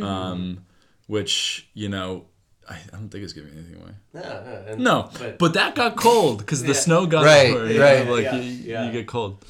um, 0.01 0.65
which 1.07 1.67
you 1.75 1.89
know. 1.89 2.25
I, 2.67 2.75
I 2.93 2.95
don't 2.95 3.09
think 3.09 3.25
it's 3.25 3.33
giving 3.33 3.51
anything 3.51 3.75
away. 3.75 3.91
no, 4.13 4.21
no, 4.21 4.63
and, 4.67 4.81
No, 4.81 5.09
but, 5.37 5.53
that 5.53 5.75
got 5.75 5.97
cold 5.97 6.37
because 6.39 6.61
the 6.61 6.69
Yeah. 6.69 6.73
snow 6.79 7.05
got 7.05 7.25
Right, 7.25 7.51
over, 7.53 7.69
you 7.69 7.81
right. 7.81 8.05
know, 8.05 8.13
like 8.13 8.23
Yeah, 8.23 8.35
you, 8.37 8.51
yeah. 8.71 8.85
you 8.85 8.91
get 8.93 9.05
cold. 9.05 9.43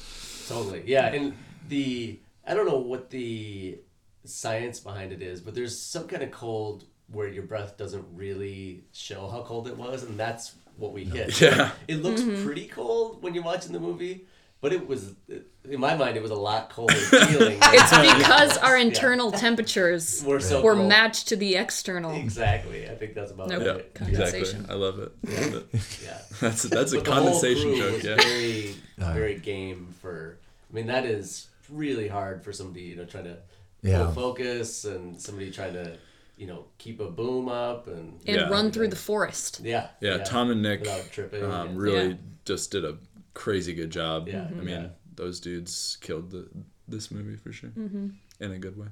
totally, 0.48 0.82
yeah, 0.84 1.06
and 1.14 1.32
the 1.68 2.18
I 2.44 2.54
don't 2.54 2.66
know 2.66 2.78
what 2.78 3.10
the 3.10 3.78
science 4.24 4.80
behind 4.80 5.12
it 5.12 5.22
is, 5.22 5.40
but 5.40 5.54
there's 5.54 5.78
some 5.78 6.06
kind 6.08 6.22
of 6.22 6.30
cold 6.30 6.84
where 7.12 7.28
your 7.28 7.42
breath 7.42 7.76
doesn't 7.76 8.04
really 8.14 8.84
show 8.92 9.28
how 9.28 9.42
cold 9.42 9.68
it 9.68 9.76
was, 9.76 10.02
and 10.04 10.18
that's 10.18 10.54
what 10.76 10.92
we 10.92 11.04
hit. 11.04 11.40
Yeah. 11.40 11.70
It 11.88 12.02
looks 12.02 12.22
mm-hmm. 12.22 12.44
pretty 12.44 12.66
cold 12.66 13.22
when 13.22 13.34
you're 13.34 13.44
watching 13.44 13.72
the 13.72 13.80
movie, 13.80 14.26
but 14.60 14.72
it 14.72 14.86
was 14.88 15.14
in 15.28 15.78
my 15.80 15.94
mind 15.94 16.16
it 16.16 16.22
was 16.22 16.30
a 16.30 16.34
lot 16.34 16.70
colder 16.70 16.94
feeling. 16.94 17.58
it's 17.62 18.18
because 18.18 18.56
our 18.58 18.76
internal 18.76 19.30
temperatures 19.30 20.22
We're 20.26 20.40
so 20.40 20.62
were 20.62 20.74
cold. 20.74 20.88
matched 20.88 21.28
to 21.28 21.36
the 21.36 21.56
external. 21.56 22.14
Exactly, 22.14 22.88
I 22.88 22.94
think 22.94 23.14
that's 23.14 23.30
about 23.30 23.48
Nope. 23.48 23.62
Yeah, 23.64 23.74
it. 23.74 23.94
Condensation. 23.94 24.60
exactly. 24.60 24.74
I 24.74 24.78
love 24.78 24.98
it. 24.98 25.12
Love 25.24 25.54
it. 25.54 26.00
Yeah. 26.02 26.18
That's 26.40 26.62
that's 26.62 26.92
a 26.92 26.96
But 26.96 27.04
the 27.04 27.12
whole 27.12 27.22
condensation 27.24 27.74
crew 27.74 27.78
joke. 27.80 27.92
was 27.94 28.04
Yeah. 28.04 28.16
very, 28.16 28.74
very 28.98 29.38
game 29.38 29.94
for. 30.00 30.38
I 30.70 30.74
mean, 30.74 30.86
that 30.86 31.04
is 31.04 31.48
really 31.70 32.08
hard 32.08 32.42
for 32.44 32.52
somebody 32.52 32.82
you 32.82 32.96
know 32.96 33.04
trying 33.04 33.24
to 33.24 33.36
Yeah. 33.84 34.04
full 34.04 34.12
focus 34.12 34.84
and 34.84 35.20
somebody 35.20 35.50
trying 35.50 35.74
to 35.74 35.96
you 36.36 36.46
know 36.46 36.64
keep 36.78 37.00
a 37.00 37.10
boom 37.10 37.48
up 37.48 37.86
and 37.86 38.20
And 38.26 38.36
Yeah. 38.36 38.48
run 38.48 38.72
through 38.72 38.88
the 38.88 38.96
forest. 38.96 39.60
yeah, 39.62 39.88
Yeah, 40.00 40.18
Tom 40.18 40.50
and 40.50 40.62
Nick 40.62 40.84
tripping. 41.12 41.44
um, 41.44 41.68
and- 41.68 41.78
really 41.78 42.08
Yeah. 42.08 42.16
just 42.44 42.70
did 42.72 42.84
a 42.84 42.96
crazy 43.34 43.74
good 43.74 43.90
job. 43.90 44.28
Yeah, 44.28 44.42
I 44.42 44.46
mm-hmm. 44.46 44.58
mean, 44.64 44.68
yeah. 44.68 44.88
those 45.14 45.38
dudes 45.40 45.98
killed 46.00 46.30
the, 46.30 46.48
this 46.88 47.10
movie 47.10 47.36
for 47.36 47.52
sure, 47.52 47.70
mm-hmm. 47.70 48.08
in 48.40 48.50
a 48.52 48.58
good 48.58 48.76
way. 48.76 48.88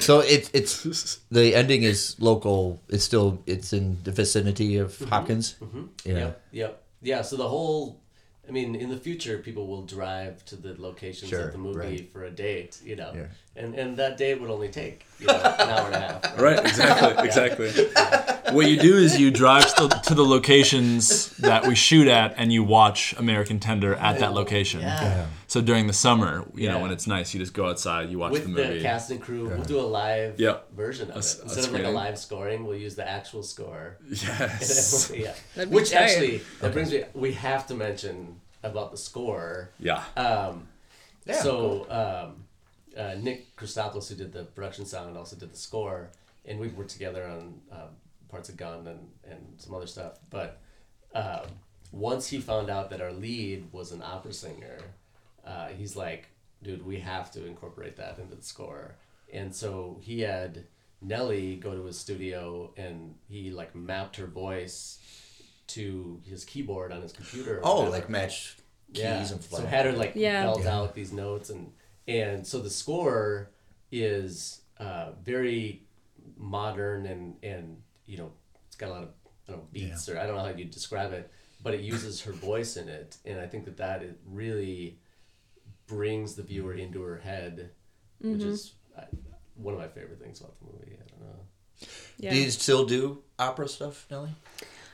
So 0.00 0.20
it's 0.20 0.50
it's 0.52 1.20
the 1.30 1.54
ending 1.54 1.84
is 1.84 2.16
local. 2.18 2.82
It's 2.88 3.04
still 3.04 3.40
it's 3.46 3.72
in 3.72 3.98
the 4.04 4.10
vicinity 4.10 4.76
of 4.78 4.92
mm-hmm. 4.92 5.06
Hopkins. 5.06 5.56
Yeah. 6.04 6.14
Yep, 6.14 6.42
yep, 6.52 6.82
yeah. 7.02 7.22
So 7.22 7.36
the 7.36 7.48
whole. 7.48 7.99
I 8.50 8.52
mean, 8.52 8.74
in 8.74 8.88
the 8.90 8.96
future, 8.96 9.38
people 9.38 9.68
will 9.68 9.82
drive 9.82 10.44
to 10.46 10.56
the 10.56 10.74
locations 10.76 11.30
Sure, 11.30 11.46
of 11.46 11.52
the 11.52 11.58
movie 11.58 11.78
right. 11.78 12.12
for 12.12 12.24
a 12.24 12.30
date, 12.32 12.80
you 12.84 12.96
know, 12.96 13.12
Yeah. 13.14 13.26
and 13.54 13.76
and 13.76 13.96
that 13.98 14.16
date 14.18 14.40
would 14.40 14.50
only 14.50 14.68
take 14.68 15.06
you 15.20 15.26
know, 15.28 15.34
an 15.34 15.68
hour 15.70 15.86
and 15.86 15.94
a 15.94 16.00
half. 16.00 16.40
Right, 16.40 16.58
exactly, 16.58 17.24
exactly. 17.28 17.70
what 18.56 18.66
you 18.68 18.76
do 18.76 18.96
is 18.96 19.20
you 19.20 19.30
drive 19.30 19.72
to 19.76 19.86
the, 19.86 19.94
to 20.08 20.14
the 20.14 20.24
locations 20.24 21.30
that 21.36 21.64
we 21.68 21.76
shoot 21.76 22.08
at, 22.08 22.34
and 22.38 22.52
you 22.52 22.64
watch 22.64 23.14
American 23.18 23.60
Tender 23.60 23.94
at 23.94 24.18
that 24.18 24.32
location. 24.32 24.80
Yeah. 24.80 25.26
So 25.46 25.60
during 25.60 25.86
the 25.86 25.92
summer, 25.92 26.44
you 26.54 26.68
know, 26.68 26.80
when 26.80 26.90
it's 26.90 27.06
nice, 27.06 27.32
you 27.34 27.38
just 27.40 27.54
go 27.54 27.68
outside, 27.68 28.08
you 28.10 28.18
watch 28.18 28.32
With 28.32 28.46
the 28.46 28.52
the, 28.52 28.64
movie. 28.68 28.82
cast 28.82 29.10
and 29.12 29.20
crew, 29.20 29.48
we'll 29.48 29.62
do 29.62 29.78
a 29.78 29.82
live 29.82 30.40
Yep. 30.40 30.72
version 30.72 31.10
of 31.12 31.18
s- 31.18 31.38
it 31.38 31.44
instead 31.44 31.64
of 31.66 31.72
like 31.72 31.84
a 31.84 31.88
live 31.90 32.18
scoring. 32.18 32.64
We'll 32.66 32.78
use 32.78 32.96
the 32.96 33.08
actual 33.08 33.42
score. 33.44 33.98
Yes. 34.10 35.12
yeah. 35.56 35.64
Which 35.66 35.90
tight. 35.92 36.02
actually 36.02 36.40
that 36.60 36.72
brings 36.72 36.90
me. 36.92 37.04
We 37.14 37.32
have 37.34 37.66
to 37.68 37.74
mention 37.74 38.39
about 38.62 38.90
the 38.90 38.96
score. 38.96 39.70
Yeah. 39.78 40.02
Um, 40.16 40.68
Yeah, 41.26 41.42
so 41.42 41.86
um, 41.90 42.44
uh, 42.96 43.14
Nick 43.20 43.54
Christopoulos, 43.56 44.08
who 44.08 44.14
did 44.14 44.32
the 44.32 44.44
production 44.44 44.86
sound, 44.86 45.16
also 45.16 45.36
did 45.36 45.52
the 45.52 45.56
score, 45.56 46.10
and 46.46 46.58
we've 46.58 46.74
worked 46.76 46.90
together 46.90 47.24
on 47.26 47.60
um, 47.70 47.88
parts 48.28 48.48
of 48.48 48.56
Gun 48.56 48.86
and, 48.86 49.08
and 49.30 49.54
some 49.58 49.74
other 49.74 49.86
stuff. 49.86 50.18
But 50.30 50.58
um, 51.14 51.46
once 51.92 52.28
he 52.28 52.38
found 52.40 52.70
out 52.70 52.90
that 52.90 53.00
our 53.00 53.12
lead 53.12 53.68
was 53.72 53.92
an 53.92 54.02
opera 54.02 54.32
singer, 54.32 54.78
uh, 55.46 55.68
he's 55.68 55.94
like, 55.96 56.28
"Dude, 56.62 56.84
we 56.84 57.00
have 57.00 57.30
to 57.32 57.46
incorporate 57.46 57.96
that 57.96 58.18
into 58.18 58.34
the 58.34 58.42
score." 58.42 58.96
And 59.32 59.54
so 59.54 59.98
he 60.02 60.20
had 60.20 60.64
Nelly 61.02 61.56
go 61.56 61.74
to 61.74 61.84
his 61.84 61.98
studio, 61.98 62.72
and 62.76 63.14
he 63.28 63.50
like 63.50 63.74
mapped 63.74 64.16
her 64.16 64.26
voice 64.26 64.98
to 65.74 66.20
his 66.24 66.44
keyboard 66.44 66.92
on 66.92 67.02
his 67.02 67.12
computer. 67.12 67.60
Oh, 67.62 67.76
whatever. 67.78 67.90
like 67.90 68.08
match 68.10 68.56
keys 68.92 69.02
Yeah. 69.02 69.18
and 69.18 69.26
So 69.28 69.36
flat. 69.38 69.66
had 69.66 69.86
her 69.86 69.92
like 69.92 70.12
Yeah. 70.14 70.44
belt 70.44 70.62
Yeah. 70.62 70.76
out 70.76 70.94
these 70.94 71.12
notes 71.12 71.50
and 71.50 71.72
and 72.08 72.46
so 72.46 72.58
the 72.60 72.70
score 72.70 73.50
is 73.92 74.62
uh, 74.78 75.12
very 75.22 75.82
modern 76.36 77.06
and 77.06 77.36
and 77.42 77.82
you 78.06 78.16
know 78.18 78.32
it's 78.66 78.76
got 78.76 78.88
a 78.88 78.92
lot 78.92 79.02
of 79.04 79.08
I 79.48 79.52
don't 79.52 79.60
know 79.62 79.68
beats 79.72 80.08
or 80.08 80.18
I 80.18 80.26
don't 80.26 80.36
know 80.36 80.42
how 80.44 80.56
you 80.56 80.64
describe 80.64 81.12
it, 81.12 81.30
but 81.62 81.74
it 81.74 81.80
uses 81.80 82.20
her 82.22 82.32
voice 82.32 82.76
in 82.76 82.88
it, 82.88 83.16
and 83.24 83.38
I 83.40 83.46
think 83.46 83.64
that 83.66 83.76
that 83.78 84.02
it 84.02 84.18
really 84.24 84.98
brings 85.86 86.34
the 86.36 86.42
viewer 86.42 86.74
into 86.74 87.02
her 87.02 87.18
head, 87.18 87.70
which 88.20 88.42
is 88.42 88.74
uh, 88.96 89.02
one 89.56 89.74
of 89.74 89.80
my 89.80 89.88
favorite 89.88 90.20
things 90.20 90.40
about 90.40 90.56
the 90.60 90.66
movie. 90.66 90.96
I 91.04 91.08
don't 91.10 91.20
know. 91.20 91.40
Yeah. 92.18 92.30
Do 92.30 92.36
you 92.38 92.50
still 92.50 92.86
do 92.86 93.22
opera 93.38 93.68
stuff, 93.68 94.06
Nelly? 94.10 94.30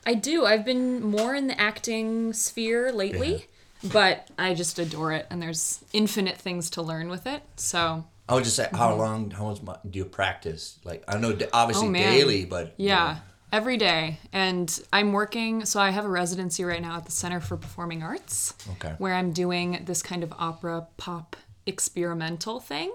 I 0.07 0.15
do. 0.15 0.47
I've 0.47 0.65
been 0.65 1.03
more 1.03 1.35
in 1.35 1.49
the 1.49 1.61
acting 1.61 2.33
sphere 2.33 2.93
lately, 2.93 3.47
but 3.83 4.29
I 4.39 4.55
just 4.55 4.79
adore 4.79 5.13
it, 5.13 5.27
and 5.29 5.43
there's 5.43 5.85
infinite 5.93 6.39
things 6.39 6.71
to 6.71 6.83
learn 6.83 7.09
with 7.11 7.27
it. 7.27 7.43
So 7.57 8.05
I 8.29 8.35
would 8.35 8.45
just 8.45 8.57
say, 8.57 8.69
how 8.73 8.91
mm-hmm. 8.91 8.99
long, 9.01 9.31
how 9.33 9.47
much 9.47 9.81
do 9.91 9.99
you 9.99 10.05
practice? 10.05 10.79
Like, 10.85 11.05
I 11.09 11.19
know 11.19 11.37
obviously 11.53 11.89
Oh, 11.89 11.93
daily, 11.93 12.45
but 12.45 12.75
yeah, 12.77 13.19
every 13.53 13.77
day. 13.77 14.19
And 14.33 14.81
I'm 14.93 15.13
working. 15.13 15.65
So 15.65 15.81
I 15.81 15.91
have 15.91 16.05
a 16.05 16.09
residency 16.09 16.65
right 16.65 16.81
now 16.81 16.97
at 16.97 17.05
the 17.05 17.13
Center 17.13 17.41
for 17.41 17.57
Performing 17.57 18.03
Arts, 18.03 18.55
Okay. 18.73 18.95
where 18.99 19.15
I'm 19.15 19.33
doing 19.33 19.83
this 19.85 20.03
kind 20.03 20.23
of 20.23 20.33
opera 20.39 20.87
pop 20.97 21.37
experimental 21.67 22.61
thing. 22.61 22.93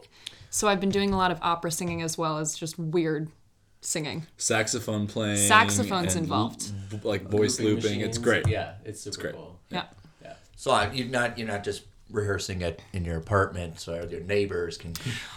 So 0.49 0.67
I've 0.67 0.79
been 0.79 0.89
doing 0.89 1.13
a 1.13 1.17
lot 1.17 1.31
of 1.31 1.39
opera 1.41 1.71
singing 1.71 2.01
as 2.01 2.17
well 2.17 2.37
as 2.37 2.55
just 2.55 2.77
weird 2.77 3.29
singing. 3.81 4.25
Saxophone 4.37 5.07
playing. 5.07 5.37
Saxophone's 5.37 6.15
and 6.15 6.23
involved. 6.23 6.71
l- 6.93 6.99
like 7.03 7.23
voice 7.29 7.59
looping. 7.59 7.99
It's 8.01 8.17
great. 8.17 8.47
Yeah, 8.47 8.73
it's 8.85 9.01
super 9.01 9.21
great. 9.21 9.33
cool. 9.35 9.59
Yeah. 9.69 9.83
Yeah. 10.23 10.33
So 10.55 10.71
I, 10.71 10.91
you're 10.91 11.07
not 11.07 11.37
you're 11.37 11.47
not 11.47 11.63
just 11.63 11.83
rehearsing 12.09 12.61
it 12.61 12.81
in 12.91 13.05
your 13.05 13.17
apartment 13.17 13.79
so 13.79 14.05
your 14.09 14.19
neighbors 14.21 14.77
can. 14.77 14.93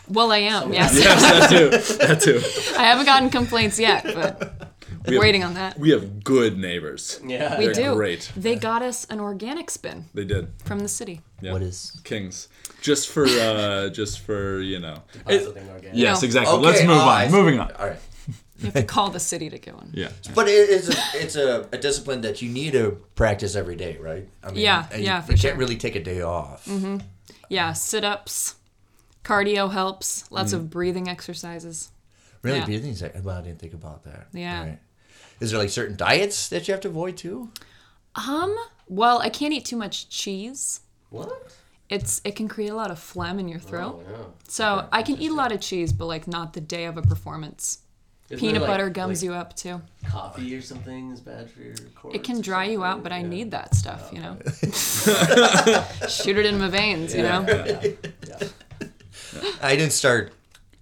Well, 0.09 0.33
I 0.33 0.39
am. 0.39 0.73
Yes. 0.73 0.95
Yes, 0.99 1.23
that 1.23 1.51
too. 1.51 1.97
That 1.99 2.21
too. 2.21 2.75
I 2.79 2.85
haven't 2.85 3.07
gotten 3.07 3.31
complaints 3.31 3.79
yet, 3.79 4.03
but 4.05 4.75
We 5.07 5.15
have- 5.15 5.21
waiting 5.23 5.45
on 5.45 5.55
that. 5.55 5.79
We 5.79 5.91
have 5.91 6.25
good 6.25 6.59
neighbors. 6.59 7.21
Yeah. 7.25 7.59
We 7.59 7.67
They're 7.67 7.75
do. 7.91 7.95
great. 7.95 8.33
They 8.37 8.57
got 8.57 8.83
us 8.83 9.05
an 9.07 9.21
organic 9.21 9.71
spin 9.71 10.07
They 10.15 10.25
did. 10.25 10.49
from 10.65 10.81
the 10.81 10.89
city. 10.89 11.21
Yeah. 11.41 11.53
What 11.53 11.63
is? 11.63 12.01
Kings? 12.05 12.49
Just 12.81 13.09
for 13.09 13.25
uh 13.27 13.89
just 13.91 14.21
for 14.21 14.61
you 14.61 14.81
know. 14.81 14.97
Positive 15.25 15.57
organic. 15.71 15.93
Yes, 15.97 16.23
No. 16.23 16.27
exactly. 16.27 16.59
Let's 16.59 16.83
move 16.83 16.91
oh, 16.99 17.09
on. 17.09 17.31
Moving 17.31 17.61
on. 17.61 17.71
All 17.73 17.87
right. 17.87 17.99
You 18.59 18.67
have 18.67 18.75
to 18.75 18.83
call 18.85 19.11
the 19.11 19.19
city 19.21 19.51
to 19.51 19.59
get 19.59 19.75
one. 19.75 19.91
Yeah. 19.93 20.11
But 20.35 20.49
it 20.49 20.69
is 20.71 20.89
a, 20.89 20.95
it's 21.15 21.35
a, 21.37 21.69
a 21.73 21.79
discipline 21.79 22.21
that 22.21 22.41
you 22.41 22.49
need 22.49 22.73
to 22.75 23.03
practice 23.17 23.57
every 23.57 23.75
day, 23.77 23.97
right? 23.99 24.29
I 24.45 24.53
mean, 24.53 24.61
Yeah, 24.61 24.87
you, 24.97 25.03
yeah, 25.05 25.17
you 25.17 25.23
for 25.23 25.29
can't 25.29 25.41
sure. 25.41 25.55
Really 25.57 25.77
take 25.77 25.97
a 25.97 26.03
day 26.03 26.23
off. 26.23 26.65
Mm-hmm. 26.67 26.99
Yeah, 27.49 27.73
sit 27.73 28.05
ups, 28.05 28.55
cardio 29.25 29.73
helps, 29.73 30.31
lots 30.31 30.53
of 30.53 30.71
breathing 30.71 31.09
exercises. 31.09 31.91
Really, 32.43 32.59
Yeah. 32.59 32.65
breathing. 32.67 32.97
Well, 33.25 33.39
I 33.39 33.43
didn't 33.43 33.59
think 33.59 33.75
about 33.75 34.05
that. 34.05 34.29
Yeah. 34.33 34.61
Right. 34.61 34.79
Is 35.41 35.51
there 35.51 35.59
like 35.59 35.71
certain 35.71 35.97
diets 35.97 36.49
that 36.51 36.69
you 36.69 36.73
have 36.73 36.81
to 36.83 36.89
avoid 36.89 37.17
too? 37.17 37.51
Um, 38.15 38.57
well, 38.89 39.19
I 39.19 39.31
can't 39.31 39.53
eat 39.53 39.65
too 39.65 39.77
much 39.77 40.09
cheese. 40.09 40.81
What? 41.11 41.51
It's 41.89 42.21
it 42.25 42.37
can 42.37 42.49
create 42.49 42.71
a 42.71 42.75
lot 42.77 42.91
of 42.91 42.99
phlegm 42.99 43.39
in 43.39 43.49
your 43.49 43.59
throat. 43.59 44.05
Oh, 44.07 44.11
yeah. 44.11 44.25
So 44.49 44.89
I 44.93 45.03
can 45.03 45.17
eat 45.17 45.31
a 45.31 45.35
lot 45.35 45.53
of 45.53 45.61
cheese, 45.61 45.93
but 45.93 46.07
like 46.07 46.27
not 46.29 46.53
the 46.53 46.61
day 46.61 46.85
of 46.85 46.97
a 46.97 47.03
performance. 47.03 47.79
Isn't 48.31 48.39
Peanut 48.41 48.55
there, 48.55 48.61
like- 48.63 48.79
butter 48.79 48.91
gums 48.91 49.23
like 49.23 49.27
you 49.29 49.35
up 49.35 49.55
too. 49.57 49.83
Coffee 50.09 50.57
or 50.57 50.63
something 50.63 51.11
is 51.11 51.21
bad 51.21 51.51
for 51.51 51.61
your 51.61 51.75
cords. 51.95 52.15
It 52.17 52.25
can 52.25 52.39
or 52.39 52.43
dry 52.43 52.65
you 52.67 52.83
out, 52.83 52.93
something? 52.93 53.03
but 53.03 53.13
I 53.13 53.19
Yeah. 53.19 53.29
need 53.29 53.51
that 53.51 53.75
stuff, 53.75 54.11
you 54.13 54.21
know. 54.21 54.39
Shoot 56.09 56.39
it 56.39 56.47
in 56.47 56.59
my 56.59 56.69
veins, 56.69 57.15
you 57.15 57.23
know. 57.23 57.45
Yeah. 57.47 58.49
I 59.63 59.77
didn't 59.77 59.93
start. 59.93 60.33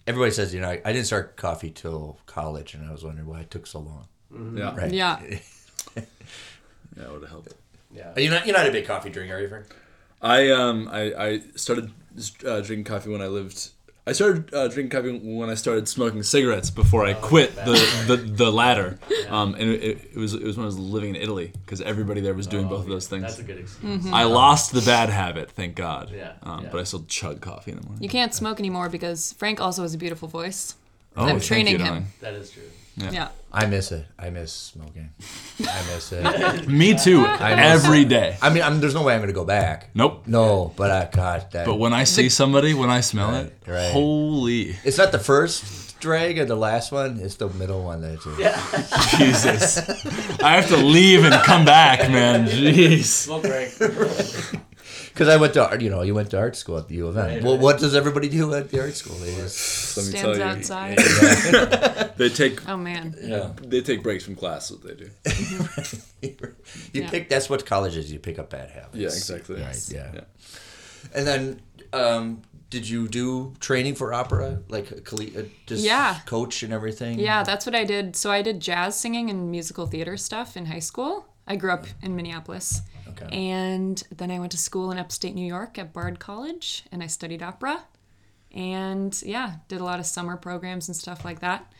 Everybody 0.07 0.33
says 0.33 0.53
you 0.55 0.61
know 0.61 0.69
I, 0.69 0.81
I 0.85 0.93
didn't 0.93 1.07
start 1.07 1.37
coffee 1.37 1.71
till 1.71 2.19
college, 2.27 2.75
and 2.75 2.89
I 2.89 2.93
was 2.93 3.05
wondering 3.05 3.27
why 3.29 3.41
it 3.41 3.51
took 3.51 3.67
so 3.67 3.79
long. 3.81 4.07
Yeah. 4.57 4.75
Right. 4.75 4.93
Yeah. 4.93 5.21
That 6.97 7.11
would 7.11 7.23
have 7.23 7.31
helped. 7.31 7.55
Yeah. 7.95 8.13
You're 8.19 8.31
not 8.31 8.47
you're 8.47 8.57
not 8.57 8.67
a 8.67 8.71
big 8.71 8.87
coffee 8.87 9.09
drinker, 9.11 9.35
are 9.35 9.41
you, 9.41 9.49
Frank? 9.49 9.65
I 10.21 10.51
um 10.51 10.89
I, 10.93 11.15
I 11.15 11.41
started 11.57 11.91
uh, 12.47 12.61
drinking 12.61 12.85
coffee 12.85 13.11
when 13.11 13.23
I 13.23 13.29
lived. 13.29 13.71
I 14.05 14.13
started 14.13 14.53
uh, 14.53 14.67
drinking 14.67 14.91
coffee 14.91 15.17
when 15.37 15.49
I 15.49 15.55
started 15.55 15.87
smoking 15.89 16.25
cigarettes 16.25 16.71
before 16.71 17.05
I 17.07 17.15
quit 17.15 17.55
the, 17.55 18.05
the, 18.09 18.17
the 18.17 18.51
latter. 18.53 18.99
Um, 19.31 19.55
and 19.55 19.71
it, 19.71 20.11
it 20.13 20.17
was 20.17 20.35
it 20.35 20.43
was 20.43 20.59
when 20.59 20.65
I 20.65 20.67
was 20.67 20.79
living 20.79 21.11
in 21.15 21.17
Italy 21.23 21.53
because 21.65 21.81
everybody 21.81 22.21
there 22.21 22.35
was 22.35 22.47
doing 22.47 22.69
both 22.69 22.83
of 22.83 22.89
those 22.89 23.07
things. 23.07 23.23
That's 23.23 23.39
a 23.39 23.43
good 23.45 23.59
excuse. 23.61 24.01
Mm-hmm. 24.01 24.13
I 24.13 24.25
lost 24.25 24.73
the 24.73 24.83
bad 24.83 25.09
habit, 25.09 25.51
thank 25.53 25.75
God. 25.75 26.11
Yeah, 26.15 26.33
Um, 26.43 26.65
yeah. 26.65 26.69
But 26.71 26.81
I 26.81 26.85
still 26.85 27.05
chug 27.09 27.41
coffee 27.41 27.71
in 27.71 27.79
the 27.79 27.85
morning. 27.87 28.03
You 28.03 28.11
can't 28.11 28.35
smoke 28.35 28.59
anymore 28.59 28.91
because 28.91 29.33
Frank 29.35 29.59
also 29.59 29.81
has 29.83 29.95
a 29.95 29.99
beautiful 29.99 30.29
voice. 30.29 30.75
Oh, 31.17 31.23
I'm 31.23 31.29
thank 31.31 31.43
training 31.45 31.73
you, 31.75 31.79
him. 31.79 31.87
darling. 31.87 32.07
That 32.21 32.35
is 32.35 32.51
true. 32.51 32.63
Yeah. 32.97 33.29
I 33.55 33.67
miss 33.67 33.93
it. 33.93 34.07
I 34.19 34.31
miss 34.31 34.51
smoking. 34.53 35.11
I 35.61 35.83
miss 35.95 36.11
it. 36.13 36.69
Me 36.69 36.97
too. 36.97 37.27
Every 37.27 38.05
day. 38.07 38.37
I 38.41 38.49
mean, 38.51 38.63
I'm, 38.63 38.81
there's 38.81 38.95
no 38.95 39.03
way 39.03 39.15
I'm 39.15 39.21
gonna 39.21 39.33
go 39.33 39.45
back. 39.45 39.91
Nope. 39.95 40.23
No, 40.27 40.73
but 40.77 40.91
I 40.91 41.09
God, 41.15 41.51
that. 41.53 41.67
But 41.67 41.75
when 41.79 41.93
I 41.93 42.05
see 42.05 42.29
somebody, 42.31 42.73
when 42.75 42.89
I 42.91 43.01
smell 43.01 43.31
Right, 43.33 43.47
it, 43.47 43.59
right. 43.67 43.93
holy 43.93 44.77
it's 44.85 44.97
not 44.99 45.13
the 45.13 45.19
first 45.19 46.01
drag 46.01 46.39
or 46.39 46.45
the 46.47 46.57
last 46.57 46.93
one. 46.93 47.19
It's 47.21 47.37
the 47.37 47.49
middle 47.51 47.85
one 47.85 48.01
that 48.01 48.25
you. 48.25 49.19
Jesus! 49.19 49.79
I 50.41 50.55
have 50.57 50.69
to 50.69 50.77
leave 50.79 51.25
and 51.25 51.35
come 51.45 51.65
back, 51.67 52.11
man. 52.11 52.47
Jeez. 52.49 53.05
Smoke 53.05 53.43
break. 53.43 53.73
Because 55.13 55.29
I 55.29 55.37
went 55.37 55.53
to 55.55 55.69
art. 55.69 55.81
You 55.83 55.91
know, 55.91 56.03
you 56.03 56.15
went 56.15 56.31
to 56.31 56.39
art 56.39 56.57
school 56.57 56.79
at 56.79 56.89
the 56.89 56.95
U 56.97 57.07
of 57.07 57.17
M. 57.17 57.27
Right, 57.27 57.43
well, 57.43 57.55
right. 57.55 57.63
what 57.63 57.79
does 57.79 57.95
everybody 57.95 58.29
do 58.29 58.55
at 58.55 58.71
the 58.71 58.81
art 58.81 58.95
school? 58.95 59.17
They 59.17 59.35
just 59.35 59.97
Let 59.97 60.07
me 60.07 60.13
Stands 60.13 60.23
tell 60.23 60.37
you, 60.37 60.99
outside. 60.99 62.17
they 62.17 62.29
take 62.29 62.69
Oh 62.69 62.77
man. 62.77 63.15
yeah. 63.21 63.51
they 63.63 63.81
take 63.83 64.03
breaks 64.03 64.25
from 64.25 64.37
class. 64.37 64.71
What 64.71 64.83
they 64.83 64.95
do. 64.95 65.11
you 66.93 67.03
Yeah. 67.03 67.11
pick. 67.11 67.29
That's 67.29 67.49
what 67.51 67.67
college 67.67 67.97
is. 67.97 68.13
You 68.13 68.19
pick 68.19 68.39
up 68.39 68.51
bad 68.51 68.71
habits. 68.71 68.97
Yeah, 68.97 69.09
exactly. 69.09 69.61
Right. 69.61 69.89
Yeah. 69.91 70.11
Yeah. 70.15 70.21
And 71.15 71.27
then, 71.27 71.61
um, 71.93 72.43
did 72.71 72.89
you 72.89 73.07
do 73.09 73.53
training 73.61 73.97
for 73.97 74.15
opera, 74.15 74.61
like 74.69 74.91
a 74.91 74.97
uh, 74.97 75.43
just 75.67 75.85
Yeah. 75.85 76.21
coach 76.27 76.63
and 76.63 76.73
everything? 76.73 77.19
Yeah, 77.19 77.43
that's 77.43 77.67
what 77.67 77.75
I 77.75 77.85
did. 77.85 78.17
So 78.17 78.31
I 78.31 78.41
did 78.41 78.61
jazz 78.61 78.99
singing 78.99 79.29
and 79.29 79.51
musical 79.51 79.87
theater 79.87 80.17
stuff 80.17 80.57
in 80.57 80.67
high 80.67 80.79
school. 80.79 81.27
I 81.47 81.57
grew 81.57 81.73
up 81.73 81.87
in 82.03 82.17
Minneapolis. 82.17 82.81
Okay. 83.13 83.37
And 83.37 84.03
then 84.15 84.31
I 84.31 84.39
went 84.39 84.53
to 84.53 84.59
school 84.59 84.91
in 84.91 84.99
upstate 84.99 85.35
New 85.35 85.47
York 85.47 85.79
at 85.79 85.93
Bard 85.93 86.19
College 86.19 86.85
and 86.93 87.03
I 87.03 87.07
studied 87.07 87.43
opera. 87.43 87.85
And 88.53 89.21
yeah, 89.25 89.57
did 89.69 89.81
a 89.81 89.85
lot 89.85 89.99
of 89.99 90.07
summer 90.07 90.37
programs 90.37 90.89
and 90.89 90.97
stuff 90.97 91.25
like 91.25 91.41
that. 91.41 91.73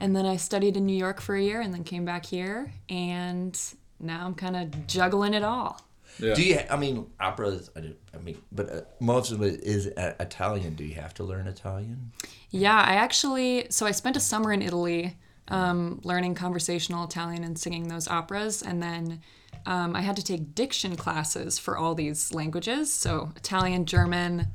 And 0.00 0.14
then 0.14 0.26
I 0.26 0.36
studied 0.36 0.76
in 0.76 0.86
New 0.86 0.96
York 0.96 1.20
for 1.20 1.34
a 1.34 1.42
year 1.42 1.60
and 1.60 1.72
then 1.72 1.84
came 1.84 2.04
back 2.04 2.26
here. 2.26 2.72
And 2.88 3.58
now 4.00 4.26
I'm 4.26 4.34
kind 4.34 4.56
of 4.56 4.86
juggling 4.86 5.34
it 5.34 5.42
all. 5.42 5.80
Yeah. 6.18 6.34
Do 6.34 6.42
you? 6.42 6.58
I 6.68 6.76
mean, 6.76 7.06
opera. 7.20 7.48
Is, 7.48 7.70
I 7.76 8.18
mean, 8.18 8.38
but 8.50 8.70
uh, 8.70 8.80
most 8.98 9.30
of 9.30 9.42
it 9.42 9.60
is 9.62 9.88
uh, 9.88 10.14
Italian. 10.18 10.74
Do 10.74 10.84
you 10.84 10.94
have 10.94 11.14
to 11.14 11.24
learn 11.24 11.46
Italian? 11.46 12.12
Yeah, 12.50 12.76
I 12.76 12.94
actually, 12.94 13.66
so 13.70 13.86
I 13.86 13.92
spent 13.92 14.16
a 14.16 14.20
summer 14.20 14.52
in 14.52 14.62
Italy 14.62 15.16
um, 15.48 16.00
learning 16.02 16.34
conversational 16.34 17.04
Italian 17.04 17.44
and 17.44 17.58
singing 17.58 17.88
those 17.88 18.08
operas. 18.08 18.62
And 18.62 18.82
then 18.82 19.20
um, 19.68 19.94
I 19.94 20.00
had 20.00 20.16
to 20.16 20.24
take 20.24 20.54
diction 20.54 20.96
classes 20.96 21.58
for 21.58 21.76
all 21.76 21.94
these 21.94 22.32
languages. 22.32 22.92
So 22.92 23.32
Italian, 23.36 23.84
German, 23.84 24.48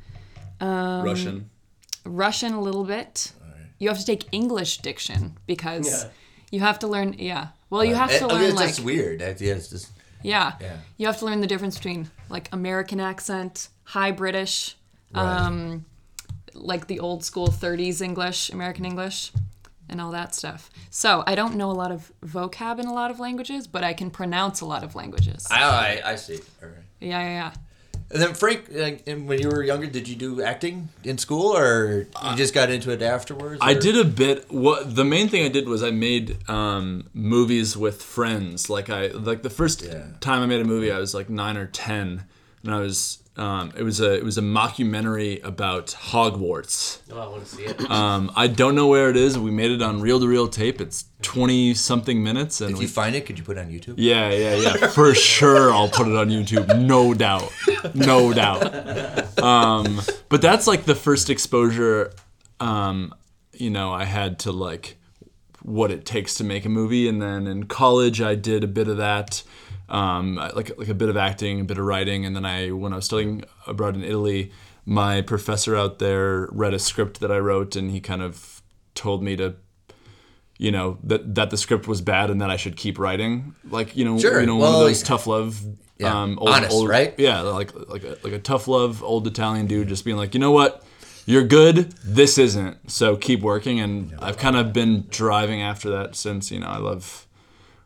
Russian. 0.59 1.49
Russian 2.05 2.53
a 2.53 2.61
little 2.61 2.83
bit. 2.83 3.31
You 3.79 3.89
have 3.89 3.99
to 3.99 4.05
take 4.05 4.25
English 4.31 4.77
diction 4.79 5.37
because 5.45 5.87
Yeah. 5.87 6.09
You 6.51 6.59
have 6.59 6.77
to 6.79 6.87
learn. 6.87 7.15
Yeah. 7.17 7.47
Well, 7.71 7.83
you 7.83 7.95
have 7.95 8.11
It- 8.11 8.19
to 8.19 8.25
I 8.25 8.27
mean, 8.27 8.37
learn 8.37 8.49
it's 8.51 8.55
like 8.55 8.67
just 8.69 8.83
weird. 8.83 9.19
That- 9.21 9.41
yeah, 9.41 9.53
it's 9.55 9.69
just 9.69 9.87
yeah. 10.21 10.53
Yeah. 10.61 10.77
You 10.97 11.07
have 11.07 11.17
to 11.19 11.25
learn 11.25 11.41
the 11.41 11.47
difference 11.47 11.75
between 11.77 12.09
like 12.29 12.47
American 12.51 12.99
accent, 12.99 13.69
High 13.85 14.11
British, 14.11 14.75
right. 15.15 15.23
um, 15.25 15.85
like 16.53 16.85
the 16.87 16.99
old 16.99 17.23
school 17.25 17.47
30s 17.47 18.01
English, 18.01 18.51
American 18.51 18.85
English, 18.85 19.31
and 19.93 20.01
all 20.01 20.11
that 20.11 20.35
stuff. 20.35 20.69
So 20.89 21.23
I 21.25 21.35
don't 21.35 21.55
know 21.55 21.71
a 21.71 21.77
lot 21.83 21.91
of 21.91 22.11
vocab 22.25 22.79
in 22.79 22.85
a 22.87 22.93
lot 22.93 23.11
of 23.11 23.19
languages, 23.21 23.67
but 23.67 23.83
I 23.83 23.93
can 23.93 24.09
pronounce 24.09 24.59
a 24.59 24.65
lot 24.65 24.83
of 24.83 24.95
languages. 24.95 25.47
I, 25.49 26.01
I, 26.03 26.11
I 26.11 26.15
see. 26.15 26.39
All 26.61 26.67
right. 26.67 26.77
yeah, 26.99 27.19
yeah, 27.21 27.29
yeah. 27.29 27.53
And 28.11 28.21
then 28.21 28.33
Frank, 28.35 28.65
like, 28.71 29.03
and 29.07 29.27
when 29.27 29.39
you 29.39 29.47
were 29.49 29.63
younger, 29.63 29.87
did 29.87 30.07
you 30.07 30.15
do 30.15 30.43
acting 30.43 30.89
in 31.03 31.17
school, 31.17 31.55
or 31.57 32.05
you 32.23 32.35
just 32.35 32.53
got 32.53 32.69
into 32.69 32.91
it 32.91 33.01
afterwards? 33.01 33.59
I 33.61 33.73
did 33.73 33.97
a 33.97 34.03
bit. 34.03 34.51
What 34.51 34.95
the 34.95 35.05
main 35.05 35.29
thing 35.29 35.45
I 35.45 35.49
did 35.49 35.67
was 35.67 35.81
I 35.81 35.89
made 35.89 36.37
um, 36.47 37.09
movies 37.13 37.75
with 37.75 38.03
friends. 38.03 38.69
Like 38.69 38.89
I 38.91 39.07
like 39.07 39.41
the 39.41 39.49
first 39.49 39.81
Yeah. 39.83 40.03
time 40.19 40.43
I 40.43 40.45
made 40.45 40.61
a 40.61 40.65
movie, 40.65 40.91
I 40.91 40.99
was 40.99 41.15
like 41.15 41.27
nine 41.29 41.57
or 41.57 41.65
ten, 41.67 42.25
and 42.63 42.73
I 42.75 42.79
was 42.81 43.22
um, 43.35 43.71
it 43.75 43.83
was 43.83 43.99
a 43.99 44.13
it 44.13 44.23
was 44.23 44.37
a 44.37 44.41
mockumentary 44.41 45.43
about 45.43 45.87
Hogwarts. 45.87 46.99
Oh, 47.11 47.19
I 47.19 47.27
want 47.27 47.45
to 47.45 47.55
see 47.55 47.63
it. 47.63 47.89
Um, 47.89 48.31
I 48.35 48.47
don't 48.47 48.75
know 48.75 48.87
where 48.87 49.09
it 49.09 49.17
is. 49.17 49.37
We 49.39 49.49
made 49.49 49.71
it 49.71 49.81
on 49.81 50.01
reel 50.01 50.19
to 50.19 50.27
reel 50.27 50.47
tape. 50.47 50.79
It's 50.79 51.05
twenty 51.21 51.73
something 51.73 52.23
minutes, 52.23 52.61
and 52.61 52.71
If 52.71 52.77
we 52.77 52.83
you 52.83 52.89
find 52.89 53.15
it, 53.15 53.25
could 53.25 53.37
you 53.39 53.43
put 53.43 53.57
it 53.57 53.61
on 53.61 53.71
YouTube? 53.71 53.95
yeah, 53.97 54.29
yeah, 54.29 54.55
yeah. 54.55 54.87
For 54.87 55.15
sure, 55.15 55.71
I'll 55.73 55.89
put 55.89 56.07
it 56.07 56.15
on 56.15 56.29
YouTube. 56.29 56.79
No 56.79 57.13
doubt. 57.13 57.51
No 57.95 58.33
doubt. 58.33 59.39
Um, 59.41 59.99
but 60.29 60.41
that's 60.41 60.67
like 60.67 60.85
the 60.85 60.95
first 60.95 61.29
exposure, 61.29 62.13
um, 62.59 63.13
you 63.53 63.69
know, 63.69 63.91
I 63.91 64.05
had 64.05 64.39
to 64.39 64.51
like 64.51 64.97
what 65.63 65.91
it 65.91 66.05
takes 66.05 66.35
to 66.35 66.43
make 66.43 66.65
a 66.65 66.69
movie. 66.69 67.07
And 67.07 67.21
then 67.21 67.47
in 67.47 67.63
college, 67.65 68.21
I 68.21 68.35
did 68.35 68.63
a 68.63 68.67
bit 68.67 68.87
of 68.87 68.97
that, 68.97 69.43
um, 69.89 70.35
like 70.35 70.77
like 70.77 70.87
a 70.89 70.93
bit 70.93 71.09
of 71.09 71.17
acting, 71.17 71.61
a 71.61 71.63
bit 71.63 71.77
of 71.77 71.85
writing. 71.85 72.25
And 72.25 72.35
then 72.35 72.45
I, 72.45 72.71
when 72.71 72.93
I 72.93 72.97
was 72.97 73.05
studying 73.05 73.43
abroad 73.67 73.95
in 73.95 74.03
Italy, 74.03 74.51
my 74.85 75.21
professor 75.21 75.75
out 75.75 75.99
there 75.99 76.47
read 76.51 76.73
a 76.73 76.79
script 76.79 77.19
that 77.19 77.31
I 77.31 77.37
wrote, 77.39 77.75
and 77.75 77.91
he 77.91 77.99
kind 77.99 78.21
of 78.21 78.61
told 78.95 79.23
me 79.23 79.35
to 79.37 79.55
you 80.59 80.71
know 80.71 80.97
that 81.03 81.33
that 81.35 81.49
the 81.49 81.57
script 81.57 81.87
was 81.87 81.99
bad 82.01 82.29
and 82.29 82.39
that 82.41 82.49
I 82.51 82.57
should 82.57 82.75
keep 82.77 82.99
writing 82.99 83.55
like 83.69 83.97
you 83.97 84.05
know 84.05 84.19
Sure. 84.19 84.39
you 84.39 84.45
know 84.45 84.55
one 84.55 84.67
of 84.73 84.79
those 84.81 85.01
like- 85.01 85.07
tough 85.07 85.25
love 85.25 85.59
Yeah. 85.97 86.21
um 86.21 86.37
old, 86.39 86.49
Honest, 86.49 86.71
old- 86.71 86.87
right? 86.89 87.13
yeah 87.17 87.41
like 87.41 87.73
like 87.89 88.03
a, 88.03 88.17
like 88.23 88.33
a 88.33 88.39
tough 88.39 88.67
love 88.67 89.03
old 89.03 89.25
Italian 89.25 89.65
dude 89.65 89.87
just 89.87 90.05
being 90.05 90.15
like 90.15 90.35
you 90.35 90.39
know 90.39 90.51
what 90.51 90.83
you're 91.25 91.43
good 91.43 91.91
this 92.05 92.37
isn't 92.37 92.91
so 92.91 93.15
keep 93.17 93.41
working 93.41 93.79
and 93.79 94.13
I've 94.19 94.37
kind 94.37 94.55
of 94.55 94.71
been 94.73 95.07
driving 95.09 95.59
after 95.63 95.89
that 95.89 96.15
since 96.15 96.51
you 96.51 96.59
know 96.59 96.67
I 96.67 96.77
love 96.77 97.25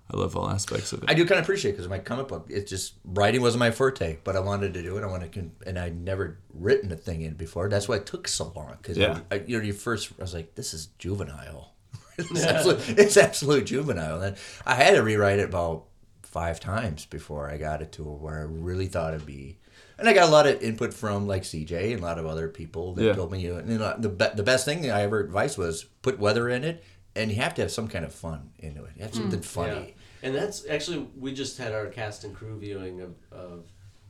I 0.09 0.17
love 0.17 0.37
all 0.37 0.49
aspects 0.49 0.93
of 0.93 1.03
it 1.03 1.09
I 1.09 1.13
do 1.13 1.25
kind 1.25 1.37
of 1.39 1.45
appreciate 1.45 1.71
because 1.71 1.89
my 1.89 1.99
comic 1.99 2.29
book, 2.29 2.47
uh, 2.49 2.55
it's 2.55 2.69
just 2.69 2.93
writing 3.03 3.41
wasn't 3.41 3.59
my 3.59 3.71
forte, 3.71 4.17
but 4.23 4.35
I 4.35 4.39
wanted 4.39 4.73
to 4.75 4.81
do 4.81 4.97
it. 4.97 5.03
I 5.03 5.07
wanted 5.07 5.33
to, 5.33 5.51
and 5.65 5.77
I'd 5.77 5.99
never 5.99 6.39
written 6.53 6.91
a 6.91 6.95
thing 6.95 7.21
in 7.21 7.33
before. 7.33 7.67
That's 7.67 7.87
why 7.87 7.97
it 7.97 8.05
took 8.05 8.27
so 8.27 8.51
long. 8.55 8.77
Because 8.81 8.97
Yeah. 8.97 9.19
I, 9.29 9.43
you 9.45 9.57
know, 9.57 9.63
you 9.63 9.73
first, 9.73 10.11
I 10.17 10.21
was 10.21 10.33
like, 10.33 10.55
this 10.55 10.73
is 10.73 10.87
juvenile. 10.97 11.73
it's, 12.17 12.43
absolute, 12.43 12.89
it's 12.97 13.17
absolute 13.17 13.65
juvenile. 13.65 14.21
And 14.21 14.37
I 14.65 14.75
had 14.75 14.95
to 14.95 15.03
rewrite 15.03 15.39
it 15.39 15.49
about 15.49 15.85
five 16.23 16.59
times 16.59 17.05
before 17.05 17.49
I 17.49 17.57
got 17.57 17.81
it 17.81 17.91
to 17.93 18.03
where 18.03 18.39
I 18.39 18.43
really 18.43 18.87
thought 18.87 19.13
it'd 19.13 19.25
be. 19.25 19.57
And 19.99 20.07
I 20.07 20.13
got 20.13 20.29
a 20.29 20.31
lot 20.31 20.45
of 20.45 20.61
input 20.61 20.93
from 20.93 21.27
like 21.27 21.43
CJ 21.43 21.93
and 21.93 22.01
a 22.01 22.05
lot 22.05 22.19
of 22.19 22.25
other 22.25 22.47
people 22.47 22.93
that 22.93 23.03
Yeah. 23.03 23.13
told 23.13 23.31
me, 23.31 23.41
you 23.41 23.53
know, 23.53 23.63
you 23.65 23.77
know, 23.79 23.95
the, 23.97 24.09
be- 24.09 24.35
the 24.35 24.43
best 24.43 24.63
thing 24.63 24.89
I 24.91 25.01
ever 25.01 25.19
advised 25.19 25.57
was 25.57 25.85
put 26.01 26.19
weather 26.19 26.49
in 26.49 26.63
it, 26.63 26.83
and 27.15 27.31
you 27.31 27.37
have 27.37 27.55
to 27.55 27.63
have 27.63 27.71
some 27.71 27.87
kind 27.87 28.05
of 28.05 28.13
fun 28.13 28.51
into 28.59 28.83
it. 28.83 28.91
You 28.95 29.03
have 29.03 29.15
something 29.15 29.39
hmm. 29.39 29.45
funny. 29.45 29.95
Yeah. 29.96 29.96
And 30.23 30.33
that's 30.35 30.67
actually 30.67 31.07
we 31.17 31.33
just 31.33 31.57
had 31.57 31.73
our 31.73 31.87
cast 31.87 32.23
and 32.23 32.33
crew 32.35 32.57
viewing 32.59 33.01
of, 33.01 33.15
of 33.31 33.65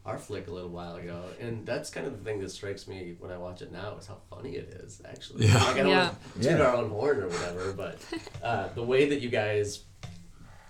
our 0.05 0.17
flick 0.17 0.47
a 0.47 0.51
little 0.51 0.69
while 0.69 0.95
ago, 0.95 1.21
and 1.41 1.65
that's 1.65 1.89
kind 1.89 2.07
of 2.07 2.17
the 2.17 2.23
thing 2.23 2.39
that 2.39 2.49
strikes 2.49 2.87
me 2.87 3.15
when 3.19 3.29
I 3.29 3.37
watch 3.37 3.61
it 3.61 3.73
now 3.73 3.97
is 3.99 4.07
how 4.07 4.17
funny 4.29 4.55
it 4.55 4.69
is. 4.85 5.01
Actually, 5.03 5.47
Yeah. 5.47 5.55
like, 5.65 5.75
I 5.75 5.77
don't 5.79 5.87
Yeah. 5.89 6.03
want 6.07 6.33
to 6.35 6.39
toot 6.39 6.51
Yeah. 6.59 6.65
our 6.65 6.75
own 6.77 6.89
horn 6.89 7.19
or 7.23 7.27
whatever, 7.27 7.73
but 7.73 7.97
uh, 8.41 8.69
the 8.73 8.83
way 8.83 9.09
that 9.09 9.19
you 9.19 9.29
guys 9.29 9.83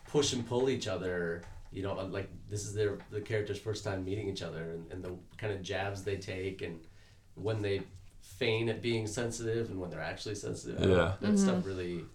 push 0.07 0.33
and 0.33 0.47
pull 0.47 0.69
each 0.69 0.87
other. 0.87 1.43
You 1.71 1.83
know, 1.83 1.93
like 2.09 2.29
this 2.49 2.65
is 2.65 2.73
their 2.73 2.97
the 3.11 3.21
characters' 3.21 3.59
first 3.59 3.83
time 3.83 4.03
meeting 4.05 4.27
each 4.29 4.41
other, 4.41 4.71
and, 4.71 4.91
and 4.91 5.03
the 5.03 5.11
kind 5.37 5.53
of 5.53 5.61
jabs 5.61 6.03
they 6.03 6.15
take, 6.15 6.61
and 6.63 6.79
when 7.35 7.61
they 7.61 7.81
feign 8.21 8.69
at 8.69 8.81
being 8.81 9.05
sensitive, 9.05 9.69
and 9.69 9.79
when 9.79 9.89
they're 9.91 10.01
actually 10.01 10.35
sensitive. 10.35 10.77
I 10.79 10.81
don't 10.85 10.89
know, 10.91 10.97
Yeah. 11.21 11.29
that 11.29 11.37
stuff 11.37 11.65
really 11.65 12.05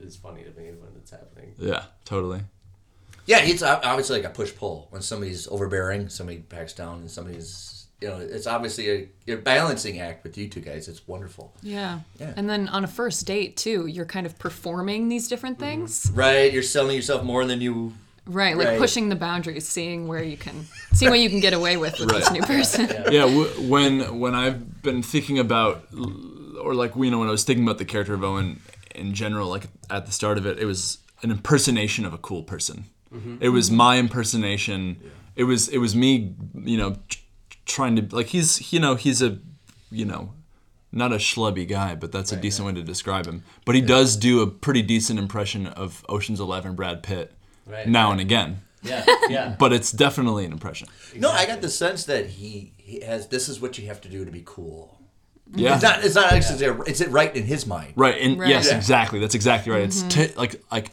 is 0.00 0.16
funny 0.16 0.42
to 0.44 0.50
me 0.50 0.70
when 0.70 0.90
it's 0.96 1.10
happening. 1.10 1.54
yeah 1.58 1.84
totally 2.04 2.40
Yeah, 3.26 3.38
it's 3.42 3.62
obviously 3.62 4.20
like 4.20 4.28
a 4.30 4.34
push 4.34 4.52
pull 4.54 4.88
when 4.90 5.00
somebody's 5.02 5.46
overbearing, 5.46 6.08
somebody 6.08 6.38
backs 6.38 6.72
down, 6.72 7.00
and 7.00 7.10
somebody's 7.10 7.86
you 8.00 8.08
know 8.08 8.16
it's 8.18 8.48
obviously 8.48 9.08
a, 9.28 9.32
a 9.32 9.36
balancing 9.36 10.00
act 10.00 10.24
with 10.24 10.36
you 10.36 10.48
two 10.48 10.60
guys. 10.60 10.88
It's 10.88 11.06
wonderful. 11.06 11.54
Yeah. 11.62 12.00
Yeah. 12.18 12.32
And 12.36 12.50
then 12.50 12.68
on 12.68 12.82
a 12.82 12.88
first 12.88 13.24
date 13.24 13.56
too, 13.56 13.86
you're 13.86 14.06
kind 14.06 14.26
of 14.26 14.38
performing 14.40 15.08
these 15.08 15.28
different 15.28 15.58
mm-hmm. 15.58 15.86
things. 15.86 16.10
Right, 16.12 16.52
you're 16.52 16.64
selling 16.64 16.96
yourself 16.96 17.22
more 17.22 17.44
than 17.44 17.60
you. 17.60 17.92
Right, 18.26 18.56
like 18.56 18.66
Right. 18.68 18.78
pushing 18.78 19.08
the 19.08 19.16
boundaries, 19.16 19.68
seeing 19.68 20.08
where 20.08 20.22
you 20.22 20.36
can, 20.36 20.66
seeing 20.92 21.10
what 21.10 21.20
you 21.20 21.30
can 21.30 21.40
get 21.40 21.52
away 21.54 21.76
with 21.76 21.98
with 22.00 22.10
this 22.10 22.30
new 22.32 22.42
person. 22.42 22.88
yeah 23.12 23.22
w- 23.22 23.50
when 23.70 24.18
when 24.18 24.34
i've 24.34 24.82
been 24.82 25.02
thinking 25.02 25.38
about 25.38 25.86
or 26.60 26.74
like 26.74 26.94
you 26.96 27.10
know 27.10 27.18
when 27.20 27.28
i 27.28 27.32
was 27.32 27.44
thinking 27.44 27.64
about 27.64 27.78
the 27.78 27.84
character 27.84 28.14
of 28.14 28.22
owen 28.24 28.60
in 28.94 29.14
general 29.14 29.48
like 29.48 29.66
at 29.90 30.06
the 30.06 30.12
start 30.12 30.38
of 30.38 30.46
it 30.46 30.58
it 30.58 30.64
was 30.66 30.98
an 31.22 31.30
impersonation 31.30 32.04
of 32.04 32.12
a 32.12 32.18
cool 32.18 32.42
person 32.42 32.84
it 33.40 33.50
was 33.50 33.70
my 33.70 33.98
impersonation 33.98 34.98
it 35.36 35.44
was 35.44 35.68
it 35.68 35.78
was 35.78 35.94
me 35.94 36.34
you 36.54 36.76
know 36.78 36.96
tr- 37.08 37.18
trying 37.66 37.94
to 37.96 38.16
like 38.16 38.28
he's 38.28 38.72
you 38.72 38.80
know 38.80 38.94
he's 38.94 39.20
a 39.20 39.38
you 39.90 40.04
know 40.04 40.32
not 40.90 41.12
a 41.12 41.16
schlubby 41.16 41.68
guy 41.68 41.94
but 41.94 42.10
that's 42.12 42.32
a 42.32 42.36
decent 42.36 42.66
way 42.66 42.72
to 42.72 42.82
describe 42.82 43.26
him 43.26 43.42
but 43.66 43.74
he 43.74 43.80
does 43.82 44.16
do 44.16 44.40
a 44.40 44.46
pretty 44.46 44.80
decent 44.82 45.18
impression 45.18 45.66
of 45.66 46.04
oceans 46.08 46.40
11 46.40 46.74
brad 46.74 47.02
pitt 47.02 47.32
Right. 47.66 47.86
now 47.86 48.10
and 48.10 48.20
again 48.20 48.62
Yeah, 48.82 49.04
yeah. 49.28 49.56
but 49.58 49.72
it's 49.72 49.92
definitely 49.92 50.44
an 50.44 50.52
impression 50.52 50.88
No, 51.16 51.30
I 51.30 51.46
got 51.46 51.60
the 51.60 51.68
sense 51.68 52.04
that 52.06 52.26
he 52.26 52.72
he 52.76 53.00
has. 53.00 53.28
This 53.28 53.48
is 53.48 53.60
what 53.60 53.78
you 53.78 53.86
have 53.86 54.00
to 54.00 54.08
do 54.08 54.24
to 54.24 54.30
be 54.32 54.42
cool. 54.44 54.98
Yeah 55.54 55.74
It's 55.74 55.82
not. 55.82 56.04
It's 56.04 56.14
not 56.14 56.32
actually. 56.32 56.64
It's 56.86 57.00
it 57.00 57.10
right 57.10 57.34
in 57.34 57.44
his 57.44 57.66
mind. 57.66 57.92
Right, 57.96 58.20
and 58.20 58.38
Right. 58.38 58.48
yes, 58.48 58.68
Yeah. 58.68 58.76
exactly. 58.76 59.18
That's 59.20 59.34
exactly 59.34 59.72
right. 59.72 59.82
It's 59.82 60.02
mm-hmm. 60.02 60.32
t- 60.32 60.34
like 60.36 60.62
like 60.70 60.90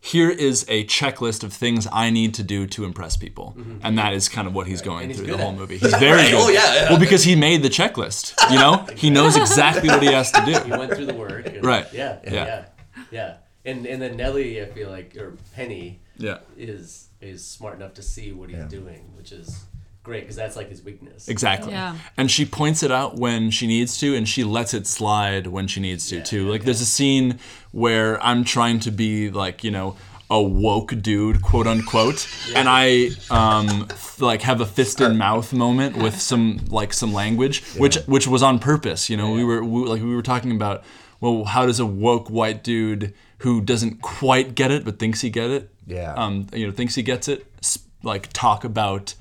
here 0.00 0.30
is 0.30 0.64
a 0.68 0.84
checklist 0.84 1.42
of 1.42 1.52
things 1.52 1.88
I 1.92 2.10
need 2.10 2.34
to 2.34 2.44
do 2.44 2.66
to 2.68 2.84
impress 2.84 3.16
people, 3.16 3.54
mm-hmm. 3.58 3.78
and 3.82 3.98
that 3.98 4.12
is 4.14 4.28
kind 4.28 4.46
of 4.46 4.54
what 4.54 4.66
he's 4.68 4.80
going 4.80 5.08
he's 5.08 5.18
through 5.18 5.28
the 5.28 5.38
whole 5.38 5.52
movie. 5.52 5.78
He's 5.78 5.94
very 5.96 6.12
Right. 6.22 6.34
Oh, 6.34 6.46
good. 6.46 6.50
Oh, 6.50 6.50
yeah, 6.50 6.74
yeah. 6.74 6.90
Well, 6.90 7.00
because 7.00 7.24
he 7.24 7.34
made 7.34 7.62
the 7.62 7.68
checklist. 7.68 8.34
You 8.50 8.58
know, 8.58 8.86
he 8.96 9.10
knows 9.10 9.36
exactly 9.36 9.88
what 9.88 10.02
he 10.02 10.12
has 10.12 10.30
to 10.32 10.44
do. 10.44 10.52
he 10.60 10.70
went 10.70 10.92
through 10.94 11.06
the 11.06 11.14
work. 11.14 11.48
Right. 11.62 11.86
Yeah, 11.92 12.18
yeah, 12.24 12.32
Yeah. 12.32 12.44
yeah, 12.46 12.64
yeah. 13.10 13.34
And 13.64 13.84
and 13.86 14.00
then 14.00 14.16
Nelly, 14.16 14.62
I 14.62 14.66
feel 14.66 14.90
like, 14.90 15.16
or 15.16 15.36
Penny, 15.56 15.98
Yeah, 16.16 16.38
is 16.56 17.08
is 17.20 17.44
smart 17.44 17.74
enough 17.76 17.94
to 17.94 18.02
see 18.02 18.30
what 18.32 18.50
he's 18.50 18.58
Yeah. 18.58 18.68
doing, 18.68 19.10
which 19.16 19.32
is 19.32 19.64
great 20.06 20.22
because 20.22 20.36
that's 20.36 20.56
like 20.56 20.68
his 20.70 20.82
weakness. 20.82 21.28
exactly. 21.28 21.72
Yeah. 21.72 21.96
And 22.16 22.30
she 22.30 22.44
points 22.46 22.82
it 22.82 22.90
out 23.00 23.16
when 23.16 23.50
she 23.50 23.66
needs 23.66 23.98
to, 23.98 24.14
and 24.16 24.26
she 24.26 24.42
lets 24.44 24.72
it 24.72 24.86
slide 24.86 25.46
when 25.48 25.66
she 25.66 25.80
needs 25.80 26.08
to 26.08 26.16
Yeah, 26.16 26.22
too. 26.30 26.44
yeah, 26.44 26.50
Like 26.52 26.64
there's 26.64 26.80
a 26.80 26.86
scene 26.98 27.38
where 27.72 28.22
I'm 28.28 28.44
trying 28.44 28.80
to 28.80 28.90
be 28.90 29.30
like 29.30 29.62
you 29.64 29.70
know 29.70 29.96
a 30.30 30.42
woke 30.42 30.92
dude, 31.02 31.40
quote 31.42 31.66
unquote, 31.66 32.20
and 32.54 32.66
I 32.68 33.10
um 33.30 33.86
f- 33.90 34.20
like 34.20 34.42
have 34.42 34.60
a 34.60 34.66
fist 34.66 35.00
in 35.00 35.16
mouth 35.18 35.52
moment 35.52 35.96
with 36.04 36.16
some 36.20 36.60
like 36.68 36.92
some 36.92 37.12
language, 37.12 37.62
which 37.76 37.96
which 38.06 38.26
was 38.26 38.42
on 38.42 38.58
purpose. 38.58 39.10
You 39.10 39.16
know, 39.16 39.30
we 39.32 39.44
were 39.44 39.62
we, 39.64 39.80
like 39.92 40.02
we 40.02 40.14
were 40.14 40.22
talking 40.22 40.52
about. 40.52 40.82
Well, 41.20 41.44
how 41.44 41.64
does 41.64 41.80
a 41.80 41.86
woke 41.86 42.28
white 42.28 42.62
dude 42.62 43.14
who 43.38 43.62
doesn't 43.62 44.02
quite 44.02 44.54
get 44.54 44.70
it 44.70 44.84
but 44.84 44.98
thinks 44.98 45.22
he 45.22 45.30
get 45.30 45.48
it, 45.50 45.70
Yeah. 45.86 46.12
um, 46.14 46.46
you 46.52 46.66
know, 46.66 46.72
thinks 46.72 46.94
he 46.94 47.02
gets 47.02 47.26
it, 47.26 47.46
s- 47.62 47.78
like 48.02 48.28
talk 48.34 48.64
about 48.64 49.14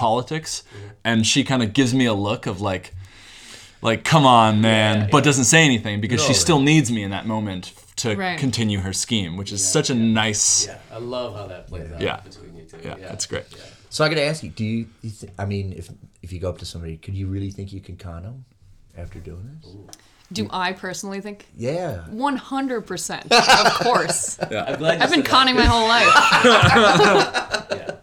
politics, 0.00 0.62
and 1.04 1.26
she 1.26 1.44
kind 1.44 1.62
of 1.62 1.72
gives 1.74 1.92
me 1.94 2.06
a 2.06 2.14
look 2.14 2.46
of 2.46 2.60
like, 2.60 2.94
like, 3.82 4.02
come 4.04 4.24
on, 4.26 4.60
man, 4.60 5.02
Yeah, 5.02 5.08
but 5.12 5.22
doesn't 5.24 5.44
say 5.44 5.62
anything 5.64 6.00
because 6.00 6.22
she 6.22 6.28
No. 6.32 6.38
still 6.38 6.60
needs 6.60 6.90
me 6.90 7.02
in 7.02 7.10
that 7.10 7.26
moment 7.26 7.72
to 7.96 8.16
Right. 8.16 8.38
continue 8.38 8.80
her 8.80 8.92
scheme, 8.94 9.36
which 9.36 9.52
is 9.52 9.62
such 9.66 9.90
a 9.90 9.94
nice. 9.94 10.66
Yeah, 10.66 10.78
I 10.92 10.98
love 10.98 11.34
how 11.36 11.46
that 11.48 11.66
plays 11.68 11.92
out 11.92 12.00
Yeah. 12.00 12.20
between 12.20 12.56
you 12.56 12.64
two. 12.64 12.78
Yeah, 12.82 12.94
that's 12.98 13.26
great. 13.26 13.44
Yeah. 13.50 13.62
So 13.90 14.04
I 14.04 14.08
got 14.08 14.14
to 14.16 14.22
ask 14.24 14.42
you: 14.42 14.48
Do 14.50 14.64
you? 14.64 14.86
you 15.02 15.10
th- 15.10 15.32
I 15.38 15.44
mean, 15.44 15.74
if 15.76 15.90
if 16.22 16.32
you 16.32 16.38
go 16.40 16.48
up 16.48 16.58
to 16.58 16.64
somebody, 16.64 16.96
could 16.96 17.14
you 17.14 17.26
really 17.26 17.50
think 17.50 17.72
you 17.72 17.80
can 17.80 17.96
con 17.96 18.22
them 18.22 18.44
after 18.96 19.18
doing 19.18 19.58
this? 19.62 19.72
Do 20.32 20.46
I 20.52 20.72
personally 20.72 21.20
think? 21.20 21.46
Yeah. 21.56 22.04
100%. 22.12 23.32
Of 23.32 23.74
course. 23.80 24.38
I'm 24.42 24.48
glad 24.78 24.98
you 24.98 25.04
I've 25.04 25.10
been 25.10 25.24
said 25.24 25.24
conning 25.24 25.56
my 25.56 25.64
whole 25.64 25.88
life. 25.88 26.08
Yeah. 27.70 27.96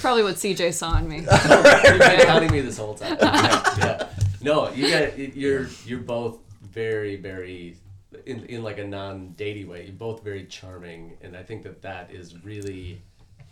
It's 0.00 0.06
probably 0.06 0.22
what 0.22 0.36
CJ 0.36 0.72
saw 0.72 0.96
in 0.96 1.06
me. 1.06 1.16
You've 1.18 1.28
been 1.28 2.20
counting 2.26 2.50
me 2.50 2.62
this 2.62 2.78
whole 2.78 2.94
time. 2.94 3.18
Yeah. 3.20 3.74
yeah. 3.76 4.08
No, 4.40 4.70
you 4.72 4.88
got 4.88 5.18
you're 5.36 5.66
you're 5.84 5.98
both 6.00 6.38
very 6.62 7.16
very 7.16 7.76
in 8.24 8.46
in 8.46 8.62
like 8.62 8.78
a 8.78 8.84
non-datey 8.84 9.68
way. 9.68 9.82
You're 9.84 9.92
both 9.92 10.24
very 10.24 10.46
charming, 10.46 11.18
and 11.20 11.36
I 11.36 11.42
think 11.42 11.64
that 11.64 11.82
that 11.82 12.10
is 12.10 12.42
really 12.42 13.02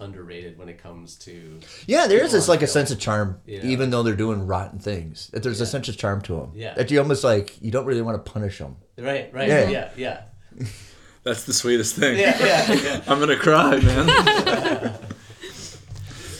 underrated 0.01 0.57
when 0.59 0.70
it 0.70 0.78
comes 0.78 1.16
to 1.16 1.61
Yeah, 1.86 2.07
there 2.07 2.16
is 2.16 2.28
people 2.28 2.38
this 2.38 2.49
on 2.49 2.55
like 2.55 2.62
a 2.62 2.66
sense 2.66 2.90
of 2.90 2.99
charm, 2.99 3.38
Yeah. 3.44 3.61
even 3.64 3.90
though 3.90 4.03
they're 4.03 4.16
doing 4.16 4.46
rotten 4.46 4.78
things. 4.78 5.28
That 5.34 5.42
there's 5.42 5.61
a 5.61 5.66
sense 5.66 5.86
of 5.90 5.99
charm 5.99 6.22
to 6.22 6.36
them. 6.36 6.53
Yeah. 6.55 6.72
That 6.72 6.90
you 6.90 6.99
almost 6.99 7.24
like 7.24 7.61
you 7.61 7.70
don't 7.70 7.84
really 7.84 8.01
want 8.01 8.24
to 8.24 8.32
punish 8.32 8.57
them. 8.57 8.76
right, 8.96 9.28
right, 9.34 9.49
Yeah. 9.49 9.68
yeah, 9.68 9.90
yeah, 9.99 10.66
That's 11.24 11.44
the 11.44 11.53
sweetest 11.53 11.96
thing. 11.96 12.18
yeah, 12.18 12.38
yeah, 12.42 12.72
yeah. 12.72 13.01
I'm 13.07 13.20
gonna 13.20 13.36
cry, 13.36 13.76
man. 13.80 14.94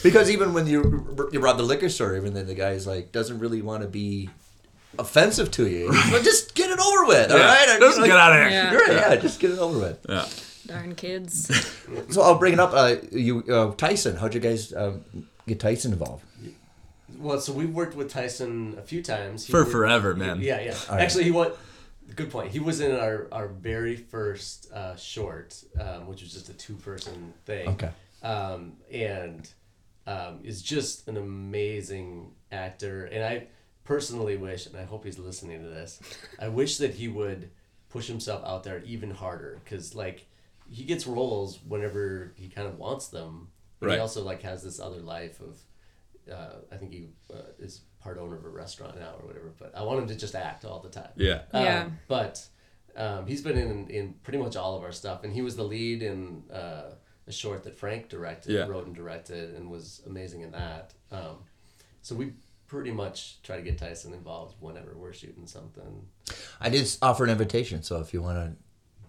Because 0.03 0.29
even 0.29 0.53
when 0.53 0.67
you 0.67 1.17
you 1.31 1.39
rob 1.39 1.57
the 1.57 1.63
liquor 1.63 1.89
store, 1.89 2.15
even 2.15 2.33
then 2.33 2.47
the 2.47 2.55
guy's 2.55 2.85
like 2.87 3.11
doesn't 3.11 3.39
really 3.39 3.61
want 3.61 3.83
to 3.83 3.89
be 3.89 4.29
offensive 4.97 5.51
to 5.51 5.67
you. 5.67 5.91
He's 5.93 6.11
like, 6.13 6.23
just 6.23 6.55
get 6.55 6.69
it 6.69 6.79
over 6.79 7.05
with, 7.05 7.31
all 7.31 7.37
Yeah. 7.37 7.45
right? 7.47 7.69
I 7.69 7.79
Just 7.79 7.97
mean, 7.99 8.07
get 8.07 8.15
like- 8.15 8.23
out 8.23 8.31
of 8.33 8.39
here. 8.39 8.49
Yeah. 8.49 8.75
Right, 8.75 8.91
yeah, 8.91 9.15
just 9.17 9.39
get 9.39 9.51
it 9.51 9.59
over 9.59 9.79
with. 9.79 10.05
Yeah. 10.07 10.25
Darn 10.67 10.95
kids. 10.95 11.49
So 12.11 12.21
I'll 12.21 12.37
bring 12.37 12.53
it 12.53 12.59
up. 12.59 12.71
Uh, 12.73 12.97
you 13.11 13.43
uh, 13.49 13.71
Tyson, 13.75 14.15
how'd 14.15 14.35
you 14.35 14.39
guys 14.39 14.71
um, 14.73 15.03
get 15.47 15.59
Tyson 15.59 15.91
involved? 15.91 16.23
Well, 17.17 17.39
so 17.41 17.51
we've 17.51 17.73
worked 17.73 17.95
with 17.95 18.11
Tyson 18.11 18.75
a 18.77 18.81
few 18.83 19.01
times 19.01 19.45
He 19.47 19.51
For 19.51 19.61
worked- 19.61 19.71
forever, 19.71 20.13
man. 20.15 20.39
Yeah, 20.41 20.59
yeah. 20.61 20.75
right. 20.89 21.01
Actually, 21.01 21.23
he 21.25 21.31
was. 21.31 21.57
Good 22.15 22.29
point. 22.31 22.51
He 22.51 22.59
was 22.59 22.79
in 22.79 22.91
our 22.95 23.27
our 23.31 23.47
very 23.47 23.95
first 23.95 24.71
uh, 24.71 24.95
short, 24.95 25.55
um, 25.79 26.07
which 26.07 26.21
was 26.21 26.31
just 26.33 26.49
a 26.49 26.53
two 26.53 26.75
person 26.75 27.33
thing. 27.45 27.67
Okay. 27.69 27.89
Um, 28.23 28.73
and 28.91 29.47
um, 30.09 30.39
is 30.43 30.63
just 30.63 31.07
an 31.07 31.17
amazing 31.17 32.31
actor, 32.51 33.05
and 33.05 33.23
I 33.23 33.47
personally 33.83 34.37
wish, 34.37 34.65
and 34.65 34.75
I 34.75 34.83
hope 34.83 35.05
he's 35.05 35.19
listening 35.19 35.61
to 35.61 35.69
this. 35.69 35.99
I 36.39 36.47
wish 36.61 36.77
that 36.77 36.95
he 36.95 37.07
would 37.07 37.51
push 37.89 38.07
himself 38.07 38.43
out 38.43 38.63
there 38.63 38.81
even 38.85 39.11
harder, 39.11 39.59
because 39.63 39.93
like 39.93 40.25
he 40.67 40.83
gets 40.83 41.05
roles 41.05 41.59
whenever 41.67 42.33
he 42.35 42.47
kind 42.49 42.67
of 42.67 42.79
wants 42.79 43.09
them. 43.09 43.49
But 43.79 43.87
Right. 43.87 43.95
He 43.95 44.01
also 44.01 44.23
like 44.23 44.41
has 44.41 44.63
this 44.63 44.79
other 44.79 44.99
life 44.99 45.39
of 45.41 45.59
uh, 46.31 46.55
I 46.71 46.77
think 46.77 46.91
he 46.91 47.09
uh, 47.33 47.53
is 47.59 47.81
part 48.01 48.17
owner 48.17 48.35
of 48.35 48.45
a 48.45 48.49
restaurant 48.49 48.99
now 48.99 49.13
or 49.19 49.27
whatever. 49.27 49.53
But 49.57 49.75
I 49.75 49.83
want 49.83 49.99
him 49.99 50.07
to 50.07 50.15
just 50.15 50.35
act 50.35 50.65
all 50.65 50.79
the 50.79 50.89
time. 50.89 51.11
Yeah. 51.15 51.41
Um, 51.53 51.63
Yeah. 51.63 51.89
But 52.07 52.45
um, 52.95 53.27
he's 53.27 53.41
been 53.41 53.57
in 53.57 53.89
in 53.89 54.15
pretty 54.23 54.39
much 54.39 54.55
all 54.55 54.75
of 54.75 54.83
our 54.83 54.91
stuff, 54.91 55.23
and 55.23 55.31
he 55.31 55.41
was 55.41 55.55
the 55.55 55.63
lead 55.63 56.01
in 56.01 56.43
uh, 56.51 56.95
a 57.29 57.31
short 57.31 57.63
that 57.63 57.75
Frank 57.75 58.09
directed, 58.09 58.51
Yeah. 58.51 58.65
wrote 58.65 58.87
and 58.87 58.95
directed, 58.95 59.55
and 59.55 59.69
was 59.69 60.01
amazing 60.05 60.41
in 60.41 60.51
that. 60.51 60.93
Um, 61.11 61.37
so 62.01 62.15
we 62.15 62.33
pretty 62.67 62.91
much 62.91 63.41
try 63.43 63.55
to 63.55 63.61
get 63.61 63.77
Tyson 63.77 64.13
involved 64.13 64.55
whenever 64.59 64.95
we're 64.97 65.13
shooting 65.13 65.47
something. 65.47 66.05
I 66.59 66.69
did 66.69 66.87
offer 67.01 67.23
an 67.23 67.29
invitation, 67.29 67.83
so 67.83 67.99
if 68.01 68.13
you 68.13 68.21
want 68.21 68.37
to, 68.37 68.55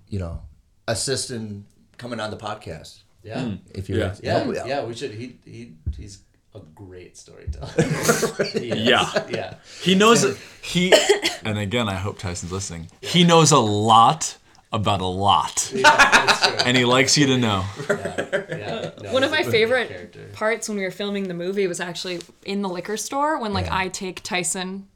you 0.09 0.19
know, 0.19 0.41
assist 0.87 1.31
in 1.31 1.65
coming 1.99 2.21
on 2.21 2.31
the 2.31 2.37
podcast, 2.37 3.01
Yeah. 3.23 3.57
if 3.75 3.89
you're 3.89 3.99
Yeah. 3.99 4.15
Yeah, 4.23 4.67
yeah, 4.67 4.85
we 4.85 4.95
should. 4.95 5.13
He 5.13 5.39
he 5.45 5.75
he's 5.97 6.21
a 6.55 6.61
great 6.75 7.17
storyteller. 7.17 7.71
He. 8.53 8.69
Yeah. 8.91 9.29
yeah. 9.31 9.55
He 9.83 9.95
knows 9.95 10.25
he 10.63 10.93
and 11.45 11.59
again 11.59 11.89
I 11.89 11.95
hope 11.95 12.19
Tyson's 12.19 12.53
listening. 12.53 12.89
He 13.03 13.25
knows 13.25 13.51
a 13.53 13.59
lot 13.59 14.37
about 14.73 15.01
a 15.01 15.07
lot. 15.07 15.73
Yeah, 15.77 15.83
that's. 15.83 16.65
And 16.65 16.77
he 16.77 16.85
likes 16.85 17.17
you 17.19 17.27
to 17.29 17.39
know. 17.39 17.65
Yeah. 17.89 18.91
No, 19.03 19.13
One 19.13 19.25
of 19.25 19.31
my 19.31 19.43
favorite 19.43 19.89
character. 19.89 20.29
parts 20.33 20.69
when 20.69 20.79
we 20.79 20.85
were 20.85 20.91
filming 20.91 21.27
the 21.29 21.35
movie 21.35 21.67
was 21.67 21.81
actually 21.81 22.21
in 22.45 22.63
the 22.63 22.69
liquor 22.69 22.97
store 22.97 23.39
when 23.41 23.53
like 23.53 23.67
Yeah. 23.67 23.77
I 23.79 23.89
take 23.89 24.23
Tyson. 24.23 24.87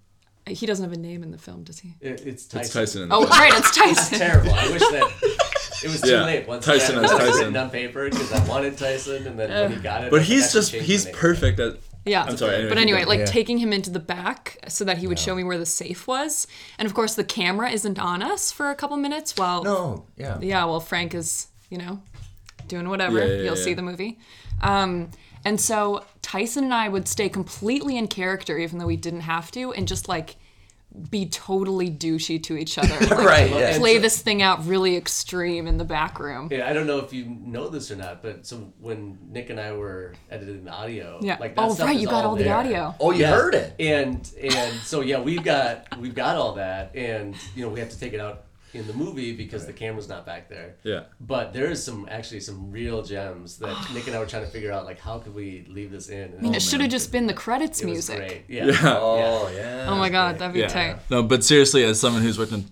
He 0.46 0.66
doesn't 0.66 0.84
have 0.84 0.92
a 0.92 1.00
name 1.00 1.22
in 1.22 1.30
the 1.30 1.38
film, 1.38 1.64
does 1.64 1.78
he? 1.78 1.94
It, 2.02 2.26
it's 2.26 2.44
Tyson. 2.46 2.60
It's 2.60 2.72
Tyson. 2.74 3.02
in 3.04 3.08
the 3.08 3.14
Oh, 3.14 3.20
film. 3.26 3.30
right, 3.40 3.52
it's 3.54 3.74
Tyson. 3.74 4.18
terrible. 4.18 4.52
I 4.52 4.70
wish 4.70 4.80
that 4.80 5.12
it 5.82 5.88
was 5.90 6.00
too 6.02 6.10
Yeah, 6.10 6.24
late. 6.24 6.46
Once 6.46 6.66
Tyson 6.66 6.98
I 6.98 7.04
as 7.04 7.10
Tyson. 7.12 7.38
written 7.38 7.56
on 7.56 7.70
paper 7.70 8.10
because 8.10 8.30
I 8.32 8.46
wanted 8.46 8.76
Tyson, 8.76 9.26
and 9.26 9.38
then 9.38 9.50
when 9.50 9.72
he 9.72 9.80
got 9.82 10.04
it, 10.04 10.10
But 10.10 10.20
I 10.20 10.24
he's 10.24 10.52
just 10.52 10.72
he's 10.72 11.06
perfect 11.06 11.58
at 11.60 11.78
Yeah. 12.04 12.24
I'm 12.24 12.36
sorry, 12.36 12.54
anyway, 12.56 12.68
but 12.68 12.78
anyway, 12.78 13.04
like 13.04 13.20
Yeah. 13.20 13.24
taking 13.26 13.58
him 13.58 13.72
into 13.72 13.90
the 13.90 13.98
back 14.00 14.58
so 14.68 14.84
that 14.84 14.98
he 14.98 15.06
would 15.06 15.18
show 15.18 15.34
me 15.34 15.42
where 15.44 15.58
the 15.58 15.66
safe 15.66 16.06
was. 16.06 16.46
And 16.78 16.86
of 16.86 16.94
course, 16.94 17.14
the 17.14 17.24
camera 17.24 17.70
isn't 17.70 17.98
on 17.98 18.22
us 18.22 18.52
for 18.52 18.70
a 18.70 18.74
couple 18.74 18.96
minutes 18.96 19.36
while 19.36 19.64
No, 19.64 20.06
yeah. 20.16 20.38
yeah, 20.40 20.64
well, 20.66 20.80
Frank 20.80 21.14
is, 21.14 21.48
you 21.70 21.78
know, 21.78 22.02
doing 22.68 22.88
whatever. 22.88 23.18
Yeah, 23.20 23.24
yeah, 23.26 23.42
You'll 23.44 23.56
yeah. 23.56 23.64
see 23.64 23.74
the 23.74 23.82
movie. 23.82 24.18
Um, 24.62 25.10
and 25.44 25.60
so 25.60 26.04
Tyson 26.22 26.64
and 26.64 26.74
I 26.74 26.88
would 26.88 27.06
stay 27.08 27.28
completely 27.28 27.96
in 27.98 28.06
character, 28.08 28.58
even 28.58 28.78
though 28.78 28.86
we 28.86 28.96
didn't 28.96 29.20
have 29.22 29.50
to, 29.52 29.72
and 29.72 29.86
just 29.88 30.08
like 30.08 30.36
be 31.10 31.26
totally 31.26 31.90
douchey 31.90 32.42
to 32.44 32.56
each 32.56 32.78
other. 32.78 32.94
Like, 33.04 33.24
Right, 33.24 33.50
yeah. 33.50 33.78
Play 33.78 33.98
this 33.98 34.20
thing 34.22 34.42
out 34.42 34.64
really 34.66 34.96
extreme 34.96 35.66
in 35.66 35.76
the 35.78 35.84
back 35.84 36.18
room. 36.20 36.48
Yeah, 36.50 36.68
I 36.68 36.72
don't 36.72 36.86
know 36.86 36.98
if 36.98 37.12
you 37.12 37.24
know 37.24 37.68
this 37.68 37.90
or 37.90 37.96
not, 37.96 38.22
but 38.22 38.46
so 38.46 38.72
when 38.80 39.18
Nick 39.30 39.50
and 39.50 39.58
I 39.60 39.72
were 39.72 40.14
editing 40.30 40.64
the 40.64 40.70
audio, 40.70 41.18
Yeah. 41.20 41.36
like 41.40 41.56
that 41.56 41.62
oh, 41.64 41.74
stuff 41.74 41.86
right, 41.88 41.96
is 41.96 42.02
you 42.02 42.08
got 42.08 42.24
all 42.24 42.36
the 42.36 42.48
audio. 42.50 42.94
Oh, 43.00 43.10
you 43.10 43.20
Yeah. 43.22 43.30
heard 43.34 43.54
it. 43.54 43.74
and 43.80 44.30
and 44.40 44.80
so 44.80 45.00
yeah, 45.00 45.20
we've 45.20 45.42
got 45.42 45.98
we've 45.98 46.14
got 46.14 46.36
all 46.36 46.54
that, 46.54 46.94
and 46.94 47.34
you 47.56 47.64
know 47.64 47.68
we 47.70 47.80
have 47.80 47.90
to 47.90 47.98
take 47.98 48.12
it 48.12 48.20
out 48.20 48.44
in 48.74 48.86
the 48.86 48.92
movie 48.92 49.32
because 49.34 49.66
the 49.66 49.72
camera's 49.72 50.08
not 50.08 50.26
back 50.26 50.48
there. 50.48 50.76
Yeah. 50.82 51.04
But 51.20 51.52
there 51.52 51.70
is 51.70 51.82
some 51.82 52.08
actually 52.10 52.40
some 52.40 52.70
real 52.70 53.02
gems 53.02 53.58
that 53.58 53.76
Nick 53.94 54.06
and 54.06 54.16
I 54.16 54.18
were 54.18 54.26
trying 54.26 54.44
to 54.44 54.50
figure 54.50 54.72
out, 54.72 54.84
like 54.84 54.98
how 54.98 55.18
could 55.18 55.34
we 55.34 55.66
leave 55.68 55.90
this 55.90 56.08
in? 56.08 56.32
And 56.32 56.38
I 56.38 56.42
mean, 56.42 56.54
it 56.54 56.56
oh, 56.56 56.60
should 56.60 56.80
have 56.80 56.90
just 56.90 57.12
been 57.12 57.26
the 57.26 57.34
credits 57.34 57.80
it 57.80 57.86
was 57.86 58.08
music. 58.08 58.18
great. 58.18 58.44
Yeah. 58.48 58.66
Yeah. 58.66 58.98
Oh, 58.98 59.50
yeah. 59.54 59.86
Oh 59.88 59.96
my 59.96 60.08
god, 60.08 60.38
that'd 60.38 60.54
be 60.54 60.60
Yeah. 60.60 60.68
tight. 60.68 60.98
No, 61.10 61.22
but 61.22 61.44
seriously, 61.44 61.84
as 61.84 62.00
someone 62.00 62.22
who's 62.22 62.38
worked 62.38 62.52
on, 62.52 62.64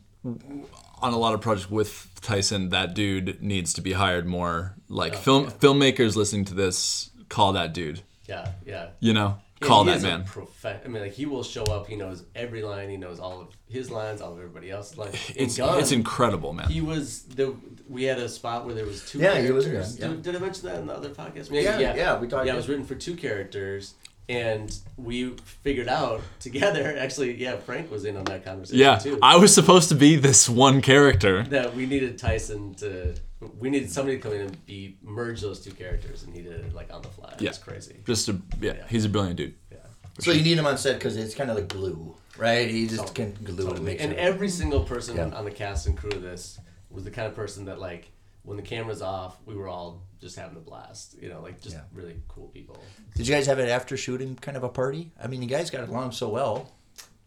on 1.00 1.12
a 1.12 1.18
lot 1.18 1.34
of 1.34 1.40
projects 1.40 1.70
with 1.70 2.08
Tyson, 2.20 2.68
that 2.70 2.94
dude 2.94 3.42
needs 3.42 3.72
to 3.74 3.80
be 3.80 3.92
hired 3.92 4.26
more. 4.26 4.74
Like 4.88 5.14
oh, 5.14 5.18
film 5.18 5.46
filmmakers 5.50 6.16
listening 6.16 6.44
to 6.46 6.54
this, 6.54 7.10
call 7.28 7.52
that 7.54 7.72
dude. 7.72 8.02
Yeah. 8.28 8.52
Yeah. 8.64 8.88
You 9.00 9.12
know, 9.12 9.38
And 9.62 9.68
call 9.68 9.84
he 9.84 9.90
that 9.90 9.96
is 9.98 10.04
a 10.04 10.08
man. 10.08 10.24
profe- 10.24 10.84
I 10.84 10.88
mean, 10.88 11.02
like 11.02 11.12
he 11.12 11.26
will 11.26 11.42
show 11.42 11.64
up. 11.64 11.86
He 11.86 11.96
knows 11.96 12.24
every 12.34 12.62
line. 12.62 12.88
He 12.90 12.96
knows 12.96 13.18
all 13.20 13.40
of 13.40 13.48
his 13.68 13.90
lines, 13.90 14.20
all 14.20 14.32
of 14.32 14.38
everybody 14.38 14.70
else's 14.70 14.98
lines. 14.98 15.30
In 15.36 15.46
It's 15.46 15.56
Gun, 15.56 15.78
it's 15.78 15.92
incredible, 15.92 16.52
man. 16.52 16.68
He 16.68 16.80
was 16.80 17.22
the. 17.22 17.54
We 17.88 18.04
had 18.04 18.18
a 18.18 18.28
spot 18.28 18.64
where 18.64 18.74
there 18.74 18.86
was 18.86 19.08
two 19.08 19.18
Yeah, 19.18 19.40
he 19.40 19.50
was 19.50 19.64
characters. 19.66 19.98
Yeah. 19.98 20.08
Did, 20.08 20.22
did 20.22 20.36
I 20.36 20.38
mention 20.38 20.68
that 20.68 20.78
in 20.78 20.86
the 20.86 20.94
other 20.94 21.10
podcast? 21.10 21.50
Maybe, 21.50 21.64
Yeah, 21.64 21.78
yeah, 21.94 22.18
we 22.18 22.26
talked- 22.28 22.46
Yeah, 22.46 22.54
it 22.54 22.56
was 22.56 22.68
written 22.68 22.84
for 22.86 22.94
two 22.94 23.16
characters, 23.16 23.94
and 24.28 24.74
we 24.96 25.34
figured 25.62 25.88
out 25.88 26.22
together. 26.40 26.96
Actually, 26.98 27.34
yeah, 27.34 27.56
Frank 27.56 27.90
was 27.90 28.04
in 28.04 28.16
on 28.16 28.24
that 28.24 28.44
conversation 28.44 28.78
yeah, 28.80 28.98
too. 28.98 29.18
I 29.20 29.36
was 29.36 29.54
supposed 29.54 29.88
to 29.90 29.94
be 29.94 30.16
this 30.16 30.48
one 30.48 30.80
character. 30.80 31.42
that 31.44 31.74
we 31.74 31.86
needed 31.86 32.18
Tyson 32.18 32.74
to. 32.76 33.14
We 33.58 33.70
needed 33.70 33.90
somebody 33.90 34.16
to 34.16 34.22
come 34.22 34.32
in 34.32 34.40
and 34.42 34.66
be 34.66 34.96
merge 35.02 35.40
those 35.40 35.60
two 35.60 35.72
characters, 35.72 36.22
and 36.22 36.34
he 36.34 36.42
did 36.42 36.52
it 36.52 36.74
like 36.74 36.92
on 36.92 37.02
the 37.02 37.08
fly. 37.08 37.32
It 37.34 37.42
Yeah. 37.42 37.50
was 37.50 37.58
crazy. 37.58 37.96
Just 38.06 38.28
a 38.28 38.40
yeah, 38.60 38.86
he's 38.88 39.04
a 39.04 39.08
brilliant 39.08 39.36
dude. 39.36 39.54
Yeah. 39.70 39.78
So 40.20 40.32
you 40.32 40.42
need 40.42 40.58
him 40.58 40.66
on 40.66 40.76
set 40.78 40.98
because 40.98 41.16
it's 41.16 41.34
kind 41.34 41.50
of 41.50 41.56
like 41.56 41.68
glue, 41.68 42.14
right? 42.36 42.68
He 42.68 42.86
just 42.86 43.14
can 43.14 43.32
glue 43.42 43.54
it 43.54 43.58
and 43.58 43.68
Totally. 43.68 43.80
make 43.84 44.00
And 44.00 44.12
sure. 44.12 44.20
every 44.20 44.48
single 44.48 44.84
person 44.84 45.16
Yeah. 45.16 45.30
on 45.30 45.44
the 45.44 45.50
cast 45.50 45.86
and 45.86 45.96
crew 45.96 46.10
of 46.10 46.22
this 46.22 46.58
was 46.90 47.04
the 47.04 47.10
kind 47.10 47.26
of 47.26 47.34
person 47.34 47.64
that 47.66 47.78
like 47.80 48.10
when 48.44 48.56
the 48.56 48.62
camera's 48.62 49.02
off, 49.02 49.36
we 49.46 49.54
were 49.54 49.68
all 49.68 50.02
just 50.20 50.36
having 50.36 50.56
a 50.56 50.60
blast. 50.60 51.16
You 51.20 51.28
know, 51.28 51.40
like 51.40 51.60
just 51.60 51.76
Yeah. 51.76 51.82
really 51.94 52.16
cool 52.28 52.48
people. 52.48 52.82
Did 53.16 53.26
you 53.28 53.34
guys 53.34 53.46
have 53.46 53.58
an 53.58 53.68
after 53.68 53.96
shooting 53.96 54.36
kind 54.36 54.56
of 54.56 54.64
a 54.64 54.68
party? 54.68 55.12
I 55.22 55.26
mean, 55.28 55.42
you 55.42 55.48
guys 55.48 55.70
got 55.70 55.88
along 55.88 56.12
so 56.12 56.28
well. 56.28 56.72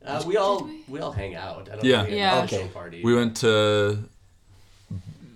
Uh, 0.06 0.24
we 0.28 0.38
all 0.38 0.70
we 0.88 1.00
all 1.00 1.12
hang 1.12 1.34
out. 1.34 1.68
I 1.72 1.76
don't 1.78 1.84
Yeah. 1.86 2.04
think 2.04 2.16
Yeah. 2.16 2.30
had 2.30 2.38
an 2.38 2.44
actual 2.44 2.58
Okay. 2.60 2.68
party. 2.68 3.02
We 3.04 3.16
went 3.16 3.36
to 3.38 4.08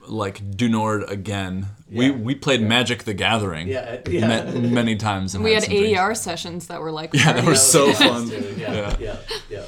like 0.10 0.56
Du 0.58 0.68
Nord 0.70 1.10
again. 1.10 1.68
We 1.90 2.08
Yeah. 2.08 2.16
we 2.16 2.36
played 2.36 2.62
Magic 2.62 3.04
the 3.04 3.14
Gathering. 3.14 3.68
yeah, 3.68 4.00
yeah. 4.10 4.44
ma- 4.46 4.60
many 4.60 4.96
times. 4.96 5.36
And 5.36 5.44
We 5.44 5.54
had 5.54 5.64
some 5.64 5.74
drinks. 5.74 5.98
ADR 6.00 6.16
sessions 6.18 6.68
that 6.68 6.82
were 6.82 6.92
like 6.92 7.14
Yeah, 7.14 7.34
that 7.34 7.46
were 7.46 7.56
so 7.56 7.94
fun. 7.94 8.28
dude, 8.30 8.58
Yeah, 8.58 8.74
Yeah. 8.74 8.96
yeah, 9.00 9.16
yeah. 9.50 9.64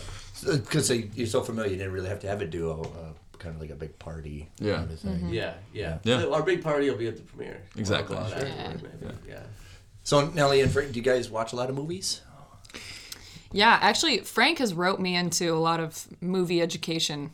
Because 0.56 0.90
you're 0.90 1.28
so 1.28 1.42
familiar, 1.42 1.72
you 1.72 1.78
didn't 1.78 1.94
really 1.94 2.10
have 2.10 2.20
to 2.22 2.28
have 2.28 2.42
a 2.42 2.46
duo, 2.48 2.82
uh, 2.82 3.38
kind 3.38 3.54
of 3.56 3.62
like 3.62 3.70
a 3.70 3.76
big 3.76 3.98
party. 4.00 4.50
Yeah. 4.60 4.78
Kind 4.78 4.92
of 4.92 5.00
thing. 5.00 5.12
Mm-hmm. 5.18 5.34
Yeah, 5.34 5.54
yeah, 5.74 5.98
Yeah. 6.04 6.26
Our 6.26 6.42
big 6.44 6.64
party 6.64 6.90
will 6.90 6.98
be 6.98 7.08
at 7.08 7.16
the 7.18 7.22
premiere. 7.24 7.62
Exactly. 7.78 8.16
We'll 8.16 8.28
Sure. 8.28 8.38
afterward. 8.48 9.18
Yeah. 9.28 9.44
So 10.04 10.28
Nelly 10.30 10.62
and 10.62 10.72
Frank, 10.72 10.92
do 10.94 10.98
you 11.00 11.04
guys 11.04 11.30
watch 11.30 11.54
a 11.54 11.56
lot 11.56 11.70
of 11.70 11.76
movies? 11.76 12.22
Yeah, 13.52 13.78
actually, 13.82 14.20
Frank 14.20 14.60
has 14.60 14.74
wrote 14.74 15.00
me 15.00 15.16
into 15.16 15.54
a 15.54 15.60
lot 15.60 15.80
of 15.80 16.08
movie 16.22 16.62
education. 16.62 17.34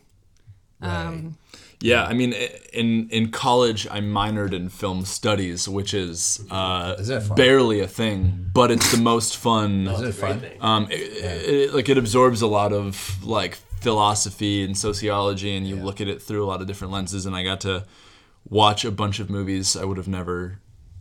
Um, 0.82 1.36
Yeah, 1.80 2.04
I 2.04 2.12
mean, 2.12 2.32
in 2.72 3.08
in 3.10 3.30
college, 3.30 3.86
I 3.90 4.00
minored 4.00 4.52
in 4.52 4.68
film 4.68 5.04
studies, 5.04 5.68
which 5.68 5.94
is 5.94 6.44
uh, 6.50 6.96
Is 6.98 7.06
that 7.08 7.22
fun? 7.22 7.36
barely 7.36 7.80
a 7.80 7.86
thing, 7.86 8.50
but 8.52 8.70
it's 8.72 8.90
the 8.90 8.98
most 8.98 9.36
fun. 9.36 9.86
Isn't 9.86 10.04
it 10.04 10.08
It's 10.08 10.18
a 10.18 10.20
great 10.20 10.30
fun? 10.32 10.40
thing. 10.40 10.58
Um, 10.60 10.86
it, 10.90 10.94
it, 11.48 11.74
like 11.74 11.88
it 11.88 11.96
absorbs 11.96 12.42
a 12.42 12.48
lot 12.48 12.72
of 12.72 13.24
like 13.24 13.58
philosophy 13.80 14.64
and 14.64 14.76
sociology, 14.76 15.54
and 15.56 15.68
you 15.68 15.76
Yeah. 15.76 15.84
look 15.84 16.00
at 16.00 16.08
it 16.08 16.20
through 16.20 16.44
a 16.44 16.48
lot 16.48 16.60
of 16.60 16.66
different 16.66 16.92
lenses. 16.92 17.26
And 17.26 17.36
I 17.36 17.44
got 17.44 17.60
to 17.60 17.84
watch 18.48 18.84
a 18.84 18.90
bunch 18.90 19.20
of 19.20 19.30
movies 19.30 19.76
I 19.76 19.84
would 19.84 19.98
have 19.98 20.08
never 20.08 20.58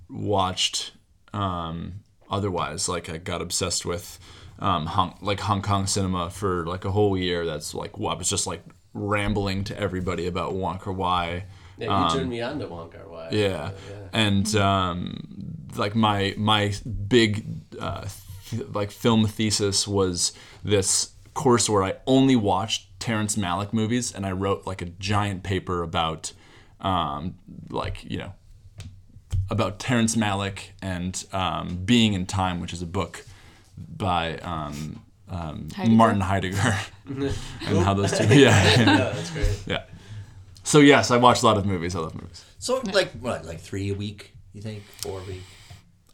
watched 0.09 0.91
um, 1.33 2.03
otherwise. 2.29 2.87
Like 2.87 3.09
I 3.09 3.17
got 3.17 3.41
obsessed 3.41 3.85
with 3.85 4.19
um, 4.59 4.85
Hong, 4.87 5.17
like 5.21 5.39
Hong 5.41 5.61
Kong 5.61 5.87
cinema 5.87 6.29
for 6.29 6.65
like 6.65 6.85
a 6.85 6.91
whole 6.91 7.17
year. 7.17 7.45
That's 7.45 7.73
like 7.73 7.97
well, 7.97 8.13
I 8.13 8.15
was 8.17 8.29
just 8.29 8.47
like 8.47 8.61
rambling 8.97 9.63
to 9.65 9.79
everybody 9.79 10.27
about 10.27 10.53
Wong 10.53 10.79
Why. 10.79 11.45
Yeah, 11.77 12.09
you 12.09 12.15
turned 12.15 12.29
me 12.29 12.41
on 12.41 12.59
to 12.59 12.67
Wong 12.67 12.91
Why. 12.91 13.05
Wai. 13.05 13.29
Yeah, 13.31 13.71
and 14.13 14.55
um, 14.55 15.67
like 15.75 15.95
my 15.95 16.33
my 16.37 16.73
big 17.07 17.45
uh, 17.79 18.07
th- 18.49 18.67
like 18.73 18.91
film 18.91 19.27
thesis 19.27 19.87
was 19.87 20.33
this 20.63 21.11
course 21.33 21.69
where 21.69 21.83
I 21.83 21.95
only 22.07 22.35
watched 22.35 22.99
Terrence 22.99 23.35
Malick 23.35 23.73
movies, 23.73 24.13
and 24.13 24.25
I 24.25 24.31
wrote 24.31 24.65
like 24.65 24.81
a 24.81 24.85
giant 24.85 25.43
paper 25.43 25.83
about 25.83 26.33
um, 26.81 27.35
like 27.69 28.03
you 28.03 28.17
know 28.17 28.33
about 29.49 29.79
Terrence 29.79 30.15
Malick 30.15 30.71
and 30.81 31.25
um, 31.31 31.83
Being 31.85 32.15
and 32.15 32.27
Time, 32.27 32.59
which 32.59 32.73
is 32.73 32.81
a 32.81 32.87
book 32.87 33.25
by 33.77 34.37
um, 34.39 35.01
um, 35.29 35.67
Heidegger? 35.75 35.95
Martin 35.95 36.21
Heidegger, 36.21 36.77
and 37.07 37.77
how 37.79 37.93
those 37.93 38.17
two 38.17 38.23
yeah. 38.29 38.77
Yeah, 38.77 38.85
that's 39.13 39.31
great. 39.31 39.63
yeah. 39.65 39.83
So 40.63 40.79
yes, 40.79 41.11
I 41.11 41.17
watch 41.17 41.41
a 41.43 41.45
lot 41.45 41.57
of 41.57 41.65
movies. 41.65 41.95
I 41.95 41.99
love 41.99 42.15
movies. 42.15 42.43
So 42.59 42.81
like 42.93 43.11
what, 43.19 43.45
like 43.45 43.59
three 43.59 43.89
a 43.91 43.93
week? 43.95 44.33
You 44.53 44.61
think 44.61 44.83
four 45.01 45.19
a 45.21 45.23
week? 45.23 45.41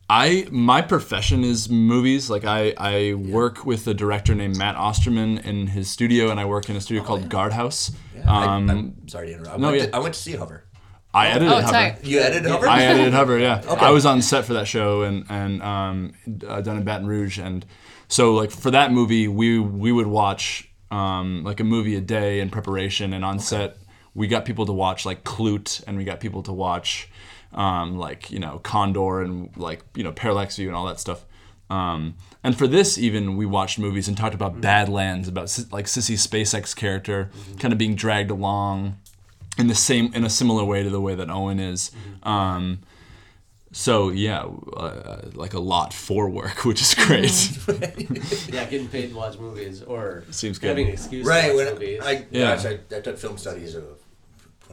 I 0.10 0.48
my 0.52 0.82
profession 0.82 1.44
is 1.44 1.70
movies. 1.70 2.30
Like 2.30 2.44
I 2.46 2.74
I 2.78 3.14
work 3.14 3.66
with 3.66 3.88
a 3.88 3.94
director 3.94 4.36
named 4.36 4.58
Matt 4.58 4.76
Osterman 4.76 5.38
in 5.40 5.68
his 5.68 5.90
studio, 5.90 6.30
and 6.30 6.40
I 6.40 6.46
work 6.46 6.70
in 6.70 6.76
a 6.76 6.82
studio 6.82 7.04
called 7.04 7.30
Guardhouse. 7.30 7.92
Yeah, 8.16 8.30
Um, 8.30 8.70
I'm 8.70 9.08
sorry 9.08 9.28
to 9.28 9.34
interrupt. 9.34 9.56
I, 9.56 9.58
no, 9.58 9.68
went 9.70 9.80
yeah. 9.80 9.86
to, 9.88 9.96
I 9.96 10.00
went 10.00 10.14
to 10.14 10.20
see 10.20 10.34
Hover. 10.34 10.66
I 11.16 11.28
edited 11.30 11.48
Oh, 11.50 11.62
Hover. 11.62 11.72
tight. 11.72 12.04
You 12.04 12.20
edited 12.20 12.50
Hover? 12.52 12.68
I 12.68 12.82
edited 12.84 13.14
Hover. 13.14 13.38
Yeah, 13.40 13.62
I 13.80 13.92
was 13.92 14.06
on 14.06 14.22
set 14.22 14.46
for 14.46 14.54
that 14.54 14.68
show 14.68 15.04
and 15.04 15.26
and 15.30 15.62
um, 15.64 16.14
uh, 16.48 16.60
done 16.62 16.78
in 16.78 16.84
Baton 16.84 17.08
Rouge, 17.08 17.40
and 17.40 17.66
so 18.14 18.36
like 18.36 18.52
for 18.52 18.70
that 18.70 18.92
movie, 18.92 19.28
we 19.28 19.58
we 19.58 19.92
would 19.92 20.06
watch 20.06 20.70
um, 20.92 21.44
like 21.44 21.60
a 21.60 21.64
movie 21.64 21.96
a 21.96 22.02
day 22.02 22.42
in 22.42 22.52
preparation, 22.52 23.12
and 23.12 23.26
on 23.26 23.40
set. 23.40 23.78
We 24.14 24.28
got 24.28 24.46
people 24.46 24.68
to 24.68 24.72
watch 24.72 25.04
like 25.04 25.24
Klute, 25.24 25.84
and 25.88 25.98
we 25.98 26.04
got 26.04 26.20
people 26.20 26.44
to 26.44 26.54
watch 26.54 27.10
um, 27.56 27.98
like 27.98 28.30
you 28.30 28.38
know 28.38 28.60
Condor 28.60 29.24
and 29.24 29.50
like 29.58 29.82
you 29.96 30.04
know 30.04 30.12
Parallax 30.12 30.58
View 30.58 30.68
and 30.68 30.76
all 30.76 30.86
that 30.86 31.00
stuff. 31.00 31.26
Um, 31.72 32.14
and 32.44 32.56
for 32.56 32.68
this, 32.68 33.00
even 33.00 33.36
we 33.36 33.48
watched 33.48 33.80
movies 33.80 34.08
and 34.08 34.16
talked 34.16 34.36
about 34.36 34.62
Badlands, 34.62 35.28
about 35.28 35.46
like 35.72 35.86
Sissy 35.88 36.14
Spacek 36.14 36.76
character 36.76 37.32
kind 37.58 37.72
of 37.72 37.80
being 37.80 37.96
dragged 37.96 38.30
along 38.30 39.00
in 39.58 39.66
the 39.66 39.76
same 39.76 40.14
in 40.14 40.24
a 40.24 40.30
similar 40.30 40.64
way 40.64 40.84
to 40.84 40.90
the 40.92 41.02
way 41.02 41.16
that 41.16 41.32
Owen 41.32 41.60
is. 41.60 41.90
Um, 42.22 42.82
so 43.74 44.10
yeah, 44.10 44.46
uh, 44.78 45.30
like 45.34 45.54
a 45.54 45.60
lot 45.60 45.94
for 45.94 46.30
work, 46.30 46.64
which 46.64 46.80
is 46.82 46.94
great. 46.96 47.34
Yeah, 48.54 48.66
getting 48.66 48.88
paid 48.88 49.10
to 49.10 49.16
watch 49.16 49.38
movies 49.40 49.82
or 49.82 50.24
Seems 50.32 50.60
good. 50.60 50.68
having 50.70 50.88
an 50.88 50.94
excuse 50.94 51.26
Right. 51.26 51.48
to 51.50 51.56
watch 51.56 51.66
When 51.66 51.74
movies. 51.74 52.00
I, 52.04 52.26
Yeah. 52.32 52.56
gosh, 52.56 52.66
I, 52.66 52.96
I 52.96 53.02
took 53.02 53.18
film 53.18 53.38
studies 53.38 53.76
uh, 53.76 53.82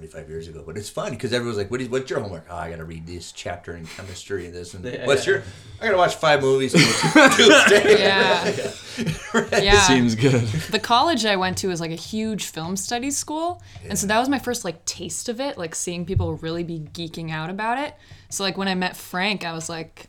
25 0.00 0.30
years 0.30 0.48
ago, 0.48 0.62
but 0.64 0.78
it's 0.78 0.88
fun 0.88 1.10
because 1.10 1.30
everyone's 1.34 1.58
like, 1.58 1.70
what 1.70 1.78
is, 1.78 1.90
what's 1.90 2.08
your 2.08 2.20
homework? 2.20 2.46
Oh, 2.48 2.56
I 2.56 2.70
got 2.70 2.76
to 2.76 2.84
read 2.84 3.06
this 3.06 3.32
chapter 3.32 3.76
in 3.76 3.84
chemistry 3.84 4.46
and 4.46 4.54
this. 4.54 4.72
And 4.72 4.82
Yeah, 4.82 5.06
what's 5.06 5.26
yeah. 5.26 5.34
your, 5.34 5.42
I 5.78 5.84
got 5.84 5.90
to 5.90 5.96
watch 5.98 6.14
five 6.14 6.40
movies 6.40 6.72
Tuesday. 7.36 8.00
Yeah. 8.02 8.72
yeah. 9.60 9.80
Seems 9.82 10.14
good. 10.14 10.40
the 10.70 10.78
college 10.78 11.26
I 11.26 11.36
went 11.36 11.58
to 11.58 11.68
was 11.68 11.82
like 11.82 11.90
a 11.90 11.96
huge 11.96 12.46
film 12.46 12.76
studies 12.76 13.18
school. 13.18 13.62
And 13.86 13.98
so 13.98 14.06
that 14.06 14.18
was 14.18 14.30
my 14.30 14.38
first 14.38 14.64
like 14.64 14.82
taste 14.86 15.28
of 15.28 15.38
it, 15.38 15.58
like 15.58 15.74
seeing 15.74 16.06
people 16.06 16.36
really 16.36 16.64
be 16.64 16.78
geeking 16.80 17.30
out 17.30 17.50
about 17.50 17.76
it. 17.78 17.94
So 18.30 18.42
like 18.42 18.56
when 18.56 18.68
I 18.68 18.74
met 18.74 18.96
Frank, 18.96 19.44
I 19.44 19.52
was 19.52 19.68
like, 19.68 20.06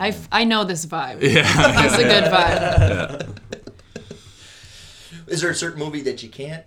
I, 0.00 0.08
f- 0.08 0.28
I 0.32 0.42
know 0.42 0.64
this 0.64 0.84
vibe. 0.86 1.22
Yeah. 1.22 1.44
It's 1.86 1.94
a 1.94 2.02
good 2.02 2.24
vibe. 2.24 3.38
Is 5.28 5.40
there 5.40 5.50
a 5.50 5.54
certain 5.54 5.78
movie 5.78 6.02
that 6.02 6.20
you 6.24 6.28
can't? 6.28 6.64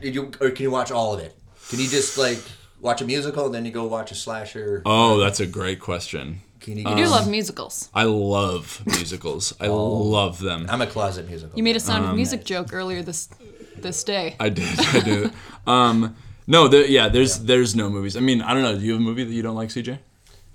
Did 0.00 0.14
you 0.14 0.32
or 0.40 0.50
can 0.50 0.62
you 0.64 0.70
watch 0.70 0.90
all 0.92 1.14
of 1.14 1.20
it? 1.20 1.36
Can 1.68 1.78
you 1.80 1.88
just 1.88 2.16
like 2.18 2.40
watch 2.80 3.00
a 3.02 3.04
musical 3.04 3.46
and 3.46 3.54
then 3.54 3.64
you 3.64 3.70
go 3.72 3.84
watch 3.86 4.10
a 4.10 4.14
slasher? 4.14 4.82
Oh, 4.86 5.18
that's 5.18 5.40
a 5.40 5.46
great 5.46 5.80
question. 5.80 6.40
Can 6.60 6.76
you? 6.76 6.88
You 6.88 6.96
do 6.96 7.06
love 7.08 7.28
musicals. 7.28 7.88
I 7.94 8.04
love 8.04 8.82
musicals. 8.86 9.54
I 9.60 9.66
love 9.68 10.40
them. 10.40 10.66
I'm 10.68 10.80
a 10.82 10.86
closet 10.86 11.28
musical. 11.28 11.56
You 11.56 11.62
made 11.62 11.76
a 11.76 11.80
Sound 11.80 12.04
Um, 12.04 12.10
of 12.10 12.16
Music 12.16 12.44
joke 12.44 12.72
earlier 12.72 13.02
this 13.02 13.28
this 13.76 14.02
day. 14.04 14.34
I 14.40 14.48
did. 14.48 14.80
I 14.80 15.00
did. 15.00 15.32
Um, 15.66 16.16
no, 16.46 16.66
the, 16.66 16.88
yeah. 16.90 17.08
There's 17.10 17.40
there's 17.40 17.76
no 17.76 17.90
movies. 17.90 18.16
I 18.16 18.20
mean, 18.20 18.40
I 18.40 18.54
don't 18.54 18.62
know. 18.62 18.74
Do 18.78 18.82
you 18.84 18.92
have 18.92 19.00
a 19.02 19.04
movie 19.04 19.22
that 19.24 19.32
you 19.32 19.42
don't 19.42 19.54
like, 19.54 19.68
CJ? 19.68 19.98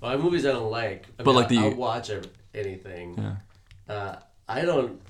Well, 0.00 0.08
I 0.10 0.14
have 0.14 0.20
movies 0.24 0.44
I 0.44 0.50
don't 0.50 0.70
like. 0.70 1.06
I 1.18 1.22
But, 1.22 1.26
mean, 1.26 1.34
like, 1.36 1.48
the- 1.48 1.58
I'll, 1.58 1.64
I'll 1.66 1.74
watch 1.76 2.10
ev- 2.10 2.26
anything. 2.52 3.16
Uh, 3.88 4.16
I 4.48 4.62
don't. 4.62 5.00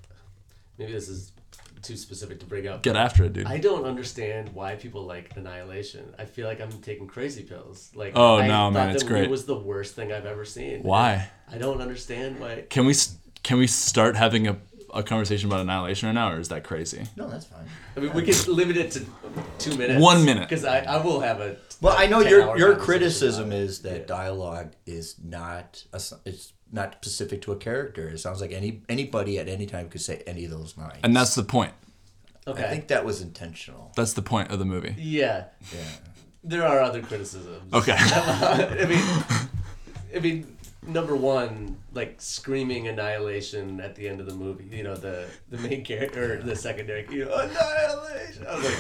Maybe 0.77 0.93
this 0.93 1.09
is 1.09 1.33
too 1.85 1.97
specific 1.97 2.41
to 2.41 2.47
bring 2.47 2.67
up. 2.67 2.83
Get 2.83 2.97
after 2.97 3.25
it, 3.25 3.33
dude. 3.35 3.47
I 3.47 3.59
don't 3.59 3.85
understand 3.85 4.51
why 4.55 4.75
people 4.75 5.05
like 5.05 5.37
Annihilation. 5.37 6.15
I 6.19 6.25
feel 6.25 6.47
like 6.49 6.61
I'm 6.61 6.71
taking 6.81 7.07
crazy 7.07 7.43
pills. 7.43 7.91
Like, 7.95 8.13
Oh, 8.17 8.37
I 8.39 8.47
no, 8.47 8.53
thought 8.53 8.73
man, 8.73 8.87
that 8.89 8.95
it's 8.97 9.05
movie 9.05 9.15
great. 9.21 9.31
Was 9.31 9.45
the 9.47 9.59
worst 9.59 9.95
thing 9.95 10.13
I've 10.13 10.27
ever 10.27 10.45
seen. 10.45 10.83
Why? 10.83 11.29
I 11.53 11.59
don't 11.59 11.81
understand 11.81 12.41
why. 12.41 12.65
Can 12.71 12.87
we 12.87 12.95
can 13.43 13.59
we 13.59 13.67
start 13.67 14.17
having 14.17 14.49
a, 14.49 14.57
a 14.93 15.03
conversation 15.03 15.49
about 15.51 15.61
Annihilation 15.61 16.07
right 16.09 16.15
now, 16.15 16.33
or 16.33 16.41
is 16.41 16.49
that 16.49 16.65
crazy? 16.65 17.05
no, 17.17 17.29
that's 17.29 17.45
fine. 17.45 17.67
I 17.97 18.01
mean, 18.01 18.13
we 18.15 18.23
could 18.23 18.49
limit 18.49 18.77
it 18.79 18.91
to 18.93 19.05
two 19.59 19.77
minutes. 19.77 20.03
One 20.03 20.25
minute. 20.25 20.49
Because 20.49 20.65
I, 20.65 20.79
I 20.81 20.97
will 21.05 21.21
have 21.21 21.41
a. 21.41 21.57
Well, 21.81 21.95
I 21.97 22.07
know 22.07 22.21
your 22.21 22.57
your 22.57 22.75
criticism 22.77 23.53
is 23.53 23.83
that 23.83 24.07
dialogue 24.07 24.73
is 24.87 25.17
not 25.23 25.85
a, 25.93 26.01
it's 26.25 26.54
not 26.75 26.97
specific 26.97 27.41
to 27.43 27.53
a 27.53 27.57
character. 27.57 28.09
It 28.09 28.19
sounds 28.19 28.41
like 28.41 28.53
any 28.53 28.83
anybody 28.89 29.39
at 29.39 29.49
any 29.49 29.67
time 29.67 29.89
could 29.89 30.01
say 30.01 30.23
any 30.27 30.45
of 30.45 30.51
those 30.51 30.77
lines. 30.77 30.99
And 31.03 31.15
that's 31.17 31.35
the 31.35 31.45
point. 31.45 31.73
Okay. 32.47 32.65
I 32.65 32.69
think 32.69 32.89
that 32.89 33.05
was 33.05 33.23
intentional. 33.23 33.93
That's 33.97 34.13
the 34.13 34.23
point 34.23 34.51
of 34.51 34.59
the 34.59 34.67
movie. 34.67 34.95
yeah. 34.99 35.45
Yeah. 35.73 35.79
There 36.47 36.67
are 36.67 36.81
other 36.81 37.01
criticisms. 37.01 37.73
Okay. 37.73 37.97
I 37.99 38.85
mean, 38.87 39.25
I 40.15 40.19
mean, 40.21 40.57
number 40.87 41.17
one, 41.17 41.79
like 41.95 42.21
screaming 42.21 42.87
annihilation 42.89 43.81
at 43.81 43.95
the 43.95 44.07
end 44.07 44.21
of 44.21 44.27
the 44.27 44.35
movie. 44.35 44.69
You 44.77 44.83
know, 44.83 44.95
the 44.95 45.27
the 45.49 45.57
main 45.57 45.85
character, 45.85 46.35
or 46.35 46.43
the 46.43 46.55
secondary, 46.55 47.07
you 47.11 47.25
know, 47.25 47.35
annihilation. 47.35 48.47
I 48.47 48.57
was 48.57 48.65
like, 48.67 48.79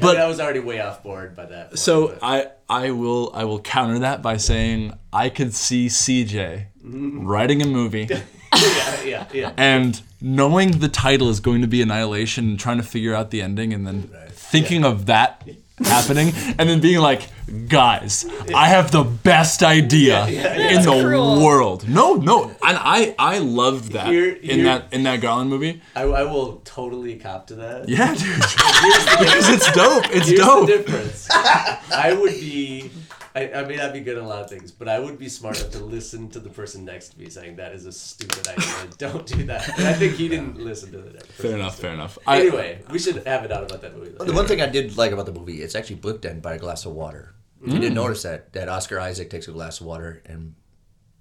But- 0.00 0.10
I, 0.10 0.12
mean, 0.12 0.22
I 0.22 0.26
was 0.26 0.40
already 0.40 0.60
way 0.60 0.80
off 0.80 1.02
board 1.02 1.34
by 1.34 1.46
that. 1.46 1.68
point, 1.70 1.78
So 1.78 2.08
but- 2.08 2.18
I 2.22 2.46
I 2.68 2.90
will 2.90 3.30
I 3.34 3.44
will 3.44 3.60
counter 3.60 3.98
that 4.00 4.22
by 4.22 4.36
saying 4.36 4.92
I 5.12 5.28
could 5.28 5.54
see 5.54 5.86
CJ 5.88 6.66
mm-hmm. 6.84 7.26
writing 7.26 7.62
a 7.62 7.66
movie 7.66 8.08
yeah, 8.54 9.02
yeah, 9.04 9.26
yeah. 9.32 9.52
and 9.56 10.00
knowing 10.20 10.72
the 10.78 10.88
title 10.88 11.28
is 11.28 11.40
going 11.40 11.60
to 11.60 11.66
be 11.66 11.82
Annihilation 11.82 12.48
and 12.50 12.58
trying 12.58 12.78
to 12.78 12.82
figure 12.82 13.14
out 13.14 13.30
the 13.30 13.42
ending 13.42 13.72
and 13.74 13.86
then 13.86 14.10
thinking 14.30 14.84
of 14.84 15.06
that 15.06 15.46
happening 15.82 16.32
and 16.58 16.68
then 16.68 16.80
being 16.80 17.00
like, 17.00 17.28
guys, 17.68 18.24
I 18.54 18.68
have 18.68 18.90
the 18.92 19.02
best 19.02 19.62
idea 19.62 20.24
in 20.26 20.82
the 20.82 21.00
cruel. 21.02 21.42
world. 21.44 21.88
No, 21.88 22.14
no, 22.14 22.44
and 22.44 22.78
I 22.80 23.14
I 23.18 23.38
loved 23.38 23.92
that 23.92 24.06
Here- 24.06 24.34
in 24.34 24.62
that 24.64 24.92
in 24.92 25.02
that 25.02 25.20
Garland 25.20 25.50
movie. 25.50 25.82
I, 25.96 26.02
I 26.02 26.22
will 26.24 26.60
totally 26.64 27.16
cop 27.16 27.48
to 27.48 27.56
that. 27.56 27.88
Yeah, 27.88 28.14
dude, 28.14 28.36
because 28.36 29.48
it's 29.54 29.70
dope. 29.72 30.04
It's 30.10 30.28
Here's 30.28 30.40
dope. 30.40 30.68
the 30.68 30.76
difference. 30.78 31.28
I 31.30 32.16
would 32.20 32.32
be. 32.32 32.90
I, 33.34 33.50
I 33.52 33.64
may 33.64 33.76
not 33.76 33.92
be 33.92 34.00
good 34.00 34.16
at 34.16 34.22
a 34.22 34.26
lot 34.26 34.42
of 34.42 34.48
things, 34.48 34.70
but 34.70 34.88
I 34.88 35.00
would 35.00 35.18
be 35.18 35.28
smart 35.28 35.58
enough 35.58 35.72
to 35.72 35.84
listen 35.84 36.30
to 36.30 36.40
the 36.40 36.50
person 36.50 36.84
next 36.84 37.08
to 37.10 37.18
me 37.18 37.28
saying 37.28 37.56
that 37.56 37.72
is 37.72 37.84
a 37.84 37.90
stupid 37.92 38.46
idea. 38.46 38.88
Don't 38.98 39.26
do 39.26 39.42
that. 39.44 39.76
And 39.76 39.88
I 39.88 39.92
think 39.92 40.14
he 40.14 40.28
didn't 40.28 40.56
listen 40.58 40.92
to 40.92 40.98
the 40.98 41.20
Fair 41.20 41.56
enough. 41.56 41.78
Fair 41.78 41.94
enough. 41.94 42.16
I- 42.26 42.40
Anyway, 42.40 42.80
we 42.90 42.98
should 42.98 43.26
have 43.26 43.44
it 43.44 43.50
out 43.50 43.64
about 43.64 43.82
that 43.82 43.96
movie. 43.96 44.14
though. 44.16 44.24
The 44.24 44.32
one 44.32 44.46
thing 44.46 44.60
I 44.60 44.66
did 44.66 44.96
like 44.96 45.10
about 45.10 45.26
the 45.26 45.32
movie, 45.32 45.62
it's 45.62 45.74
actually 45.74 45.96
bookended 45.96 46.42
by 46.42 46.54
a 46.54 46.58
glass 46.58 46.86
of 46.86 46.92
water. 46.92 47.34
You 47.64 47.78
didn't 47.78 47.92
mm. 47.92 47.94
notice 47.94 48.22
that 48.24 48.52
that 48.52 48.68
Oscar 48.68 49.00
Isaac 49.00 49.30
takes 49.30 49.48
a 49.48 49.52
glass 49.52 49.80
of 49.80 49.86
water 49.86 50.22
and 50.26 50.54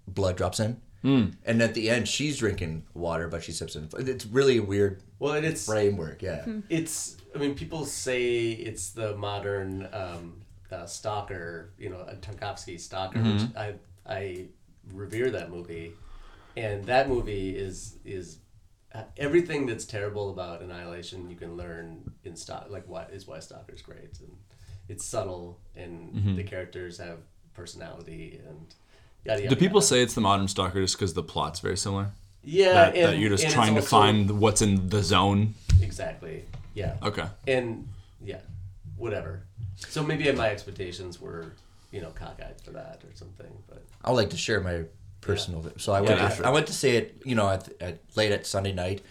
blood 0.08 0.36
drops 0.36 0.60
in, 0.60 0.82
mm. 1.02 1.34
and 1.46 1.62
at 1.62 1.74
the 1.74 1.90
end 1.90 2.08
she's 2.08 2.38
drinking 2.38 2.84
water, 2.94 3.30
but 3.30 3.44
she 3.44 3.54
sips 3.54 3.78
it. 3.78 3.94
It's 3.98 4.26
really 4.26 4.58
a 4.58 4.62
weird 4.62 5.02
Well, 5.20 5.34
and 5.34 5.46
it's 5.46 5.66
framework. 5.66 6.22
Yeah. 6.22 6.44
Hmm. 6.44 6.60
it's. 6.70 7.16
I 7.34 7.38
mean, 7.40 7.56
people 7.56 7.86
say 7.86 8.52
it's 8.52 8.90
the 8.90 9.16
modern 9.16 9.88
um, 9.94 10.43
uh, 10.74 10.86
Stalker. 10.86 11.70
You 11.78 11.90
know, 11.90 12.02
a 12.08 12.16
Tarkovsky 12.16 12.80
Stalker. 12.80 13.20
Which 13.20 13.44
I 13.56 13.74
I 14.06 14.46
revere 14.94 15.30
that 15.32 15.50
movie, 15.50 15.94
and 16.58 16.84
that 16.86 17.08
movie 17.08 17.50
is 17.56 17.98
is 18.06 18.40
uh, 18.94 19.04
everything 19.18 19.66
that's 19.66 19.86
terrible 19.86 20.30
about 20.30 20.62
Annihilation. 20.62 21.30
You 21.30 21.36
can 21.36 21.56
learn 21.56 22.12
in 22.26 22.36
Stalk. 22.36 22.68
Like 22.70 22.86
why 22.88 23.04
is 23.14 23.28
why 23.28 23.40
Stalker's 23.40 23.82
great, 23.82 24.20
and 24.20 24.32
it's 24.90 25.06
subtle, 25.06 25.60
and 25.76 26.36
the 26.38 26.44
characters 26.44 26.98
have 26.98 27.20
personality, 27.54 28.42
and 28.48 28.66
yada 29.26 29.44
yada. 29.44 29.56
Do 29.56 29.60
people 29.60 29.78
yada. 29.78 29.88
say 29.88 30.02
it's 30.04 30.16
the 30.16 30.22
modern 30.22 30.48
stalker 30.48 30.82
just 30.82 30.98
because 30.98 31.14
the 31.14 31.24
plot's 31.24 31.60
very 31.62 31.78
similar? 31.78 32.08
yeah, 32.46 32.74
That, 32.74 32.96
and, 32.96 33.06
that 33.06 33.18
you're 33.20 33.30
just 33.30 33.50
trying 33.50 33.74
to 33.76 33.80
also- 33.80 33.98
find 34.02 34.40
what's 34.42 34.62
in 34.62 34.90
the 34.90 35.02
zone. 35.02 35.54
exactly. 35.82 36.44
Yeah. 36.74 36.96
Okay. 37.02 37.26
and 37.48 37.88
yeah, 38.26 38.42
whatever. 38.98 39.44
So 39.90 40.04
maybe 40.04 40.32
my 40.32 40.50
expectations 40.50 41.20
were, 41.22 41.54
you 41.92 42.02
know, 42.02 42.10
cockeyed 42.12 42.62
for 42.64 42.72
that 42.72 43.02
or 43.04 43.16
something. 43.16 43.52
But 43.68 43.84
I 44.04 44.10
would 44.12 44.18
like 44.18 44.30
to 44.32 44.38
share 44.38 44.60
my 44.62 44.84
personal. 45.22 45.66
So 45.78 45.94
I 45.94 46.02
went. 46.02 46.20
after 46.20 46.46
I 46.46 46.50
went 46.50 46.68
to 46.68 46.74
see 46.74 46.92
it. 46.92 47.22
You 47.26 47.36
know, 47.36 47.50
at, 47.50 47.70
at 47.82 48.00
late 48.16 48.32
at 48.32 48.46
Sunday 48.46 48.74
night, 48.74 49.02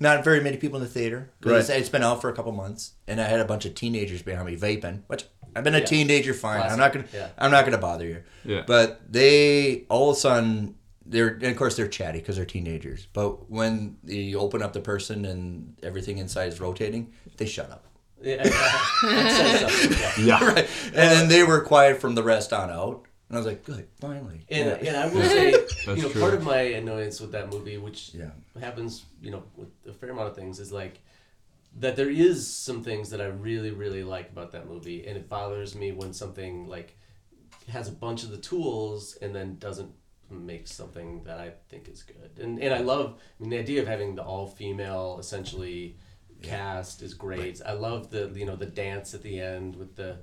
not 0.00 0.24
very 0.24 0.40
many 0.40 0.56
people 0.56 0.78
in 0.78 0.84
the 0.84 0.88
theater. 0.90 1.30
'cause 1.40 1.50
Right. 1.52 1.60
It's, 1.60 1.68
it's 1.70 1.88
been 1.88 2.02
out 2.02 2.20
for 2.20 2.30
a 2.30 2.32
couple 2.32 2.52
months, 2.52 2.92
and 3.06 3.20
I 3.20 3.24
had 3.24 3.40
a 3.40 3.44
bunch 3.44 3.64
of 3.66 3.74
teenagers 3.74 4.22
behind 4.22 4.46
me 4.46 4.56
vaping. 4.56 5.02
Which 5.08 5.24
I've 5.56 5.64
been 5.64 5.74
a 5.74 5.78
Yeah. 5.80 5.84
teenager, 5.86 6.34
fine. 6.34 6.62
I'm 6.62 6.78
not 6.78 6.92
gonna. 6.92 7.06
Yeah. 7.12 7.28
I'm 7.38 7.50
not 7.50 7.64
gonna 7.64 7.78
bother 7.78 8.06
you. 8.06 8.22
Yeah. 8.44 8.62
But 8.66 9.00
they 9.10 9.84
all 9.88 10.10
of 10.10 10.16
a 10.16 10.20
sudden 10.20 10.76
they're 11.04 11.28
and 11.28 11.44
of 11.44 11.56
course 11.56 11.74
they're 11.74 11.88
chatty 11.88 12.18
because 12.18 12.36
they're 12.36 12.44
teenagers. 12.44 13.06
But 13.12 13.50
when 13.50 13.96
you 14.04 14.38
open 14.38 14.62
up 14.62 14.74
the 14.74 14.80
person 14.80 15.24
and 15.24 15.74
everything 15.82 16.18
inside 16.18 16.48
is 16.52 16.60
rotating, 16.60 17.12
they 17.38 17.46
shut 17.46 17.70
up. 17.70 17.86
Yeah, 18.22 18.42
that 18.42 19.60
says 19.60 19.60
something, 19.90 20.26
yeah. 20.26 20.38
Yeah. 20.40 20.44
Right. 20.52 20.68
And 20.86 20.94
then 20.94 21.28
they 21.28 21.44
were 21.44 21.60
quiet 21.60 22.00
from 22.00 22.14
the 22.14 22.22
rest 22.22 22.52
on 22.52 22.70
out. 22.70 23.04
And 23.28 23.36
I 23.36 23.40
was 23.40 23.46
like, 23.46 23.62
good, 23.64 23.86
finally. 24.00 24.40
And, 24.48 24.82
Yeah. 24.82 24.88
and 24.88 24.96
I 24.96 25.06
will 25.14 25.22
say, 25.22 25.50
you 25.96 26.02
know, 26.02 26.08
true. 26.08 26.20
part 26.20 26.34
of 26.34 26.42
my 26.42 26.60
annoyance 26.60 27.20
with 27.20 27.32
that 27.32 27.52
movie, 27.52 27.76
which 27.78 28.14
Yeah. 28.14 28.30
happens, 28.60 29.04
you 29.22 29.30
know, 29.30 29.42
with 29.56 29.68
a 29.88 29.92
fair 29.92 30.10
amount 30.10 30.28
of 30.28 30.34
things, 30.36 30.58
is 30.60 30.72
like 30.72 31.00
that 31.78 31.94
there 31.96 32.08
is 32.10 32.46
some 32.52 32.82
things 32.82 33.10
that 33.10 33.20
I 33.20 33.26
really, 33.26 33.70
really 33.70 34.02
like 34.02 34.30
about 34.30 34.52
that 34.52 34.66
movie, 34.66 35.06
and 35.06 35.16
it 35.16 35.28
bothers 35.28 35.74
me 35.74 35.92
when 35.92 36.12
something 36.12 36.66
like 36.66 36.96
has 37.68 37.86
a 37.88 37.92
bunch 37.92 38.22
of 38.24 38.30
the 38.30 38.38
tools 38.38 39.16
and 39.20 39.34
then 39.34 39.58
doesn't 39.58 39.92
make 40.30 40.66
something 40.66 41.22
that 41.24 41.38
I 41.38 41.52
think 41.68 41.88
is 41.88 42.02
good. 42.02 42.42
And 42.42 42.58
and 42.58 42.74
I 42.74 42.78
love, 42.78 43.14
I 43.38 43.42
mean, 43.42 43.50
the 43.50 43.58
idea 43.58 43.82
of 43.82 43.86
having 43.88 44.14
the 44.14 44.22
all 44.24 44.46
female 44.46 45.18
essentially 45.20 45.96
cast 46.42 47.02
is 47.02 47.14
great. 47.14 47.60
I 47.64 47.72
love 47.72 48.10
the 48.10 48.30
you 48.34 48.44
know 48.46 48.56
the 48.56 48.66
dance 48.66 49.14
at 49.14 49.22
the 49.22 49.40
end 49.40 49.76
with 49.76 49.96
the 49.96 50.18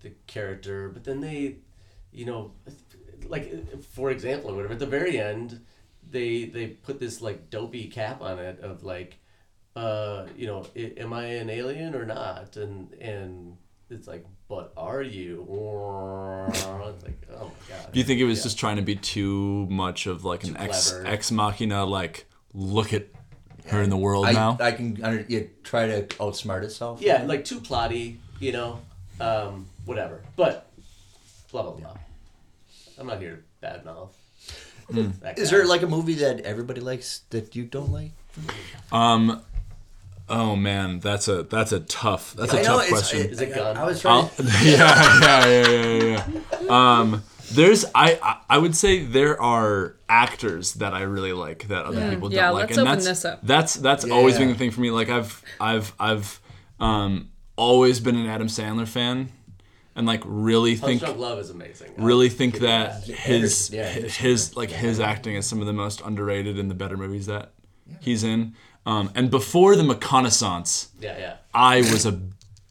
the 0.00 0.10
character, 0.26 0.88
but 0.88 1.04
then 1.04 1.20
they, 1.20 1.56
you 2.12 2.26
know, 2.26 2.52
like 3.26 3.82
for 3.82 4.10
example 4.10 4.50
or 4.50 4.54
whatever 4.56 4.74
at 4.74 4.78
the 4.78 4.86
very 4.86 5.18
end, 5.18 5.60
they 6.10 6.44
they 6.44 6.66
put 6.68 6.98
this 7.00 7.20
like 7.20 7.50
dopey 7.50 7.88
cap 7.88 8.20
on 8.20 8.38
it 8.38 8.60
of 8.60 8.84
like, 8.84 9.18
uh, 9.74 10.26
you 10.36 10.46
know, 10.46 10.66
i- 10.76 10.92
am 10.98 11.12
I 11.12 11.24
an 11.24 11.50
alien 11.50 11.94
or 11.94 12.04
not? 12.04 12.56
And 12.56 12.92
and 12.94 13.56
it's 13.90 14.06
like, 14.06 14.24
but 14.48 14.72
are 14.76 15.02
you? 15.02 15.42
It's 16.48 17.04
like, 17.04 17.20
oh 17.32 17.44
my 17.68 17.76
god. 17.76 17.92
Do 17.92 17.98
you 17.98 18.04
think 18.04 18.20
it 18.20 18.24
was 18.24 18.38
Yeah. 18.38 18.44
just 18.44 18.58
trying 18.58 18.76
to 18.76 18.82
be 18.82 18.96
too 18.96 19.66
much 19.70 20.06
of 20.06 20.24
like 20.24 20.44
an 20.44 20.54
Too 20.54 20.60
ex 20.60 20.92
ex 21.04 21.30
machina? 21.30 21.84
Like, 21.84 22.26
look 22.52 22.92
at 22.92 23.06
her 23.68 23.82
in 23.82 23.90
the 23.90 23.96
world 23.96 24.26
I, 24.26 24.32
now. 24.32 24.56
I 24.60 24.72
can 24.72 25.02
under, 25.02 25.24
you 25.28 25.50
try 25.64 25.86
to 25.86 26.02
outsmart 26.18 26.62
itself. 26.62 27.00
Yeah, 27.00 27.22
like 27.24 27.44
too 27.44 27.60
plotty, 27.60 28.16
you 28.40 28.52
know, 28.52 28.80
um, 29.20 29.66
whatever. 29.84 30.22
But 30.36 30.70
blah 31.50 31.62
blah 31.62 31.72
blah. 31.72 31.96
I'm 32.98 33.06
not 33.06 33.20
here 33.20 33.44
to 33.62 33.66
badmouth. 33.66 34.10
that 35.20 35.38
Is 35.38 35.50
guy. 35.50 35.56
there 35.58 35.66
like 35.66 35.82
a 35.82 35.86
movie 35.86 36.14
that 36.14 36.40
everybody 36.40 36.80
likes 36.80 37.22
that 37.30 37.54
you 37.56 37.64
don't 37.64 37.90
like? 37.92 38.12
um, 38.92 39.42
oh 40.28 40.56
man, 40.56 41.00
that's 41.00 41.28
a 41.28 41.42
that's 41.42 41.72
a 41.72 41.80
tough 41.80 42.34
that's 42.34 42.52
a 42.54 42.60
I 42.60 42.62
tough 42.62 42.82
it's- 42.84 42.90
question. 42.90 43.20
it- 43.20 43.30
Is 43.32 43.40
it 43.40 43.54
gun? 43.54 43.76
I 43.76 43.84
was 43.84 44.00
trying. 44.00 44.24
I'll- 44.24 44.30
yeah, 44.62 45.20
yeah, 45.20 45.46
yeah, 45.46 45.68
yeah, 45.68 46.26
yeah. 46.62 46.68
Um, 46.68 47.22
there's 47.52 47.84
I, 47.94 48.18
I 48.22 48.36
I 48.50 48.58
would 48.58 48.74
say 48.76 49.04
there 49.04 49.40
are 49.40 49.96
actors 50.08 50.74
that 50.74 50.94
I 50.94 51.02
really 51.02 51.32
like 51.32 51.68
that 51.68 51.84
other 51.84 52.10
people 52.10 52.32
Yeah, 52.32 52.46
don't 52.46 52.54
like, 52.54 52.60
let's 52.68 52.78
and 52.78 52.86
open 52.88 52.94
that's 52.94 53.04
this 53.06 53.24
up. 53.24 53.40
that's 53.42 53.74
that's 53.74 54.04
always 54.04 54.38
been 54.38 54.48
the 54.48 54.54
thing 54.54 54.70
for 54.70 54.80
me. 54.80 54.90
Like 54.90 55.08
I've 55.08 55.42
I've 55.60 55.94
I've 55.98 56.40
um 56.80 57.30
always 57.56 58.00
been 58.00 58.16
an 58.16 58.26
Adam 58.26 58.48
Sandler 58.48 58.86
fan, 58.86 59.30
and 59.94 60.06
like 60.06 60.22
really 60.24 60.76
think 60.76 61.00
Drunk 61.00 61.18
Love 61.18 61.38
is 61.38 61.50
amazing. 61.50 61.92
Really 61.96 62.28
think 62.28 62.54
give 62.54 62.62
that 62.62 63.04
his 63.04 63.70
Yeah, 63.72 63.88
his, 63.88 64.16
his 64.16 64.56
like 64.56 64.70
his 64.70 65.00
acting 65.00 65.36
is 65.36 65.46
some 65.46 65.60
of 65.60 65.66
the 65.66 65.72
most 65.72 66.00
underrated 66.02 66.58
in 66.58 66.68
the 66.68 66.74
better 66.74 66.96
movies 66.96 67.26
that 67.26 67.52
he's 68.00 68.24
in. 68.24 68.54
Um, 68.84 69.10
and 69.16 69.30
before 69.30 69.74
the 69.74 69.82
McConaissance, 69.82 70.88
Yeah, 71.00 71.18
yeah. 71.18 71.36
I 71.52 71.78
was 71.78 72.06
a 72.06 72.20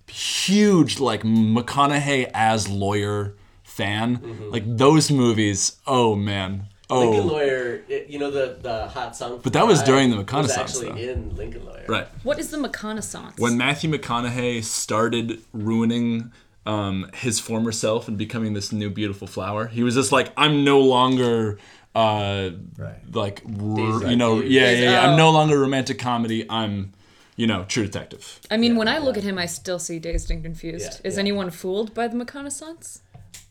huge 0.09 0.99
like 0.99 1.23
McConaughey 1.23 2.29
as 2.33 2.69
lawyer 2.69 3.35
fan. 3.75 4.17
Mm-hmm. 4.17 4.49
Like 4.51 4.63
those 4.77 5.11
movies. 5.11 5.77
Oh 5.85 6.15
man. 6.15 6.67
Oh. 6.87 6.99
Lincoln 6.99 7.27
Lawyer, 7.27 7.81
it, 7.89 8.07
you 8.09 8.19
know 8.19 8.29
the 8.29 8.57
the 8.61 8.87
hot 8.87 9.15
song. 9.15 9.39
But 9.43 9.53
that 9.53 9.65
was 9.65 9.81
during 9.83 10.11
the 10.11 10.17
was 10.17 10.25
McConaissance, 10.25 10.57
actually 10.57 10.89
though. 10.89 11.11
in 11.13 11.35
Lincoln 11.35 11.65
Lawyer. 11.65 11.85
Right. 11.87 12.07
What 12.23 12.37
is 12.39 12.51
the 12.51 12.57
McConaissance? 12.57 13.39
When 13.39 13.57
Matthew 13.57 13.89
McConaughey 13.91 14.63
started 14.63 15.41
ruining 15.51 16.31
um, 16.67 17.09
his 17.15 17.39
former 17.39 17.71
self 17.71 18.07
and 18.07 18.17
becoming 18.17 18.53
this 18.53 18.71
new 18.71 18.89
beautiful 18.91 19.27
flower, 19.27 19.65
he 19.67 19.81
was 19.83 19.95
just 19.95 20.11
like, 20.11 20.31
I'm 20.37 20.63
no 20.63 20.79
longer. 20.79 21.57
Uh, 21.95 22.49
Right. 22.77 22.99
like 23.15 23.41
r- 23.45 24.09
you 24.11 24.17
know 24.17 24.33
Confused. 24.41 24.51
yeah 24.53 24.69
yeah, 24.71 24.91
yeah. 24.91 24.99
Oh. 25.01 25.11
i'm 25.11 25.17
no 25.17 25.31
longer 25.31 25.57
romantic 25.57 25.97
comedy 25.97 26.45
i'm 26.49 26.91
you 27.37 27.47
know 27.47 27.63
true 27.69 27.85
detective 27.85 28.41
I 28.51 28.57
mean, 28.57 28.75
when 28.75 28.89
I 28.89 28.97
look 28.97 29.15
at 29.17 29.23
him, 29.23 29.37
I 29.37 29.45
still 29.45 29.79
see 29.79 29.97
Dazed 29.99 30.29
and 30.29 30.43
Confused. 30.43 30.91
Yeah, 30.99 31.07
is 31.07 31.13
yeah. 31.15 31.19
anyone 31.25 31.49
fooled 31.51 31.93
by 31.93 32.09
the 32.09 32.17
McConaissance? 32.17 32.99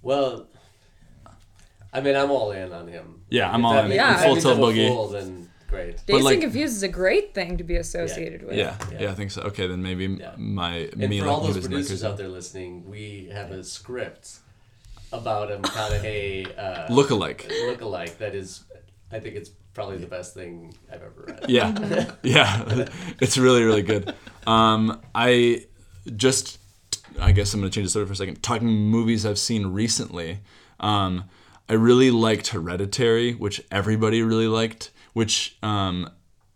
Well, 0.05 0.47
I 1.93 2.01
mean, 2.01 2.17
I'm 2.17 2.31
all 2.31 2.51
in 2.53 2.73
on 2.73 2.89
him. 2.89 3.23
Yeah, 3.31 3.51
I'm 3.51 3.61
If 3.61 3.67
all 3.67 3.73
that 3.75 3.85
in. 3.85 3.91
makes- 3.91 3.97
Yeah. 3.97 4.11
if 4.11 4.17
that 4.19 4.25
Full 4.25 4.33
means 4.35 4.45
tilt 4.45 4.57
I'm 4.59 4.63
a 4.63 4.67
boogie. 4.67 4.89
fool, 4.89 5.09
then 5.09 5.51
great. 5.69 6.07
Dazed 6.07 6.25
like- 6.25 6.35
and 6.35 6.43
Confused 6.43 6.77
is 6.77 6.83
a 6.83 6.89
great 6.89 7.35
thing 7.35 7.57
to 7.59 7.65
be 7.65 7.77
associated 7.77 8.45
with. 8.45 8.57
yeah 8.57 8.77
yeah, 8.93 9.01
Yeah. 9.03 9.11
i 9.11 9.15
think 9.15 9.31
so 9.33 9.43
okay 9.43 9.67
then 9.67 9.83
maybe 9.83 10.07
Yeah. 10.07 10.35
my 10.37 10.89
And 10.93 11.09
me 11.11 11.21
for 11.21 11.29
all 11.29 11.41
he 11.41 11.47
those 11.49 11.57
was 11.57 11.67
producers 11.67 12.03
Nick 12.03 12.11
out 12.13 12.17
there 12.19 12.29
listening, 12.29 12.89
we 12.89 13.29
have 13.33 13.51
a 13.51 13.65
script 13.65 14.39
about 15.13 15.51
a 15.51 15.57
McConaughey 15.59 16.57
uh, 16.59 16.93
look 16.93 17.11
alike 17.11 17.51
look-alike 17.67 18.19
that 18.19 18.35
is, 18.35 18.65
I 19.11 19.19
think 19.21 19.35
it's 19.37 19.51
probably 19.73 19.99
the 19.99 20.07
best 20.07 20.35
thing 20.35 20.75
I've 20.93 21.03
ever 21.03 21.25
read. 21.27 21.45
yeah 21.49 21.71
yeah 22.23 22.87
it's 23.21 23.37
really 23.39 23.63
really 23.65 23.83
good 23.83 24.15
um 24.47 25.01
i 25.15 25.65
just 26.17 26.59
i 27.21 27.33
guess 27.33 27.53
i'm 27.55 27.61
gonna 27.61 27.71
change 27.71 27.87
the 27.87 27.91
subject 27.91 28.09
for 28.09 28.13
a 28.13 28.17
second. 28.17 28.43
Talking 28.43 28.69
movies 28.69 29.25
i've 29.27 29.39
seen 29.39 29.67
recently 29.67 30.41
um 30.81 31.25
i 31.69 31.73
really 31.73 32.11
liked 32.11 32.49
hereditary 32.49 33.35
which 33.35 33.63
everybody 33.71 34.23
really 34.23 34.49
liked 34.49 34.91
which 35.13 35.57
um 35.63 36.11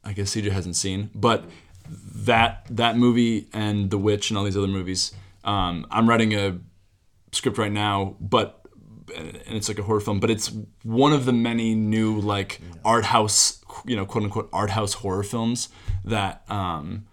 i 0.05 0.13
guess 0.13 0.35
cj 0.35 0.51
hasn't 0.51 0.77
seen 0.77 1.11
but 1.15 1.45
that 1.89 2.67
that 2.71 2.97
movie 2.97 3.49
and 3.53 3.91
the 3.91 3.99
witch 3.99 4.31
and 4.31 4.39
all 4.39 4.45
these 4.45 4.57
other 4.57 4.67
movies 4.67 5.15
um 5.45 5.87
i'm 5.91 6.09
writing 6.09 6.35
a 6.35 6.59
script 7.33 7.59
right 7.59 7.73
now 7.73 8.17
but 8.21 8.59
and 9.17 9.57
it's 9.57 9.69
like 9.69 9.79
a 9.79 9.83
horror 9.83 10.01
film, 10.01 10.21
but 10.21 10.31
it's 10.31 10.53
one 10.83 11.13
of 11.13 11.25
the 11.25 11.33
many 11.33 11.75
new 11.75 12.21
like 12.21 12.61
art 12.85 13.05
house, 13.05 13.63
you 13.85 13.97
know, 13.97 14.07
quote 14.07 14.25
unquote 14.25 14.49
art 14.53 14.71
house 14.71 14.95
horror 14.95 15.23
films 15.23 15.69
that 16.05 16.43
um, 16.51 17.07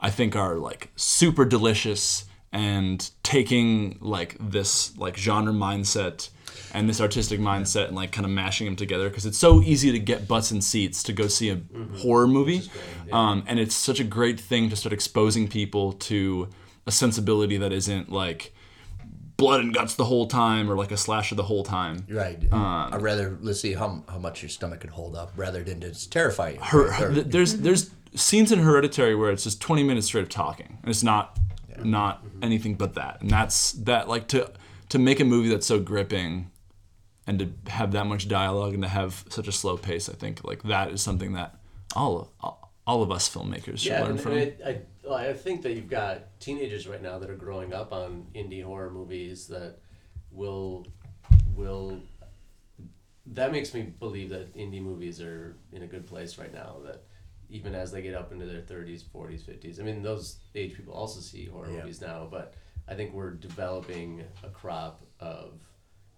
I 0.00 0.10
think 0.10 0.36
are 0.36 0.56
like 0.56 0.90
super 0.96 1.44
delicious 1.44 2.24
and 2.54 3.10
taking 3.24 3.98
like 4.00 4.36
this 4.40 4.96
like 4.96 5.16
genre 5.16 5.52
mindset 5.52 6.30
and 6.72 6.88
this 6.88 7.00
artistic 7.00 7.40
mindset 7.40 7.88
and 7.88 7.96
like 7.96 8.12
kind 8.12 8.24
of 8.24 8.30
mashing 8.30 8.64
them 8.66 8.76
together 8.76 9.08
because 9.08 9.26
it's 9.26 9.36
so 9.38 9.60
easy 9.62 9.90
to 9.92 9.98
get 9.98 10.26
butts 10.28 10.52
in 10.52 10.62
seats 10.62 11.02
to 11.02 11.12
go 11.12 11.26
see 11.28 11.50
a 11.50 11.60
horror 11.98 12.28
movie, 12.28 12.62
um, 13.12 13.42
and 13.46 13.58
it's 13.58 13.74
such 13.74 13.98
a 14.00 14.04
great 14.04 14.40
thing 14.40 14.70
to 14.70 14.76
start 14.76 14.92
exposing 14.92 15.48
people 15.48 15.92
to 15.92 16.48
a 16.86 16.92
sensibility 16.92 17.56
that 17.56 17.72
isn't 17.72 18.10
like 18.10 18.54
blood 19.36 19.60
and 19.60 19.74
guts 19.74 19.96
the 19.96 20.04
whole 20.04 20.26
time 20.28 20.70
or 20.70 20.76
like 20.76 20.92
a 20.92 20.96
slasher 20.96 21.34
the 21.34 21.42
whole 21.42 21.64
time. 21.64 22.06
Right. 22.08 22.38
I'd 22.52 23.02
rather 23.02 23.36
let's 23.40 23.60
see 23.60 23.72
how, 23.74 24.04
how 24.08 24.18
much 24.18 24.42
your 24.42 24.48
stomach 24.48 24.80
can 24.80 24.90
hold 24.90 25.16
up 25.16 25.32
rather 25.36 25.64
than 25.64 25.80
just 25.80 26.12
terrify 26.12 26.50
you. 26.50 26.60
Her, 26.60 27.08
or- 27.08 27.10
there's 27.10 27.56
there's 27.56 27.90
scenes 28.14 28.52
in 28.52 28.60
Hereditary 28.60 29.16
where 29.16 29.32
it's 29.32 29.42
just 29.42 29.60
20 29.60 29.82
minutes 29.82 30.06
straight 30.06 30.22
of 30.22 30.28
talking 30.28 30.78
and 30.82 30.88
it's 30.88 31.02
not 31.02 31.36
not 31.82 32.24
mm-hmm. 32.24 32.44
anything 32.44 32.74
but 32.74 32.94
that. 32.94 33.20
And 33.20 33.30
that's 33.30 33.72
that 33.72 34.08
like 34.08 34.28
to 34.28 34.52
to 34.90 34.98
make 34.98 35.20
a 35.20 35.24
movie 35.24 35.48
that's 35.48 35.66
so 35.66 35.80
gripping 35.80 36.50
and 37.26 37.38
to 37.38 37.70
have 37.70 37.92
that 37.92 38.06
much 38.06 38.28
dialogue 38.28 38.74
and 38.74 38.82
to 38.82 38.88
have 38.88 39.24
such 39.30 39.48
a 39.48 39.52
slow 39.52 39.76
pace 39.76 40.08
I 40.08 40.12
think 40.12 40.44
like 40.44 40.62
that 40.64 40.90
is 40.90 41.00
something 41.02 41.32
that 41.32 41.58
all 41.96 42.20
of 42.20 42.28
all, 42.40 42.72
all 42.86 43.02
of 43.02 43.10
us 43.10 43.28
filmmakers 43.28 43.78
should 43.78 43.92
Yeah, 43.92 44.02
learn 44.02 44.10
and, 44.12 44.20
from. 44.20 44.32
and 44.32 44.54
I, 44.64 44.80
well, 45.02 45.14
I 45.14 45.32
think 45.32 45.62
that 45.62 45.72
you've 45.72 45.88
got 45.88 46.38
teenagers 46.40 46.86
right 46.86 47.02
now 47.02 47.18
that 47.18 47.30
are 47.30 47.36
growing 47.36 47.72
up 47.72 47.92
on 47.92 48.26
indie 48.34 48.62
horror 48.62 48.90
movies 48.90 49.46
that 49.48 49.78
will 50.30 50.86
will 51.54 52.00
that 53.26 53.52
makes 53.52 53.72
me 53.72 53.82
believe 53.82 54.30
that 54.30 54.54
indie 54.54 54.82
movies 54.82 55.20
are 55.20 55.56
in 55.72 55.82
a 55.82 55.86
good 55.86 56.06
place 56.06 56.36
right 56.38 56.52
now 56.52 56.76
that 56.84 57.04
even 57.48 57.74
as 57.74 57.92
they 57.92 58.02
get 58.02 58.14
up 58.14 58.32
into 58.32 58.46
their 58.46 58.62
30s 58.62 59.02
40s 59.04 59.42
50s 59.42 59.80
i 59.80 59.82
mean 59.82 60.02
those 60.02 60.38
age 60.54 60.74
people 60.76 60.94
also 60.94 61.20
see 61.20 61.46
horror 61.46 61.70
Yeah. 61.70 61.80
movies 61.80 62.00
now 62.00 62.28
but 62.30 62.54
i 62.88 62.94
think 62.94 63.12
we're 63.12 63.34
developing 63.34 64.24
a 64.42 64.48
crop 64.48 65.02
of 65.20 65.60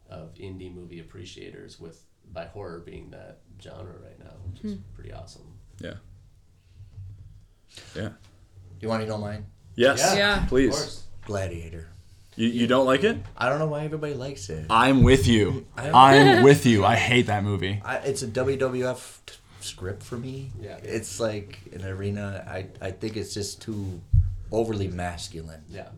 of 0.08 0.34
indie 0.34 0.72
movie 0.72 1.00
appreciators 1.00 1.80
with 1.80 2.04
by 2.32 2.46
horror 2.46 2.80
being 2.80 3.10
that 3.10 3.40
genre 3.62 3.94
right 4.02 4.18
now 4.18 4.32
which 4.50 4.64
is 4.64 4.74
hmm. 4.74 4.80
pretty 4.94 5.12
awesome 5.12 5.56
yeah. 5.80 5.94
Yeah. 7.94 8.10
you 8.80 8.88
want 8.88 9.02
to 9.02 9.08
know 9.08 9.18
mine? 9.18 9.46
Yes. 9.74 10.14
Yeah. 10.16 10.42
of 10.42 10.48
Please. 10.48 10.70
course 10.70 11.04
Gladiator. 11.24 11.88
You, 12.36 12.48
you 12.48 12.66
don't 12.66 12.86
like 12.86 13.02
it? 13.02 13.16
I 13.36 13.48
don't 13.48 13.58
know 13.58 13.66
why 13.66 13.84
everybody 13.84 14.14
likes 14.14 14.50
it. 14.50 14.66
I'm 14.68 15.02
with 15.02 15.26
you. 15.26 15.66
I'm 15.76 16.42
with 16.44 16.66
you. 16.66 16.84
I 16.84 16.94
hate 16.94 17.26
that 17.26 17.42
movie. 17.42 17.80
I, 17.82 17.96
it's 17.96 18.22
a 18.22 18.26
WWF 18.26 19.18
t- 19.24 19.34
script 19.66 20.02
for 20.02 20.16
me. 20.16 20.50
Yeah. 20.60 20.78
It's 20.82 21.20
like 21.20 21.58
an 21.72 21.84
arena. 21.84 22.44
I 22.48 22.66
I 22.88 22.90
think 22.90 23.16
it's 23.16 23.34
just 23.34 23.60
too 23.62 24.00
overly 24.52 24.88
masculine. 24.88 25.62
Yeah. 25.68 25.88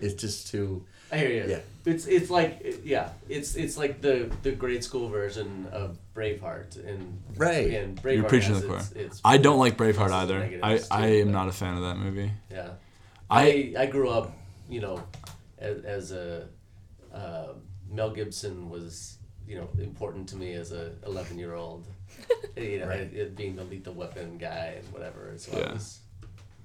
It's 0.00 0.14
just 0.14 0.48
too. 0.48 0.84
I 1.12 1.18
hear 1.18 1.30
you. 1.30 1.44
Yeah. 1.50 1.60
It's 1.84 2.06
it's 2.06 2.30
like 2.30 2.80
yeah, 2.84 3.10
it's 3.28 3.54
it's 3.56 3.76
like 3.76 4.00
the 4.00 4.30
the 4.42 4.52
grade 4.52 4.84
school 4.84 5.08
version 5.08 5.66
of 5.72 5.98
Braveheart 6.14 6.76
and 6.86 7.20
Right. 7.36 7.70
And 7.74 8.00
Braveheart 8.02 8.14
You're 8.16 8.24
preaching 8.24 8.48
to 8.48 8.54
has 8.54 8.62
the 8.62 8.68
choir. 8.68 8.78
its- 8.78 8.92
its 8.92 9.20
I 9.24 9.36
don't 9.38 9.58
like 9.58 9.76
Braveheart 9.76 10.10
either. 10.12 10.60
I, 10.62 10.80
I 10.90 11.06
am 11.22 11.32
not 11.32 11.48
a 11.48 11.52
fan 11.52 11.74
of 11.74 11.82
that 11.82 11.96
movie. 11.98 12.30
Yeah. 12.50 12.70
I- 13.30 13.74
I 13.76 13.82
I 13.82 13.86
grew 13.86 14.08
up, 14.10 14.32
you 14.68 14.80
know, 14.80 15.02
as, 15.58 15.84
as 15.84 16.12
a 16.12 16.48
uh, 17.14 17.48
Mel 17.90 18.10
Gibson 18.10 18.68
was, 18.70 19.18
you 19.46 19.56
know, 19.56 19.68
important 19.78 20.28
to 20.30 20.36
me 20.36 20.52
as 20.54 20.70
a 20.72 20.92
11 21.06 21.38
year 21.38 21.54
old. 21.54 21.86
You 22.56 22.78
know, 22.80 22.86
Right. 22.86 23.00
it, 23.00 23.14
it 23.14 23.36
being 23.36 23.56
the 23.56 23.64
lethal 23.64 23.94
weapon 23.94 24.38
guy 24.38 24.74
and 24.78 24.92
whatever. 24.92 25.32
So 25.36 25.56
Yeah. 25.58 25.70
I 25.70 25.72
was. 25.74 26.00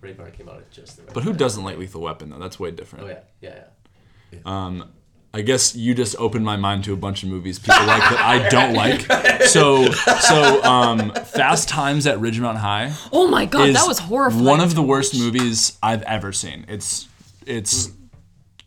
Braveheart 0.01 0.33
came 0.37 0.47
out 0.49 0.57
at 0.57 0.69
just 0.71 0.97
the 0.97 1.03
right 1.03 1.13
But 1.13 1.23
who 1.23 1.31
time. 1.31 1.37
doesn't 1.37 1.63
like 1.63 1.77
Lethal 1.79 2.01
Weapon 2.01 2.29
though? 2.29 2.37
That's 2.37 2.59
way 2.59 2.69
different. 2.71 3.05
Oh 3.05 3.07
yeah, 3.07 3.19
yeah, 3.41 3.63
yeah. 4.31 4.39
Um, 4.45 4.91
I 5.33 5.41
guess 5.41 5.75
you 5.75 5.93
just 5.95 6.15
opened 6.17 6.45
my 6.45 6.57
mind 6.57 6.83
to 6.85 6.93
a 6.93 6.95
bunch 6.97 7.23
of 7.23 7.29
movies 7.29 7.57
people 7.59 7.85
like 7.85 8.01
that 8.01 8.19
I 8.19 8.47
don't 8.49 8.73
like. 8.83 9.01
So, 9.47 9.89
so 9.91 10.63
um, 10.63 11.11
Fast 11.11 11.69
Times 11.69 12.05
at 12.07 12.19
Ridgemont 12.19 12.57
High 12.57 12.93
Oh 13.11 13.27
my 13.27 13.45
god, 13.45 13.69
is 13.69 13.75
that 13.75 13.87
was 13.87 13.99
horrifying. 13.99 14.45
one 14.45 14.61
of 14.61 14.75
the 14.75 14.83
worst 14.83 15.17
movies 15.17 15.77
I've 15.81 16.03
ever 16.03 16.31
seen. 16.31 16.65
It's 16.67 17.07
it's 17.47 17.91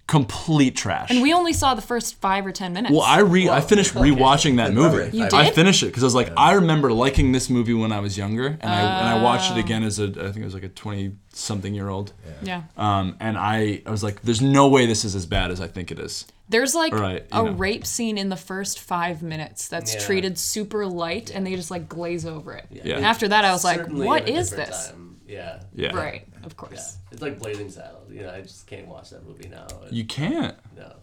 complete 0.08 0.74
trash. 0.74 1.10
And 1.10 1.22
we 1.22 1.32
only 1.32 1.52
saw 1.52 1.74
the 1.74 1.82
first 1.82 2.16
five 2.16 2.44
or 2.44 2.50
ten 2.50 2.72
minutes. 2.72 2.92
well, 2.92 3.02
I 3.02 3.20
re 3.20 3.48
I 3.48 3.60
finished 3.60 3.94
rewatching 3.94 4.56
that 4.56 4.72
movie. 4.72 4.96
Alright, 4.96 5.14
You 5.14 5.28
I 5.32 5.50
finished 5.50 5.84
it 5.84 5.86
because 5.86 6.02
I 6.02 6.06
was 6.06 6.14
like, 6.16 6.32
I 6.36 6.54
remember 6.54 6.92
liking 6.92 7.30
this 7.30 7.48
movie 7.48 7.74
when 7.74 7.92
I 7.92 8.00
was 8.00 8.18
younger, 8.18 8.46
and 8.46 8.64
I 8.72 8.80
and 8.80 9.08
I 9.08 9.22
watched 9.22 9.52
Oh. 9.52 9.56
it 9.56 9.60
again 9.60 9.84
as 9.84 10.00
a 10.00 10.04
I 10.06 10.32
think 10.32 10.38
it 10.38 10.44
was 10.44 10.54
like 10.54 10.64
a 10.64 10.68
twenty 10.70 11.12
something 11.32 11.72
year 11.74 11.88
old. 11.88 12.12
yeah. 12.42 12.62
Um, 12.76 13.16
and 13.20 13.38
I 13.38 13.82
I 13.86 13.90
was 13.90 14.02
like, 14.02 14.22
there's 14.22 14.42
no 14.42 14.66
way 14.68 14.86
this 14.86 15.04
is 15.04 15.14
as 15.14 15.26
bad 15.26 15.50
as 15.52 15.60
I 15.60 15.68
think 15.68 15.92
it 15.92 16.00
is. 16.00 16.26
There's 16.48 16.74
like 16.74 16.94
Right, 16.94 17.26
you 17.30 17.40
a 17.40 17.44
know. 17.44 17.52
rape 17.52 17.84
scene 17.84 18.16
in 18.16 18.30
the 18.30 18.36
first 18.36 18.80
five 18.80 19.22
minutes 19.22 19.68
that's 19.68 19.92
Yeah. 19.92 20.00
treated 20.00 20.38
super 20.38 20.86
light, 20.86 21.30
and 21.30 21.46
they 21.46 21.54
just 21.54 21.70
like 21.70 21.86
glaze 21.88 22.24
over 22.24 22.54
it. 22.54 22.64
Yeah. 22.72 22.96
And 22.96 23.04
after 23.04 23.28
that, 23.28 23.44
I 23.44 23.52
was 23.52 23.62
like, 23.64 23.80
Certainly 23.80 24.06
"What 24.06 24.22
at 24.22 24.28
a 24.30 24.32
is 24.32 24.48
different 24.50 24.70
this?" 24.70 24.86
time. 24.88 25.07
Yeah. 25.28 25.60
Yeah. 25.74 25.94
Right, 25.94 26.26
of 26.42 26.52
Yeah. 26.52 26.56
course. 26.56 26.96
It's 27.12 27.22
like 27.22 27.38
Blazing 27.38 27.70
Saddles. 27.70 28.10
You 28.10 28.22
know, 28.22 28.30
I 28.32 28.40
just 28.40 28.66
can't 28.66 28.88
watch 28.88 29.10
that 29.10 29.24
movie 29.26 29.48
now. 29.48 29.66
You 29.90 30.04
can't. 30.04 30.56
No. 30.76 30.94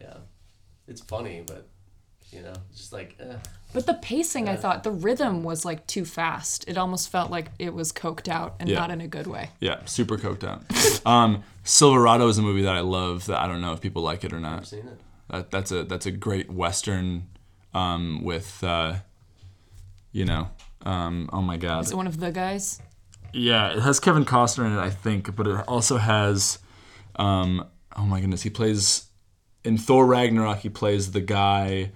Yeah. 0.00 0.18
It's 0.86 1.00
funny, 1.00 1.42
but 1.46 1.68
you 2.32 2.42
know, 2.42 2.54
it's 2.70 2.78
just 2.78 2.92
like 2.92 3.16
eh. 3.20 3.36
But 3.72 3.86
the 3.86 3.94
pacing, 3.94 4.48
I 4.48 4.56
thought, 4.56 4.82
the 4.84 4.90
rhythm 4.90 5.42
was 5.42 5.64
like 5.64 5.86
too 5.86 6.04
fast. 6.04 6.64
It 6.68 6.78
almost 6.78 7.10
felt 7.10 7.30
like 7.30 7.50
it 7.58 7.74
was 7.74 7.92
coked 7.92 8.28
out 8.28 8.54
and 8.60 8.68
Yeah. 8.68 8.78
not 8.78 8.90
in 8.90 9.00
a 9.00 9.08
good 9.08 9.26
way. 9.26 9.50
Yeah, 9.60 9.84
super 9.84 10.16
coked 10.16 10.44
out. 10.44 10.62
um, 11.06 11.42
Silverado 11.64 12.28
is 12.28 12.38
a 12.38 12.42
movie 12.42 12.62
that 12.62 12.74
I 12.74 12.80
love. 12.80 13.26
That 13.26 13.40
I 13.40 13.46
don't 13.48 13.60
know 13.60 13.72
if 13.72 13.80
people 13.80 14.02
like 14.02 14.24
it 14.24 14.32
or 14.32 14.40
not. 14.40 14.52
I've 14.52 14.56
not. 14.58 14.66
seen 14.66 14.86
it. 14.88 15.00
That, 15.30 15.50
that's 15.50 15.72
a 15.72 15.82
that's 15.84 16.06
a 16.06 16.12
great 16.12 16.50
western 16.50 17.26
um, 17.74 18.22
with 18.22 18.62
uh, 18.62 18.94
you 20.12 20.24
know 20.24 20.48
um, 20.82 21.28
oh 21.32 21.42
my 21.42 21.56
god 21.56 21.84
Is 21.84 21.90
it 21.90 21.96
one 21.96 22.06
of 22.06 22.20
the 22.20 22.30
guys? 22.30 22.80
Yeah 23.32 23.70
it 23.72 23.80
has 23.80 24.00
Kevin 24.00 24.24
Costner 24.24 24.66
in 24.66 24.72
it 24.72 24.78
I 24.80 24.90
think 24.90 25.34
but 25.36 25.46
it 25.46 25.56
also 25.68 25.96
has 25.98 26.58
um, 27.16 27.66
oh 27.96 28.02
my 28.04 28.20
goodness 28.20 28.42
he 28.42 28.50
plays 28.50 29.06
in 29.64 29.78
Thor 29.78 30.06
Ragnarok 30.06 30.58
he 30.58 30.68
plays 30.68 31.12
the 31.12 31.20
guy 31.20 31.92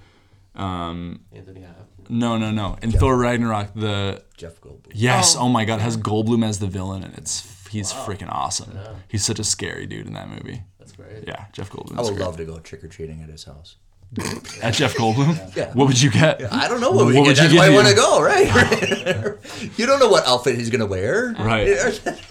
um, 0.55 1.21
Anthony 1.33 1.63
Hopkins. 1.63 2.11
no 2.11 2.37
no 2.37 2.51
no 2.51 2.77
in 2.83 2.91
Thor 2.93 3.17
Ragnarok 3.17 3.73
the 3.75 4.23
Jeff 4.37 4.61
Goldblum. 4.61 4.93
yes 4.95 5.37
Oh. 5.37 5.43
oh, 5.43 5.49
my 5.49 5.65
god 5.65 5.77
it 5.81 5.83
has 5.83 5.97
Goldblum 5.97 6.45
as 6.45 6.59
the 6.59 6.67
villain 6.67 7.03
and 7.05 7.17
it's 7.17 7.67
he's 7.69 7.93
freaking 7.93 8.29
awesome 8.31 8.77
he's 9.09 9.25
such 9.25 9.39
a 9.39 9.45
scary 9.45 9.87
dude 9.87 10.07
in 10.07 10.15
that 10.15 10.29
movie 10.29 10.63
That's 10.79 10.93
great. 10.93 11.25
yeah 11.27 11.45
Jeff 11.53 11.71
Goldblum 11.71 11.99
I 11.99 12.03
would 12.03 12.19
love 12.19 12.37
to 12.39 12.45
go 12.45 12.59
trick 12.59 12.83
or 12.83 12.89
treating 12.89 13.23
at 13.23 13.29
his 13.29 13.45
house. 13.45 13.77
at 14.63 14.75
Jeff 14.75 14.95
Goldblum 14.97 15.39
Yeah. 15.57 15.73
what 15.73 15.87
would 15.87 16.01
you 16.03 16.11
get 16.11 16.53
I 16.53 16.67
don't 16.69 16.81
know 16.81 16.91
what, 16.91 17.07
we 17.07 17.15
What 17.15 17.27
get. 17.27 17.29
would 17.29 17.37
you 17.39 17.43
That's 17.43 17.53
get 17.53 17.59
why 17.61 17.67
I 17.67 17.71
want 17.71 17.87
to 17.87 17.95
go, 17.95 18.21
right? 18.21 19.39
you 19.79 19.87
don't 19.87 20.01
know 20.01 20.09
what 20.09 20.27
outfit 20.27 20.57
he's 20.57 20.69
gonna 20.69 20.85
wear, 20.87 21.33
Right. 21.39 21.69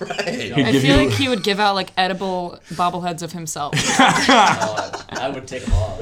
right. 0.01 0.27
He'd 0.27 0.53
I 0.53 0.71
give 0.73 0.81
feel 0.81 0.99
you- 1.01 1.07
like 1.09 1.17
he 1.17 1.29
would 1.29 1.41
give 1.43 1.59
out 1.59 1.75
like 1.75 1.91
edible 1.95 2.59
bobbleheads 2.71 3.21
of 3.23 3.31
himself. 3.31 3.75
Oh, 3.77 5.05
I, 5.09 5.19
I 5.21 5.29
would 5.29 5.47
take 5.47 5.63
them 5.63 5.73
all. 5.73 5.99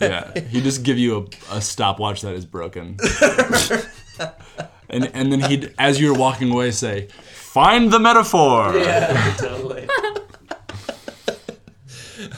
Yeah, 0.00 0.38
He'd 0.40 0.62
just 0.62 0.84
give 0.84 0.96
you 0.98 1.28
a, 1.50 1.56
a 1.56 1.60
stopwatch 1.60 2.22
that 2.22 2.34
is 2.34 2.46
broken, 2.46 2.96
and 4.88 5.10
and 5.14 5.32
then 5.32 5.40
he'd, 5.40 5.74
as 5.78 6.00
you 6.00 6.12
were 6.12 6.18
walking 6.18 6.50
away, 6.50 6.70
say, 6.70 7.08
"Find 7.32 7.90
the 7.92 7.98
metaphor." 7.98 8.76
yeah, 8.76 9.34
totally. 9.38 9.79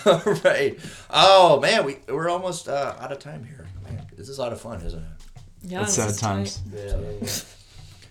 All 0.06 0.22
right. 0.44 0.78
Oh 1.10 1.60
man, 1.60 1.84
we 1.84 1.98
we're 2.08 2.28
almost 2.30 2.68
uh, 2.68 2.94
out 3.00 3.12
of 3.12 3.18
time 3.18 3.44
here. 3.44 3.66
Man, 3.84 4.06
this 4.16 4.28
is 4.28 4.38
a 4.38 4.40
lot 4.42 4.52
of 4.52 4.60
fun, 4.60 4.80
isn't 4.82 4.98
it? 4.98 5.06
Yeah, 5.64 5.80
That's 5.80 5.94
sad 5.94 6.14
times. 6.18 6.60
Yeah. 6.74 7.26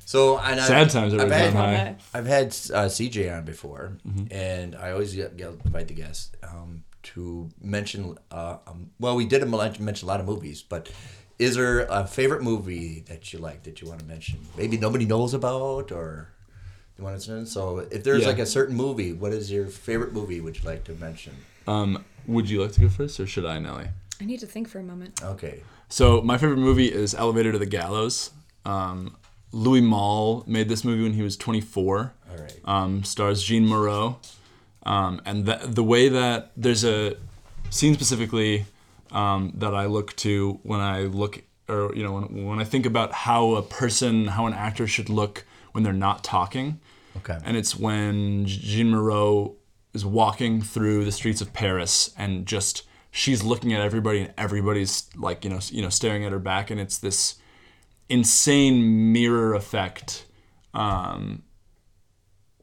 So 0.05 0.37
and 0.37 0.59
I, 0.59 0.67
Sad 0.67 0.89
times 0.89 1.13
at 1.13 1.21
I've 1.21 1.27
Ridgemont 1.29 1.53
had, 1.53 1.53
High. 1.87 1.95
I've 2.13 2.25
had 2.25 2.47
uh, 2.47 2.87
CJ 2.89 3.37
on 3.37 3.45
before, 3.45 3.97
Mm-hmm. 4.07 4.33
and 4.33 4.75
I 4.75 4.91
always 4.91 5.13
get, 5.15 5.37
get 5.37 5.49
invite 5.65 5.87
the 5.87 5.93
guests 5.93 6.31
um, 6.43 6.83
to 7.03 7.49
mention. 7.61 8.17
Uh, 8.29 8.57
um, 8.67 8.89
well, 8.99 9.15
we 9.15 9.25
did 9.25 9.41
a, 9.41 9.45
mention 9.45 10.05
a 10.05 10.07
lot 10.07 10.19
of 10.19 10.25
movies, 10.25 10.63
but 10.67 10.91
is 11.39 11.55
there 11.55 11.81
a 11.89 12.05
favorite 12.05 12.43
movie 12.43 13.05
that 13.07 13.31
you 13.31 13.39
like 13.39 13.63
that 13.63 13.81
you 13.81 13.87
want 13.87 13.99
to 14.01 14.05
mention? 14.05 14.39
Maybe 14.57 14.77
nobody 14.77 15.05
knows 15.05 15.33
about, 15.33 15.91
or 15.93 16.29
you 16.97 17.05
want 17.05 17.21
to. 17.21 17.45
So, 17.45 17.79
if 17.79 18.03
there's 18.03 18.23
Yeah. 18.23 18.27
like 18.29 18.39
a 18.39 18.45
certain 18.45 18.75
movie, 18.75 19.13
what 19.13 19.31
is 19.31 19.49
your 19.49 19.67
favorite 19.67 20.11
movie? 20.11 20.41
Would 20.41 20.57
you 20.57 20.63
like 20.65 20.83
to 20.85 20.93
mention? 20.93 21.33
Um, 21.71 22.03
would 22.27 22.49
you 22.49 22.61
like 22.61 22.71
to 22.73 22.81
go 22.81 22.89
first, 22.89 23.19
or 23.19 23.25
should 23.27 23.45
I, 23.45 23.59
Nelly? 23.59 23.87
I 24.21 24.25
need 24.25 24.39
to 24.41 24.45
think 24.47 24.67
for 24.69 24.79
a 24.79 24.83
moment. 24.83 25.21
Okay. 25.23 25.61
So 25.89 26.21
my 26.21 26.37
favorite 26.37 26.57
movie 26.57 26.91
is 26.91 27.13
Elevator 27.15 27.51
to 27.51 27.57
the 27.59 27.65
Gallows. 27.65 28.31
Um, 28.65 29.15
Louis 29.51 29.81
Malle 29.81 30.43
made 30.47 30.69
this 30.69 30.83
movie 30.85 31.03
when 31.03 31.13
he 31.13 31.21
was 31.23 31.35
24. 31.37 32.13
All 32.31 32.37
right. 32.37 32.59
um, 32.65 33.03
stars 33.03 33.43
Jeanne 33.43 33.65
Moreau, 33.67 34.17
um, 34.83 35.21
and 35.25 35.45
the, 35.45 35.59
the 35.63 35.83
way 35.83 36.07
that 36.09 36.51
there's 36.55 36.85
a 36.85 37.15
scene 37.69 37.93
specifically 37.93 38.65
um, 39.11 39.51
that 39.55 39.73
I 39.75 39.85
look 39.87 40.15
to 40.17 40.59
when 40.63 40.79
I 40.79 41.01
look, 41.01 41.41
or 41.67 41.93
you 41.95 42.03
know, 42.03 42.13
when, 42.13 42.45
when 42.47 42.59
I 42.59 42.63
think 42.63 42.85
about 42.85 43.11
how 43.11 43.55
a 43.55 43.61
person, 43.61 44.27
how 44.27 44.45
an 44.47 44.53
actor 44.53 44.87
should 44.87 45.09
look 45.09 45.43
when 45.73 45.83
they're 45.83 45.91
not 45.93 46.23
talking, 46.23 46.79
Okay. 47.17 47.37
and 47.43 47.57
it's 47.57 47.75
when 47.77 48.45
Jeanne 48.45 48.91
Moreau 48.91 49.55
is 49.93 50.05
walking 50.05 50.61
through 50.61 51.05
the 51.05 51.11
streets 51.11 51.41
of 51.41 51.53
Paris 51.53 52.13
and 52.17 52.45
just 52.45 52.83
she's 53.11 53.43
looking 53.43 53.73
at 53.73 53.81
everybody 53.81 54.21
and 54.21 54.33
everybody's 54.37 55.09
like 55.15 55.43
you 55.43 55.49
know 55.49 55.59
you 55.69 55.81
know 55.81 55.89
staring 55.89 56.25
at 56.25 56.31
her 56.31 56.39
back. 56.39 56.69
And 56.71 56.79
it's 56.79 56.97
this 56.97 57.35
insane 58.09 59.11
mirror 59.11 59.53
effect 59.53 60.25
um, 60.73 61.43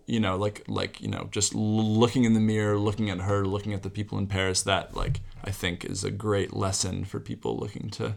you 0.09 0.19
know 0.19 0.37
like 0.37 0.65
like 0.67 1.01
you 1.01 1.09
know 1.09 1.29
just 1.31 1.55
looking 1.55 2.25
in 2.25 2.33
the 2.33 2.41
mirror 2.41 2.79
looking 2.79 3.11
at 3.11 3.21
her 3.21 3.45
looking 3.45 3.75
at 3.75 3.83
the 3.83 3.91
people 3.91 4.19
in 4.19 4.27
paris 4.27 4.63
that 4.63 4.97
like 4.97 5.21
i 5.45 5.51
think 5.51 5.85
is 5.85 6.03
a 6.03 6.11
great 6.11 6.55
lesson 6.55 7.05
for 7.05 7.21
people 7.21 7.57
looking 7.57 7.91
to 7.91 8.17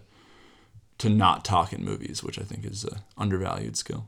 to 0.97 1.09
not 1.09 1.43
talk 1.43 1.74
in 1.74 1.84
movies 1.84 2.24
which 2.24 2.39
i 2.39 2.43
think 2.43 2.66
is 2.66 2.86
a 2.86 3.03
undervalued 3.18 3.76
skill 3.76 4.07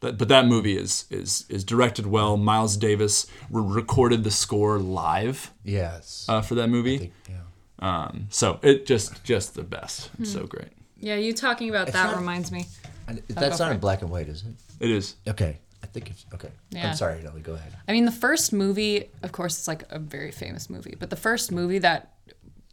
that, 0.00 0.18
but 0.18 0.28
that 0.28 0.46
movie 0.46 0.76
is 0.76 1.06
is 1.10 1.44
is 1.48 1.64
directed 1.64 2.06
well 2.06 2.36
miles 2.36 2.76
davis 2.76 3.26
re- 3.50 3.62
recorded 3.74 4.22
the 4.24 4.30
score 4.30 4.78
live 4.78 5.52
Yes. 5.64 6.26
uh, 6.28 6.40
for 6.42 6.54
that 6.56 6.68
movie 6.68 7.12
yeah. 7.28 7.36
um, 7.78 8.26
so 8.30 8.58
it 8.62 8.86
just 8.86 9.24
just 9.24 9.54
the 9.54 9.62
best 9.62 10.10
it's 10.18 10.32
so 10.32 10.46
great 10.46 10.68
Yeah, 11.00 11.16
you 11.16 11.32
talking 11.32 11.68
about 11.70 11.86
that 11.88 12.06
not- 12.10 12.16
reminds 12.16 12.50
me. 12.52 12.66
And 13.06 13.20
that's 13.28 13.58
not 13.58 13.70
in 13.72 13.78
black 13.78 14.00
and 14.00 14.10
white, 14.10 14.28
is 14.28 14.42
it? 14.48 14.54
it 14.84 14.90
is 14.90 15.16
Okay. 15.28 15.58
I 15.82 15.86
think 15.86 16.08
it's 16.10 16.24
okay. 16.32 16.48
Yeah. 16.70 16.88
I'm 16.88 16.96
sorry, 16.96 17.22
Nelly. 17.22 17.42
Go 17.42 17.52
ahead. 17.52 17.70
I 17.86 17.92
mean, 17.92 18.06
the 18.06 18.10
first 18.26 18.54
movie, 18.54 19.10
of 19.22 19.32
course, 19.32 19.58
it's 19.58 19.68
like 19.68 19.84
a 19.90 19.98
very 19.98 20.32
famous 20.32 20.70
movie, 20.70 20.96
but 20.98 21.10
the 21.10 21.16
first 21.16 21.52
movie 21.52 21.78
that 21.80 22.14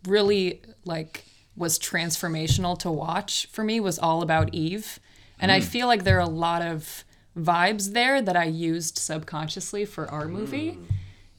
really 0.07 0.61
like 0.85 1.25
was 1.57 1.77
transformational 1.77 2.79
to 2.79 2.89
watch 2.89 3.47
for 3.51 3.63
me 3.65 3.79
was 3.81 3.99
all 3.99 4.21
about 4.21 4.53
Eve, 4.53 4.99
and 5.39 5.51
I 5.51 5.59
feel 5.59 5.87
like 5.87 6.05
there 6.05 6.15
are 6.17 6.21
a 6.21 6.35
lot 6.47 6.61
of 6.61 7.03
vibes 7.37 7.93
there 7.93 8.21
that 8.21 8.35
I 8.35 8.45
used 8.45 8.97
subconsciously 8.97 9.85
for 9.85 10.09
our 10.09 10.27
movie. 10.27 10.77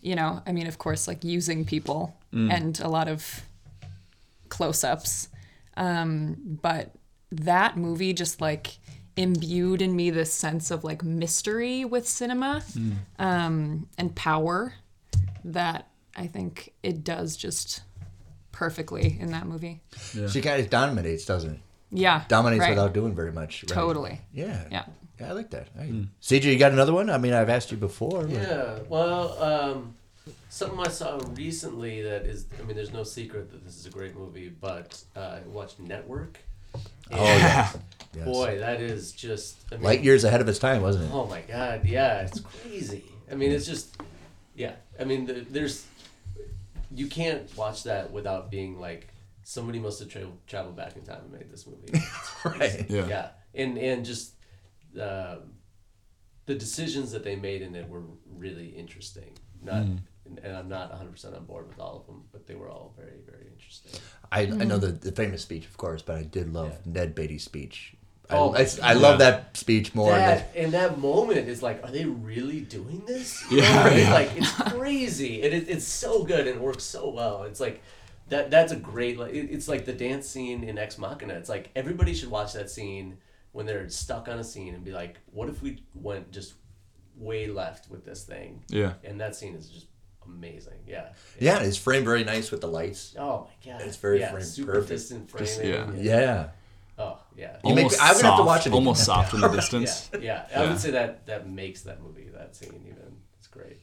You 0.01 0.16
know, 0.16 0.43
I 0.47 0.53
mean, 0.53 0.66
of 0.66 0.78
course, 0.78 1.07
like 1.07 1.22
using 1.24 1.64
people 1.64 2.16
and 2.32 2.80
a 2.80 2.88
lot 2.88 3.09
of 3.09 3.43
close-ups, 4.49 5.28
um, 5.76 6.36
but 6.62 6.93
that 7.30 7.76
movie 7.76 8.12
just 8.12 8.40
like 8.40 8.78
imbued 9.16 9.82
in 9.82 9.95
me 9.95 10.11
this 10.11 10.32
sense 10.32 10.70
of 10.70 10.84
like 10.84 11.03
mystery 11.03 11.84
with 11.84 12.09
cinema 12.09 12.62
um, 13.18 13.86
and 13.99 14.14
power 14.14 14.74
that 15.45 15.88
I 16.16 16.26
think 16.26 16.72
it 16.82 17.05
does 17.05 17.36
just 17.36 17.82
perfectly 18.53 19.18
in 19.20 19.30
that 19.32 19.47
movie. 19.47 19.80
She 20.28 20.40
kind 20.40 20.61
of 20.61 20.70
dominates, 20.70 21.24
doesn't 21.24 21.53
it? 21.53 21.61
Yeah. 21.90 22.24
dominates 22.28 22.61
right. 22.61 22.70
without 22.70 22.95
doing 22.95 23.14
very 23.14 23.32
much. 23.32 23.64
right? 23.64 23.74
Totally. 23.74 24.20
Yeah. 24.32 24.64
Yeah. 24.70 24.84
Yeah, 25.22 25.30
I 25.30 25.32
like 25.32 25.50
that. 25.50 25.68
All 25.78 25.84
right. 25.84 25.92
CJ, 26.20 26.44
you 26.44 26.58
got 26.58 26.72
another 26.72 26.92
one? 26.92 27.08
I 27.10 27.18
mean, 27.18 27.32
I've 27.32 27.48
asked 27.48 27.70
you 27.70 27.76
before. 27.76 28.22
but- 28.22 28.30
Yeah, 28.30 28.78
well, 28.88 29.40
um, 29.42 29.94
something 30.48 30.78
I 30.80 30.88
saw 30.88 31.20
recently 31.34 32.02
that 32.02 32.26
is, 32.26 32.46
I 32.58 32.62
mean, 32.64 32.76
there's 32.76 32.92
no 32.92 33.04
secret 33.04 33.50
that 33.52 33.64
this 33.64 33.76
is 33.78 33.86
a 33.86 33.90
great 33.90 34.16
movie, 34.16 34.48
but 34.48 35.02
uh, 35.16 35.20
I 35.20 35.40
watched 35.48 35.78
Network. 35.80 36.38
Oh, 36.74 36.82
yes. 37.22 37.76
yes. 38.16 38.24
Boy, 38.24 38.58
that 38.60 38.80
is 38.80 39.12
just, 39.12 39.56
I 39.70 39.76
mean, 39.76 39.84
Light 39.84 40.02
years 40.02 40.24
ahead 40.24 40.40
of 40.40 40.48
its 40.48 40.58
time, 40.58 40.82
wasn't 40.82 41.04
it? 41.04 41.10
Oh 41.12 41.26
my 41.26 41.42
god, 41.42 41.84
yeah, 41.84 42.22
it's 42.22 42.40
crazy. 42.40 43.04
I 43.30 43.34
mean, 43.34 43.52
it's 43.52 43.66
just, 43.66 43.96
yeah. 44.56 44.72
I 44.98 45.04
mean, 45.04 45.26
the, 45.26 45.34
there's, 45.50 45.84
you 46.94 47.06
can't 47.06 47.54
watch 47.56 47.82
that 47.84 48.10
without 48.10 48.50
being 48.50 48.80
like, 48.80 49.08
somebody 49.44 49.78
must 49.78 50.00
have 50.00 50.08
tra- 50.08 50.26
traveled 50.46 50.76
back 50.76 50.96
in 50.96 51.02
time 51.02 51.20
and 51.24 51.32
made 51.32 51.50
this 51.50 51.66
movie. 51.66 51.92
Right. 52.44 52.86
Yeah. 52.90 53.06
Yeah, 53.06 53.28
and 53.54 53.78
and 53.78 54.04
just 54.04 54.32
uh, 55.01 55.36
the 56.47 56.55
decisions 56.55 57.12
that 57.12 57.24
they 57.24 57.36
made 57.36 57.62
in 57.62 57.74
it 57.74 57.88
were 57.88 58.03
really 58.36 58.68
interesting. 58.68 59.32
Not, 59.62 59.84
Mm. 59.84 59.99
and, 60.26 60.38
and 60.40 60.57
I'm 60.57 60.68
not 60.68 60.90
100 60.90 61.12
percent 61.12 61.36
on 61.36 61.45
board 61.45 61.68
with 61.68 61.78
all 61.78 61.97
of 62.01 62.07
them, 62.07 62.24
but 62.32 62.47
they 62.49 62.55
were 62.57 62.68
all 62.68 62.93
very 62.97 63.20
very 63.24 63.47
interesting. 63.53 64.01
I, 64.32 64.40
I 64.43 64.64
know 64.64 64.78
the, 64.78 64.88
the 64.88 65.12
famous 65.12 65.43
speech, 65.43 65.66
of 65.66 65.76
course, 65.76 66.03
but 66.03 66.16
I 66.16 66.22
did 66.24 66.53
love 66.53 66.84
Ned 66.86 67.14
Beatty's 67.14 67.45
speech. 67.45 67.95
I, 68.28 68.36
Oh, 68.36 68.55
I, 68.55 68.66
I 68.82 68.95
love 68.95 69.18
that 69.18 69.57
speech 69.57 69.95
more. 69.95 70.11
that 70.12 70.55
in 70.57 70.70
that 70.72 70.99
moment 70.99 71.47
is 71.49 71.62
like, 71.62 71.84
are 71.84 71.90
they 71.90 72.05
really 72.07 72.61
doing 72.61 73.03
this? 73.07 73.45
You 73.51 73.59
Yeah, 73.62 73.74
know 73.74 73.82
what 73.82 73.93
I 73.93 73.97
mean? 73.97 74.05
yeah. 74.07 74.12
like 74.14 74.30
it's 74.36 74.53
crazy, 74.72 75.43
and 75.43 75.53
it, 75.55 75.68
it's 75.68 75.84
so 75.86 76.24
good 76.24 76.40
and 76.40 76.57
it 76.57 76.61
works 76.61 76.82
so 76.84 77.11
well. 77.11 77.45
It's 77.45 77.61
like 77.61 77.82
that. 78.30 78.51
That's 78.51 78.72
a 78.72 78.76
great. 78.76 79.18
Like 79.18 79.32
it, 79.34 79.49
it's 79.51 79.68
like 79.68 79.84
the 79.84 79.93
dance 79.93 80.26
scene 80.28 80.64
in 80.64 80.76
Ex 80.78 80.99
Machina. 80.99 81.34
It's 81.34 81.49
like 81.49 81.70
everybody 81.76 82.14
should 82.14 82.30
watch 82.30 82.53
that 82.55 82.68
scene 82.70 83.18
when 83.53 83.66
they're 83.66 83.88
stuck 83.88 84.28
on 84.28 84.38
a 84.38 84.44
scene 84.44 84.74
and 84.74 84.84
be 84.84 84.92
like, 84.92 85.18
what 85.32 85.48
if 85.48 85.62
we 85.62 85.82
went 85.94 86.30
just 86.32 86.55
way 87.16 87.46
left 87.46 87.90
with 87.90 88.05
this 88.05 88.24
thing? 88.24 88.64
Yeah. 88.68 88.94
And 89.05 89.20
that 89.20 89.36
scene 89.36 89.55
is 89.55 89.68
just 89.68 89.86
amazing. 90.26 90.78
Yeah. 90.86 91.09
yeah, 91.40 91.59
it's 91.61 91.76
framed 91.76 92.05
very 92.05 92.24
nice 92.24 92.50
with 92.50 92.61
the 92.61 92.68
lights. 92.68 93.14
Oh 93.18 93.48
my 93.66 93.72
god. 93.72 93.82
It's 93.82 93.96
very 93.96 94.20
yeah, 94.20 94.30
framed 94.30 94.46
super 94.46 94.72
perfect. 94.72 94.88
distant 94.90 95.30
framing. 95.30 95.46
Just- 95.46 95.62
yeah. 95.62 95.90
Yeah. 95.94 96.48
Oh 96.98 97.18
yeah. 97.36 97.57
You 97.64 97.74
make 97.74 97.84
almost 97.84 98.00
me- 98.00 98.07
I 98.09 98.12
would 98.14 98.24
have 98.24 98.36
to 98.38 98.42
watch 98.44 98.61
it 98.61 98.66
again. 98.68 98.74
Almost 98.74 99.05
soft 99.05 99.34
in 99.34 99.40
the 99.40 99.48
distance. 99.61 100.11
Yeah, 100.14 100.44
yeah. 100.50 100.61
I 100.62 100.66
would 100.68 100.78
say 100.78 100.90
that 100.92 101.26
that 101.26 101.48
makes 101.48 101.82
that 101.82 102.03
movie, 102.03 102.28
that 102.34 102.55
scene 102.57 102.82
even. 102.86 103.16
It's 103.38 103.48
great. 103.48 103.78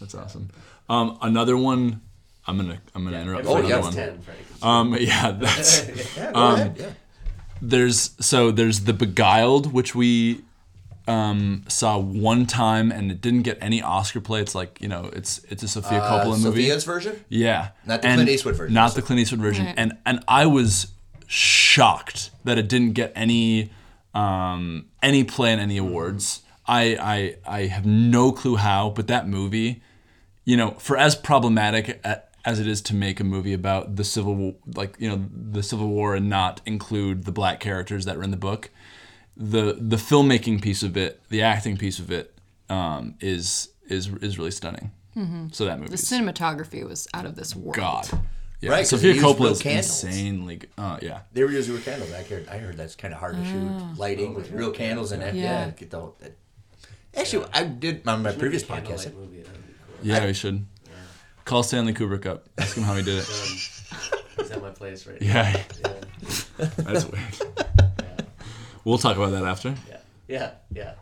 That's 0.00 0.14
awesome. 0.14 0.48
Um, 0.88 1.18
another 1.22 1.56
one. 1.56 2.00
I'm 2.48 2.56
gonna 2.56 2.80
I'm 2.94 3.04
gonna 3.04 3.20
interrupt 3.20 3.46
Oh, 3.46 3.56
for 3.60 3.68
yeah, 3.68 3.78
another 3.78 3.88
it's 3.88 3.96
one. 3.96 4.06
ten, 4.06 4.20
Frank. 4.20 4.38
Um, 4.62 4.96
yeah, 5.00 5.30
that's 5.32 5.88
Yeah, 6.16 6.32
go 6.32 6.38
Um, 6.38 6.54
ahead. 6.54 6.76
Yeah. 6.78 6.86
There's 7.62 8.10
so 8.24 8.50
there's 8.50 8.80
the 8.80 8.92
Beguiled, 8.92 9.72
which 9.72 9.94
we 9.94 10.42
um, 11.08 11.62
saw 11.68 11.98
one 11.98 12.46
time 12.46 12.90
and 12.92 13.10
it 13.10 13.20
didn't 13.20 13.42
get 13.42 13.58
any 13.60 13.80
Oscar 13.82 14.20
play. 14.20 14.40
It's 14.40 14.54
like 14.54 14.80
you 14.80 14.88
know, 14.88 15.10
it's 15.12 15.38
it's 15.48 15.62
a 15.62 15.68
Sofia 15.68 15.98
Uh, 15.98 16.24
Coppola 16.24 16.42
movie. 16.42 16.64
Sofia's 16.68 16.84
version? 16.84 17.24
Yeah, 17.28 17.68
Not 17.86 18.02
the 18.02 18.08
And- 18.08 18.16
Clint 18.18 18.30
Eastwood 18.30 18.56
version, 18.56 18.74
Not 18.74 18.90
so- 18.90 18.96
the 18.96 19.02
Clint 19.06 19.20
Eastwood 19.20 19.40
version, 19.40 19.66
Right. 19.66 19.74
and 19.78 19.96
and 20.04 20.22
I 20.28 20.46
was 20.46 20.88
shocked 21.26 22.30
that 22.44 22.58
it 22.58 22.68
didn't 22.68 22.92
get 22.92 23.12
any 23.14 23.70
um, 24.14 24.86
any 25.02 25.24
play 25.24 25.52
in 25.52 25.58
any 25.60 25.76
awards. 25.76 26.42
I, 26.66 26.96
I 27.46 27.58
I 27.60 27.66
have 27.66 27.86
no 27.86 28.32
clue 28.32 28.56
how, 28.56 28.90
but 28.90 29.06
that 29.08 29.28
movie, 29.28 29.82
you 30.44 30.56
know, 30.56 30.70
for 30.78 30.96
as 30.96 31.14
problematic 31.14 32.00
a- 32.04 32.22
as 32.46 32.58
it 32.60 32.66
is 32.66 32.80
to 32.82 32.94
make 32.94 33.20
a 33.20 33.24
movie 33.24 33.52
about 33.52 33.96
the 33.96 34.04
civil, 34.04 34.34
War- 34.34 34.54
like 34.74 34.96
you 34.98 35.08
know, 35.10 35.22
the 35.52 35.62
Civil 35.62 35.88
War 35.88 36.14
and 36.14 36.30
not 36.30 36.60
include 36.64 37.24
the 37.24 37.32
black 37.32 37.60
characters 37.60 38.04
that 38.06 38.16
were 38.16 38.22
in 38.22 38.30
the 38.30 38.36
book, 38.38 38.70
the 39.36 39.76
the 39.78 39.96
filmmaking 39.96 40.62
piece 40.62 40.82
of 40.82 40.96
it, 40.96 41.20
the 41.28 41.42
acting 41.42 41.76
piece 41.76 41.98
of 41.98 42.10
it, 42.10 42.32
um, 42.70 43.16
is 43.20 43.68
is 43.88 44.08
is 44.22 44.38
really 44.38 44.50
stunning. 44.52 44.92
So 45.52 45.64
that 45.64 45.78
movie, 45.78 45.90
The 45.90 45.96
cinematography 45.96 46.86
was 46.86 47.08
out 47.14 47.24
of 47.24 47.36
this 47.36 47.56
world. 47.56 47.74
God, 47.74 48.06
yeah. 48.60 48.70
Right, 48.70 48.80
'cause 48.80 48.90
Sofia 48.90 49.12
they 49.12 49.14
use 49.16 49.24
real 49.24 49.34
Coppola 49.34 49.50
is 49.52 49.62
candles. 49.62 50.04
insanely. 50.04 50.56
g- 50.58 50.66
Uh, 50.76 50.98
yeah, 51.00 51.20
They 51.32 51.42
were 51.42 51.50
using 51.50 51.72
real 51.74 51.82
candles. 51.82 52.12
I 52.12 52.22
heard, 52.22 52.46
I 52.48 52.58
heard 52.58 52.76
that's 52.76 52.94
kind 52.96 53.14
of 53.14 53.20
hard 53.20 53.36
to 53.36 53.44
shoot. 53.46 53.98
Lighting 53.98 54.34
with 54.34 54.50
real 54.50 54.72
candles 54.72 55.12
in 55.12 55.22
it. 55.22 55.34
Yeah. 55.34 55.42
Yeah. 55.42 55.70
get 55.70 55.90
the, 55.90 56.12
that- 56.20 56.36
Actually, 57.16 57.46
I 57.54 57.64
did 57.64 58.06
on 58.06 58.22
my 58.22 58.32
previous 58.32 58.62
podcast. 58.62 59.14
Movie, 59.14 59.42
cool. 59.42 59.54
yeah, 60.02 60.26
we 60.26 60.34
should 60.34 60.66
call 61.46 61.62
Stanley 61.62 61.94
Kubrick 61.94 62.26
up. 62.26 62.46
Ask 62.58 62.76
him 62.76 62.82
how 62.82 62.94
he 62.94 63.02
did 63.02 63.18
it. 63.18 63.28
Um, 63.28 64.04
he's 64.44 64.50
at 64.50 64.60
my 64.60 64.70
place 64.70 65.06
right 65.06 65.20
Yeah, 65.22 65.64
now. 65.82 65.90
Yeah, 66.58 66.66
that's 66.76 67.06
weird. 67.06 67.24
We'll 68.84 68.98
talk 68.98 69.16
about 69.16 69.30
that 69.30 69.44
after. 69.44 69.74
yeah, 69.88 69.96
yeah, 70.28 70.50
yeah. 70.72 70.94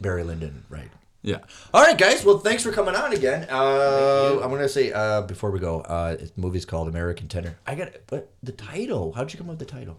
Barry 0.00 0.22
Lyndon, 0.24 0.64
right. 0.70 0.88
Yeah. 1.22 1.38
All 1.72 1.82
right, 1.82 1.96
guys. 1.96 2.24
Well, 2.24 2.38
thanks 2.38 2.62
for 2.62 2.70
coming 2.72 2.94
on 2.94 3.12
again. 3.12 3.46
Uh. 3.50 4.40
I'm 4.42 4.50
gonna 4.50 4.68
say 4.68 4.92
uh, 4.92 5.22
before 5.22 5.50
we 5.50 5.58
go, 5.58 5.80
uh, 5.80 6.16
the 6.16 6.30
movie's 6.36 6.64
called 6.66 6.88
American 6.88 7.28
Tender. 7.28 7.56
I 7.66 7.74
got 7.74 7.90
but 8.06 8.30
the 8.42 8.52
title. 8.52 9.12
How'd 9.12 9.32
you 9.32 9.38
come 9.38 9.48
up 9.50 9.58
with 9.58 9.66
the 9.66 9.74
title? 9.74 9.98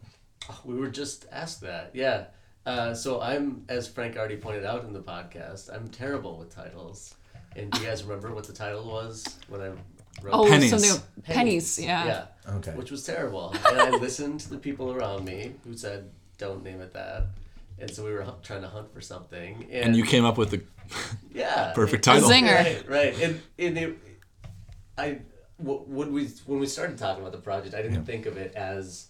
We 0.64 0.76
were 0.76 0.90
just 0.90 1.26
asked 1.32 1.62
that. 1.62 1.92
Yeah. 1.94 2.26
Uh, 2.66 2.94
so 2.96 3.22
I'm, 3.22 3.64
as 3.70 3.88
Frank 3.88 4.18
already 4.18 4.38
pointed 4.38 4.66
out 4.66 4.84
in 4.86 4.94
the 4.94 5.02
podcast, 5.02 5.74
I'm 5.74 5.88
terrible 5.88 6.38
with 6.38 6.54
titles. 6.56 7.16
And 7.56 7.72
do 7.72 7.80
you 7.82 7.88
guys 7.88 8.04
remember 8.04 8.34
what 8.34 8.46
the 8.46 8.54
title 8.54 8.86
was 8.86 9.26
when 9.48 9.62
I 9.62 9.68
wrote? 10.22 10.32
Oh, 10.32 10.48
Pennies. 10.48 10.70
something 10.72 11.02
pennies. 11.24 11.80
Yeah. 11.80 12.06
Yeah. 12.06 12.54
Okay. 12.56 12.72
Which 12.72 12.92
was 12.92 13.04
terrible. 13.04 13.56
And 13.70 13.80
I 13.80 13.90
listened 13.92 14.40
to 14.42 14.50
the 14.50 14.58
people 14.58 14.92
around 14.92 15.26
me 15.26 15.54
who 15.64 15.76
said, 15.78 16.10
"Don't 16.38 16.64
name 16.64 16.82
it 16.82 16.94
that." 16.94 17.28
And 17.80 17.90
so 17.92 18.04
we 18.06 18.12
were 18.12 18.24
hu- 18.24 18.34
trying 18.42 18.62
to 18.62 18.68
hunt 18.70 18.94
for 18.94 19.02
something. 19.02 19.64
And, 19.72 19.86
And 19.88 19.96
you 19.96 20.04
came 20.04 20.24
up 20.26 20.38
with 20.38 20.52
the 20.52 20.62
yeah, 21.34 21.72
perfect 21.76 22.06
it- 22.08 22.12
title. 22.12 22.30
zinger. 22.30 22.56
Right, 22.56 22.90
right. 22.90 23.22
And, 23.22 23.42
and 23.60 23.78
it, 23.78 23.98
I 24.98 25.20
when 25.58 26.12
we 26.12 26.26
when 26.46 26.60
we 26.60 26.68
started 26.68 26.98
talking 26.98 27.22
about 27.22 27.32
the 27.32 27.38
project, 27.42 27.74
I 27.76 27.82
didn't 27.82 28.06
think 28.06 28.26
of 28.26 28.38
it 28.38 28.54
as, 28.56 29.08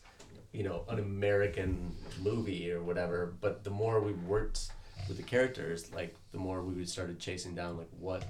you 0.53 0.63
know, 0.63 0.83
an 0.89 0.99
American 0.99 1.95
movie 2.21 2.71
or 2.71 2.81
whatever. 2.83 3.33
But 3.41 3.63
the 3.63 3.69
more 3.71 3.99
we 3.99 4.13
worked 4.13 4.69
with 5.07 5.17
the 5.17 5.23
characters, 5.23 5.91
like 5.93 6.15
the 6.31 6.37
more 6.37 6.61
we 6.63 6.83
started 6.85 7.19
chasing 7.19 7.53
down 7.55 7.77
like 7.77 7.89
what, 7.99 8.23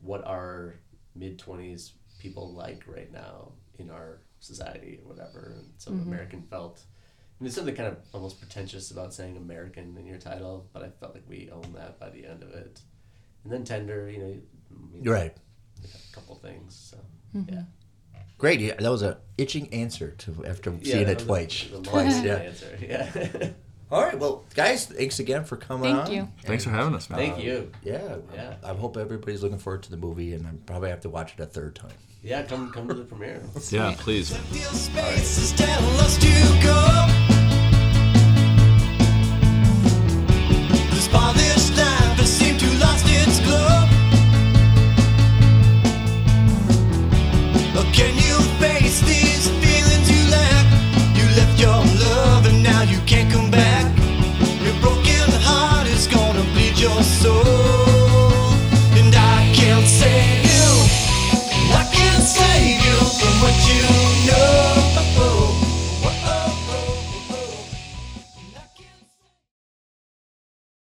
what 0.00 0.24
are 0.26 0.74
mid 1.14 1.38
twenties 1.38 1.92
people 2.18 2.52
like 2.54 2.82
right 2.86 3.12
now 3.12 3.52
in 3.78 3.90
our 3.90 4.20
society 4.40 5.00
or 5.02 5.08
whatever. 5.12 5.54
And 5.58 5.70
so 5.78 5.90
American 5.92 6.42
felt. 6.42 6.82
And 7.38 7.46
there's 7.48 7.56
something 7.56 7.74
kind 7.74 7.88
of 7.88 7.96
almost 8.12 8.38
pretentious 8.40 8.92
about 8.92 9.12
saying 9.12 9.36
American 9.36 9.96
in 9.98 10.06
your 10.06 10.18
title, 10.18 10.68
but 10.72 10.82
I 10.84 10.90
felt 10.90 11.14
like 11.14 11.24
we 11.28 11.50
owned 11.52 11.74
that 11.74 11.98
by 11.98 12.10
the 12.10 12.24
end 12.26 12.42
of 12.44 12.50
it. 12.50 12.80
And 13.42 13.52
then 13.52 13.64
tender, 13.64 14.08
you 14.08 14.18
know, 14.18 14.28
you 14.28 14.42
You're 15.02 15.14
right. 15.14 15.36
a 15.82 16.14
couple 16.14 16.36
things. 16.36 16.74
So 16.90 16.98
Mm-hmm. 17.36 17.54
yeah, 17.54 17.62
Great. 18.38 18.60
Yeah, 18.60 18.74
that 18.78 18.90
was 18.90 19.02
a 19.02 19.18
itching 19.38 19.72
answer 19.72 20.10
to 20.18 20.44
after 20.44 20.70
yeah, 20.82 20.92
seeing 20.92 21.08
it 21.08 21.14
was 21.14 21.22
a- 21.22 21.26
twice. 21.26 21.66
the 21.72 21.80
Twice. 21.80 22.22
Yeah. 22.24 22.34
Answer. 22.34 22.78
Yeah. 22.80 23.48
All 23.92 24.02
right. 24.02 24.18
Well, 24.18 24.42
guys, 24.54 24.86
thanks 24.86 25.18
again 25.18 25.44
for 25.44 25.58
coming 25.58 25.94
Thank 25.94 26.06
on. 26.06 26.12
you. 26.12 26.28
Thanks 26.44 26.64
for 26.64 26.70
having 26.70 26.94
us, 26.94 27.10
man. 27.10 27.18
Thank 27.18 27.44
you. 27.44 27.70
Yeah. 27.84 28.16
Yeah. 28.34 28.54
I 28.64 28.72
hope 28.72 28.96
everybody's 28.96 29.42
looking 29.42 29.58
forward 29.58 29.82
to 29.82 29.90
the 29.90 29.98
movie, 29.98 30.32
and 30.32 30.46
I 30.46 30.50
probably 30.64 30.88
have 30.88 31.02
to 31.02 31.10
watch 31.10 31.34
it 31.34 31.40
a 31.40 31.46
third 31.46 31.76
time. 31.76 31.92
Yeah, 32.22 32.42
come 32.42 32.70
come 32.70 32.88
to 32.88 32.94
the 32.94 33.04
premiere. 33.04 33.42
Yeah, 33.70 33.94
please. 33.98 34.32
Empty 34.32 34.60
spaces 34.60 35.52
down 35.52 35.82